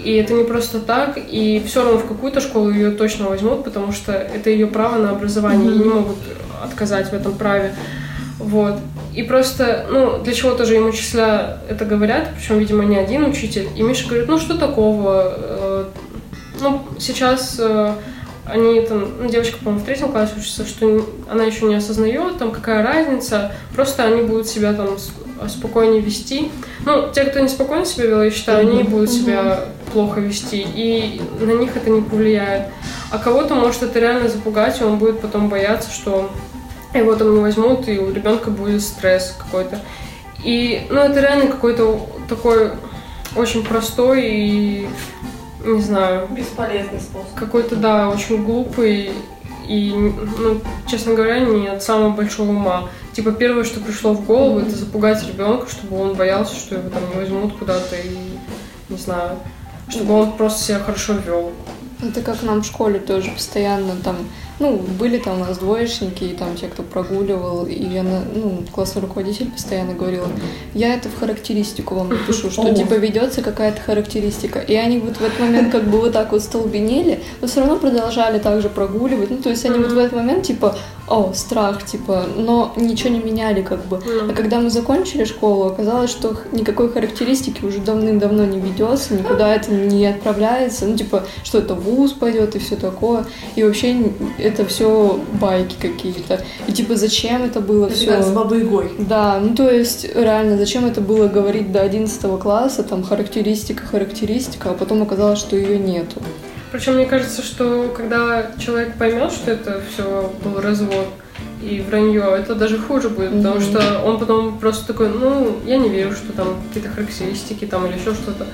[0.03, 3.91] И это не просто так, и все равно в какую-то школу ее точно возьмут, потому
[3.91, 5.75] что это ее право на образование, mm-hmm.
[5.75, 6.17] и не могут
[6.63, 7.73] отказать в этом праве.
[8.39, 8.75] Вот.
[9.15, 13.67] И просто, ну, для чего тоже им учителя это говорят, причем, видимо, не один учитель.
[13.75, 15.33] И Миша говорит, ну, что такого?
[15.35, 15.85] Э,
[16.61, 17.93] ну, сейчас э,
[18.45, 22.51] они там, ну, девочка, по-моему, в третьем классе учится, что она еще не осознает, там,
[22.51, 24.97] какая разница, просто они будут себя там
[25.49, 26.51] спокойнее вести.
[26.85, 31.51] Ну, те, кто неспокойно себя вел, я считаю, они будут себя плохо вести, и на
[31.51, 32.67] них это не повлияет.
[33.11, 36.29] А кого-то может это реально запугать, и он будет потом бояться, что
[36.97, 39.79] его там не возьмут, и у ребенка будет стресс какой-то.
[40.43, 42.71] И, ну, это реально какой-то такой
[43.35, 44.87] очень простой и,
[45.65, 46.27] не знаю...
[46.29, 47.33] Бесполезный способ.
[47.35, 49.11] Какой-то, да, очень глупый
[49.67, 49.93] и,
[50.37, 52.89] ну, честно говоря, не от самого большого ума.
[53.13, 57.01] Типа, первое, что пришло в голову, это запугать ребенка, чтобы он боялся, что его там
[57.09, 58.37] не возьмут куда-то и,
[58.89, 59.37] не знаю,
[59.89, 61.51] чтобы он просто себя хорошо вел.
[62.01, 64.17] Это как нам в школе тоже постоянно там
[64.59, 69.01] ну, были там у нас двоечники, и там те, кто прогуливал, и она, ну, классный
[69.01, 70.27] руководитель постоянно говорила,
[70.73, 74.59] я это в характеристику вам напишу, что типа ведется какая-то характеристика.
[74.59, 77.77] И они вот в этот момент как бы вот так вот столбенели, но все равно
[77.77, 79.29] продолжали также прогуливать.
[79.29, 80.75] Ну, то есть они вот в этот момент типа,
[81.07, 84.01] о, страх, типа, но ничего не меняли как бы.
[84.29, 89.71] А когда мы закончили школу, оказалось, что никакой характеристики уже давным-давно не ведется, никуда это
[89.71, 90.85] не отправляется.
[90.85, 93.25] Ну, типа, что это вуз пойдет и все такое.
[93.55, 94.11] И вообще
[94.47, 96.41] это все байки какие-то.
[96.67, 98.07] И типа зачем это было все?
[98.07, 98.91] Как с бабой Гой.
[98.97, 104.71] Да, ну то есть реально зачем это было говорить до 11 класса, там характеристика, характеристика,
[104.71, 106.21] а потом оказалось, что ее нету.
[106.71, 111.07] Причем мне кажется, что когда человек поймет, что это все был развод
[111.61, 113.43] и вранье, это даже хуже будет, mm-hmm.
[113.43, 117.85] потому что он потом просто такой, ну, я не верю, что там какие-то характеристики там
[117.85, 118.45] или еще что-то.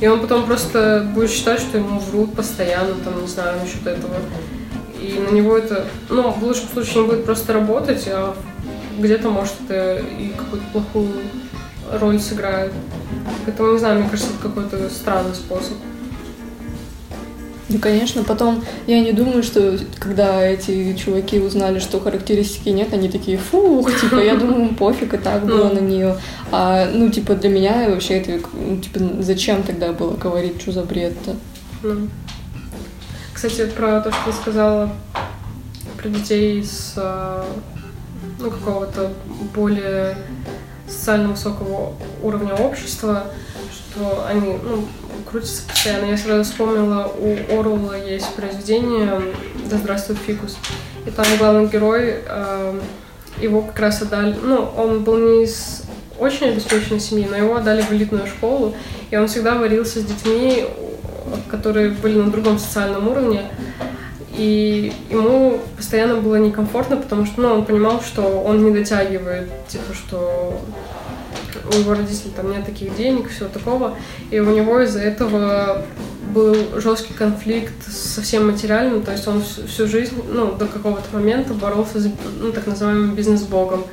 [0.00, 4.14] И он потом просто будет считать, что ему врут постоянно, там, не знаю, насчет этого
[5.02, 8.34] и на него это, ну, в лучшем случае не будет просто работать, а
[8.98, 11.10] где-то, может, это и какую-то плохую
[12.00, 12.72] роль сыграет.
[13.44, 15.76] Поэтому, не знаю, мне кажется, это какой-то странный способ.
[17.68, 23.08] Ну, конечно, потом я не думаю, что когда эти чуваки узнали, что характеристики нет, они
[23.08, 25.74] такие, фух, типа, я думаю, пофиг, и так было ну.
[25.74, 26.16] на нее.
[26.50, 30.82] А, ну, типа, для меня вообще это, ну, типа, зачем тогда было говорить, что за
[30.82, 31.34] бред-то?
[33.44, 34.92] Кстати, про то, что ты сказала
[36.00, 37.42] про детей с э,
[38.38, 39.12] ну, какого-то
[39.52, 40.16] более
[40.86, 43.24] социально высокого уровня общества,
[43.72, 44.86] что они ну,
[45.28, 46.04] крутятся постоянно.
[46.04, 49.20] Я сразу вспомнила, у Оруэлла есть произведение
[49.68, 50.56] «Да здравствует фикус».
[51.04, 52.80] И там главный герой, э,
[53.40, 54.36] его как раз отдали...
[54.40, 55.82] Ну, он был не из
[56.16, 58.76] очень обеспеченной семьи, но его отдали в элитную школу,
[59.10, 60.64] и он всегда варился с детьми
[61.48, 63.42] которые были на другом социальном уровне.
[64.36, 69.92] И ему постоянно было некомфортно, потому что ну, он понимал, что он не дотягивает, типа,
[69.92, 70.58] что
[71.70, 73.96] у его родителей там нет таких денег, всего такого.
[74.30, 75.84] И у него из-за этого
[76.32, 81.52] был жесткий конфликт со всем материальным, то есть он всю жизнь, ну, до какого-то момента
[81.52, 82.10] боролся с,
[82.40, 83.84] ну, так называемым бизнес-богом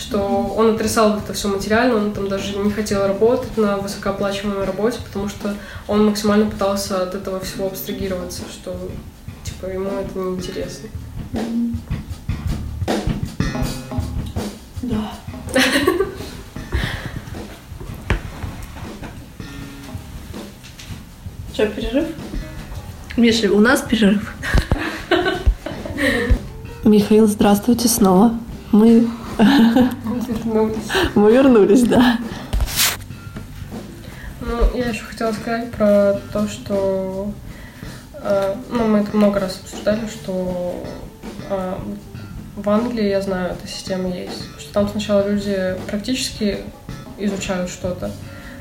[0.00, 4.98] что он отрицал это все материально, он там даже не хотел работать на высокооплачиваемой работе,
[5.04, 5.54] потому что
[5.86, 8.74] он максимально пытался от этого всего абстрагироваться, что
[9.44, 10.88] типа ему это не интересно.
[14.82, 15.12] Да.
[21.52, 22.06] Что, перерыв?
[23.18, 24.34] Миша, у нас перерыв.
[26.84, 28.32] Михаил, здравствуйте снова.
[28.72, 29.06] Мы
[31.14, 32.18] Мы вернулись, да.
[34.40, 37.32] Ну, я еще хотела сказать про то, что
[38.14, 40.82] э, ну, мы это много раз обсуждали, что
[41.48, 41.74] э,
[42.56, 46.58] в Англии, я знаю, эта система есть, что там сначала люди практически
[47.18, 48.10] изучают что-то,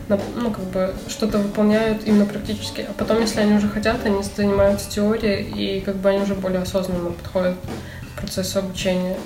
[0.07, 4.89] ну, как бы что-то выполняют именно практически, а потом, если они уже хотят, они занимаются
[4.89, 7.55] теорией, и как бы они уже более осознанно подходят
[8.15, 9.17] к процессу обучения.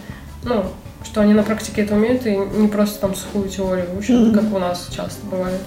[0.44, 0.66] Ну,
[1.04, 4.34] что они на практике это умеют и не просто там сухую теорию учат, mm-hmm.
[4.34, 5.62] как у нас часто бывает.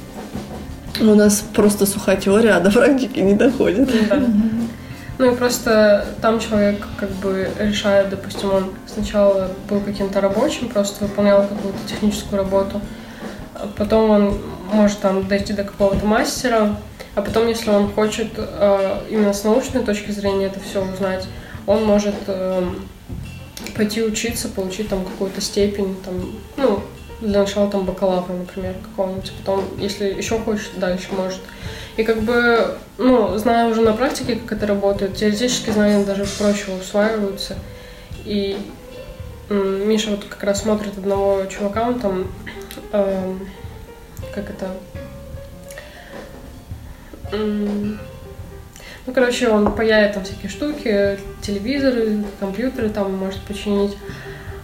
[1.00, 3.90] У нас просто сухая теория, а до практики не доходит.
[4.08, 4.22] Да.
[5.18, 11.04] Ну и просто там человек как бы решает, допустим, он сначала был каким-то рабочим, просто
[11.04, 12.82] выполнял какую-то техническую работу,
[13.54, 14.38] а потом он
[14.72, 16.76] может там дойти до какого-то мастера,
[17.14, 21.26] а потом, если он хочет э, именно с научной точки зрения это все узнать,
[21.66, 22.62] он может э,
[23.76, 26.82] пойти учиться, получить там какую-то степень, там, ну,
[27.20, 31.40] для начала там бакалавра, например, какого-нибудь, потом, если еще хочет, дальше может.
[31.96, 36.72] И как бы, ну, зная уже на практике, как это работает, теоретические знания даже проще
[36.72, 37.56] усваиваются.
[38.24, 38.58] И
[39.48, 42.30] Миша вот как раз смотрит одного чувака, он там,
[42.92, 43.34] э,
[44.34, 44.70] как это,
[49.06, 53.96] ну, короче, он паяет там всякие штуки, телевизоры, компьютеры там может починить.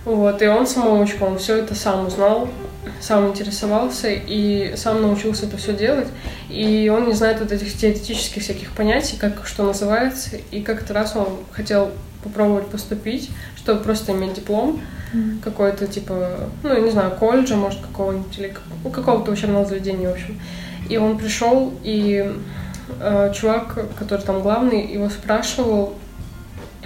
[0.04, 2.48] Вот, и он самоучка, он все это сам узнал,
[3.00, 6.08] сам интересовался и сам научился это все делать.
[6.50, 10.30] И он не знает вот этих теоретических всяких понятий, как что называется.
[10.50, 11.92] И как-то раз он хотел
[12.24, 14.80] попробовать поступить, чтобы просто иметь диплом.
[15.44, 20.12] какой-то, типа, ну, я не знаю, колледжа, может, какого-нибудь, или ну, какого-то учебного заведения, в
[20.12, 20.40] общем.
[20.88, 22.34] И он пришел, и
[23.00, 25.94] э, чувак, который там главный, его спрашивал,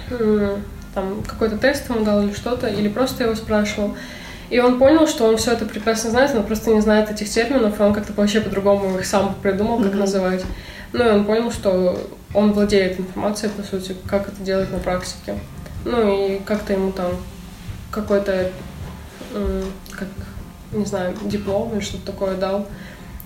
[0.09, 0.57] э,
[0.93, 3.95] там, какой-то тест ему дал или что-то, или просто его спрашивал.
[4.49, 7.79] И он понял, что он все это прекрасно знает, но просто не знает этих терминов,
[7.79, 9.97] и он как-то вообще по-другому их сам придумал, как mm-hmm.
[9.97, 10.45] называть.
[10.93, 11.99] Ну и он понял, что
[12.33, 15.37] он владеет информацией, по сути, как это делать на практике.
[15.83, 17.11] Ну и как-то ему там
[17.91, 18.51] какой-то,
[19.91, 20.07] как,
[20.71, 22.67] не знаю, диплом или что-то такое дал.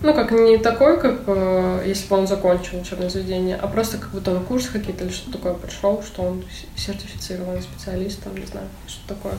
[0.03, 4.09] Ну, как не такой, как э, если бы он закончил учебное заведение, а просто как
[4.09, 6.43] будто на курс какие-то или что-то такое пришел, что он
[6.75, 9.35] сертифицированный специалист, там, не знаю, что такое.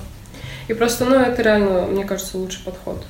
[0.68, 3.05] И просто, ну, это реально, мне кажется, лучший подход,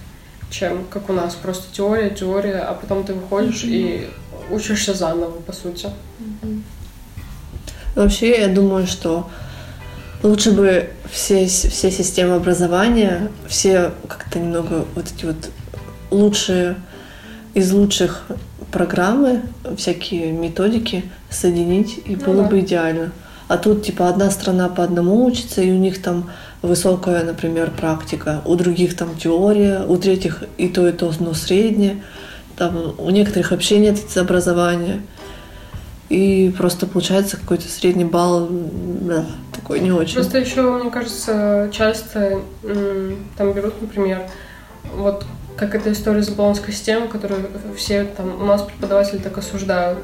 [0.50, 1.34] чем как у нас.
[1.34, 3.70] Просто теория, теория, а потом ты выходишь mm-hmm.
[3.70, 4.10] и
[4.50, 5.88] учишься заново, по сути.
[6.20, 6.62] Mm-hmm.
[7.96, 9.28] Вообще, я думаю, что
[10.22, 15.50] лучше бы все, все системы образования, все как-то немного вот эти вот
[16.10, 16.76] лучшие
[17.54, 18.24] из лучших
[18.70, 19.42] программы,
[19.76, 22.48] всякие методики соединить, и ну, было да.
[22.48, 23.12] бы идеально.
[23.48, 26.30] А тут, типа, одна страна по одному учится, и у них там
[26.62, 32.02] высокая, например, практика, у других там теория, у третьих и то, и то, но среднее.
[32.56, 35.02] Там у некоторых вообще нет образования.
[36.08, 40.14] И просто получается какой-то средний балл да, такой не очень.
[40.14, 42.42] Просто еще, мне кажется, часто
[43.36, 44.22] там берут, например,
[44.94, 45.24] вот
[45.56, 47.46] как эта история с баллонской системой, которую
[47.76, 49.98] все там у нас преподаватели так осуждают.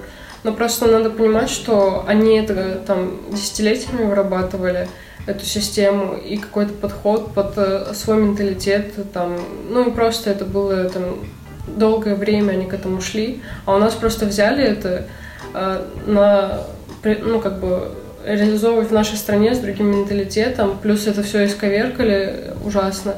[0.44, 4.88] Но просто надо понимать, что они это там десятилетиями вырабатывали,
[5.28, 9.38] эту систему и какой-то подход под э, свой менталитет там,
[9.68, 11.18] ну и просто это было там
[11.66, 15.06] долгое время они к этому шли, а у нас просто взяли это
[15.52, 16.60] э, на,
[17.04, 17.92] ну как бы
[18.24, 23.14] реализовывать в нашей стране с другим менталитетом, плюс это все исковеркали ужасно.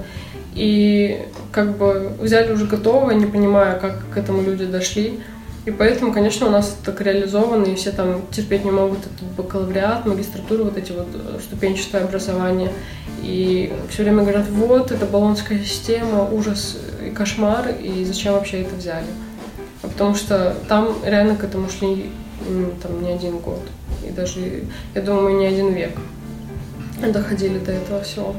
[0.55, 1.23] И
[1.53, 5.21] как бы взяли уже готовое, не понимая, как к этому люди дошли.
[5.67, 10.07] И поэтому, конечно, у нас так реализовано, и все там терпеть не могут этот бакалавриат,
[10.07, 12.73] магистратуру, вот эти вот э, ступенчатое образование.
[13.23, 18.75] И все время говорят, вот, это баллонская система, ужас и кошмар, и зачем вообще это
[18.75, 19.07] взяли?
[19.83, 22.11] А потому что там реально к этому шли
[22.83, 23.61] там не один год.
[24.07, 24.65] И даже,
[24.95, 25.93] я думаю, не один век
[27.13, 28.35] доходили до этого всего.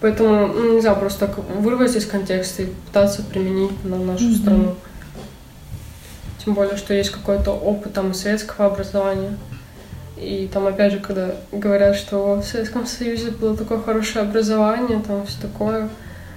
[0.00, 4.36] Поэтому, ну, не знаю, просто так вырвать из контекста и пытаться применить на нашу mm-hmm.
[4.36, 4.74] страну.
[6.44, 9.36] Тем более, что есть какой-то опыт там советского образования.
[10.16, 15.26] И там, опять же, когда говорят, что в Советском Союзе было такое хорошее образование, там
[15.26, 15.88] все такое.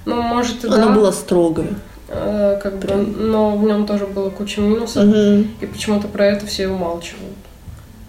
[0.06, 0.90] Ну, может, и Оно да.
[0.90, 1.76] было строгое.
[2.08, 5.06] Э, как бы, но в нем тоже было куча минусов.
[5.06, 5.48] Угу.
[5.62, 7.38] И почему-то про это все умалчивают.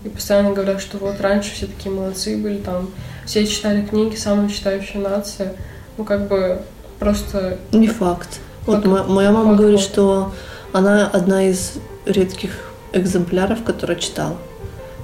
[0.05, 2.91] И постоянно говорят, что вот раньше все такие молодцы были, там
[3.25, 5.55] все читали книги, самая читающая нация.
[5.99, 6.63] Ну, как бы
[6.99, 7.59] просто...
[7.73, 8.41] Не факт.
[8.67, 10.33] Вот моя мама факт говорит, что
[10.73, 11.75] она одна из
[12.07, 12.51] редких
[12.93, 14.37] экземпляров, которая читала.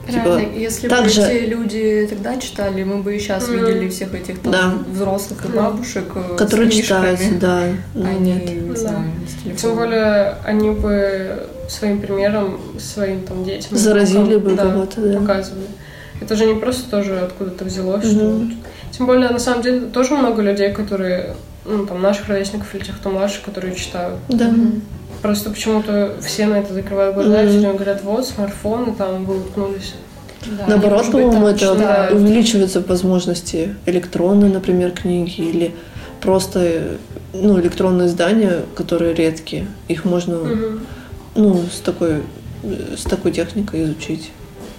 [0.07, 1.23] Реально, типа, если бы же...
[1.23, 3.53] эти люди тогда читали, мы бы и сейчас mm.
[3.53, 4.74] видели всех этих там, да.
[4.90, 7.65] взрослых и бабушек э, Которые читают, да.
[7.95, 8.82] А нет.
[8.82, 9.05] Да.
[9.55, 15.20] Тем более они бы своим примером, своим там детям заразили бы да, кого-то, да.
[15.20, 15.66] показывали.
[16.20, 18.11] Это же не просто тоже откуда-то взялось, mm-hmm.
[18.11, 18.49] что вот.
[18.93, 22.97] Тем более, на самом деле, тоже много людей, которые, ну, там, наших ровесников или тех,
[22.97, 24.19] кто младше, которые читают.
[24.28, 24.47] Да.
[24.47, 24.81] Mm-hmm.
[25.23, 27.49] Просто почему-то все на это закрывают глаза, mm-hmm.
[27.49, 29.95] все время говорят, вот, смартфоны, там, вы уткнулись.
[30.47, 32.15] Да, Наоборот, по-моему, это читают.
[32.15, 35.74] увеличиваются возможности электронной, например, книги или
[36.20, 36.99] просто
[37.32, 39.66] ну, электронные издания, которые редкие.
[39.89, 40.81] Их можно угу.
[41.35, 42.23] ну, с такой,
[42.97, 44.31] с такой техникой изучить.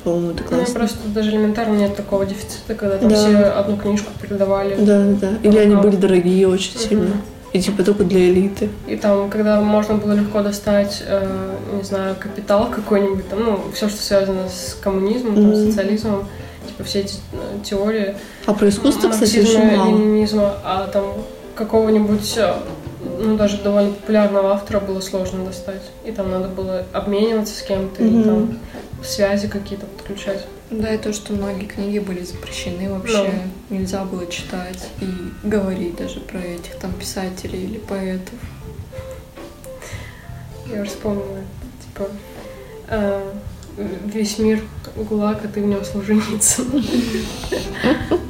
[0.03, 0.67] По-моему, это классно.
[0.67, 3.15] Ну, просто даже элементарно нет такого дефицита, когда там да.
[3.15, 4.76] все одну книжку передавали.
[4.80, 5.30] Да, да.
[5.43, 6.80] Или они были дорогие очень угу.
[6.80, 7.11] сильно.
[7.51, 8.69] И типа только для элиты.
[8.88, 13.89] И там, когда можно было легко достать, э, не знаю, капитал какой-нибудь, там, ну, все,
[13.89, 15.51] что связано с коммунизмом, mm-hmm.
[15.51, 16.27] там, социализмом,
[16.67, 18.15] типа все эти э, теории.
[18.45, 19.89] А про искусство, кстати, очень мало.
[19.89, 21.05] ленинизма, а там
[21.55, 22.53] какого-нибудь, э,
[23.20, 25.84] ну, даже довольно популярного автора было сложно достать.
[26.06, 28.08] И там надо было обмениваться с кем-то, mm-hmm.
[28.08, 28.60] или там
[29.04, 30.46] связи какие-то подключать.
[30.72, 33.32] Да, и то, что многие книги были запрещены вообще,
[33.70, 33.78] ну.
[33.78, 38.40] нельзя было читать и говорить даже про этих там писателей или поэтов.
[40.72, 41.40] Я уже вспомнила,
[41.84, 42.10] типа,
[42.88, 43.32] э,
[44.06, 44.62] весь мир
[44.96, 46.62] ГУЛАГ, а ты в нем служеница.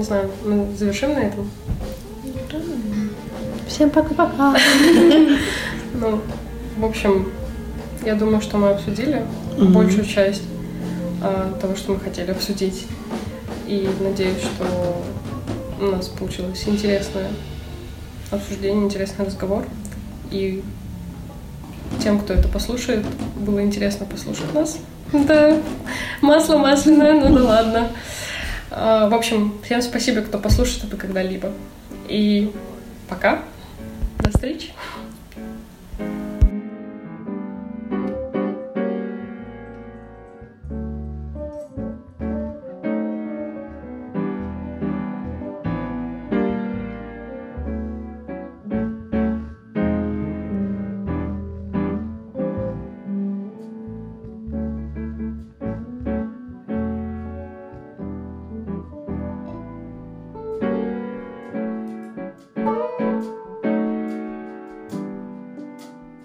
[0.00, 1.50] не знаю, мы завершим на этом?
[3.68, 4.56] Всем пока-пока.
[5.92, 6.20] Ну,
[6.78, 7.30] в общем,
[8.04, 9.22] Я думаю, что мы обсудили
[9.58, 10.42] большую часть
[11.20, 12.86] а, того, что мы хотели обсудить.
[13.66, 15.04] И надеюсь, что
[15.80, 17.28] у нас получилось интересное
[18.30, 19.66] обсуждение, интересный разговор.
[20.30, 20.62] И
[22.02, 23.04] тем, кто это послушает,
[23.36, 24.78] было интересно послушать нас.
[25.12, 25.58] Да,
[26.22, 27.88] масло масляное, ну да ладно.
[28.70, 31.52] А, В общем, всем спасибо, кто послушает это когда-либо.
[32.08, 32.52] И
[33.08, 33.42] пока.
[34.18, 34.70] До встречи.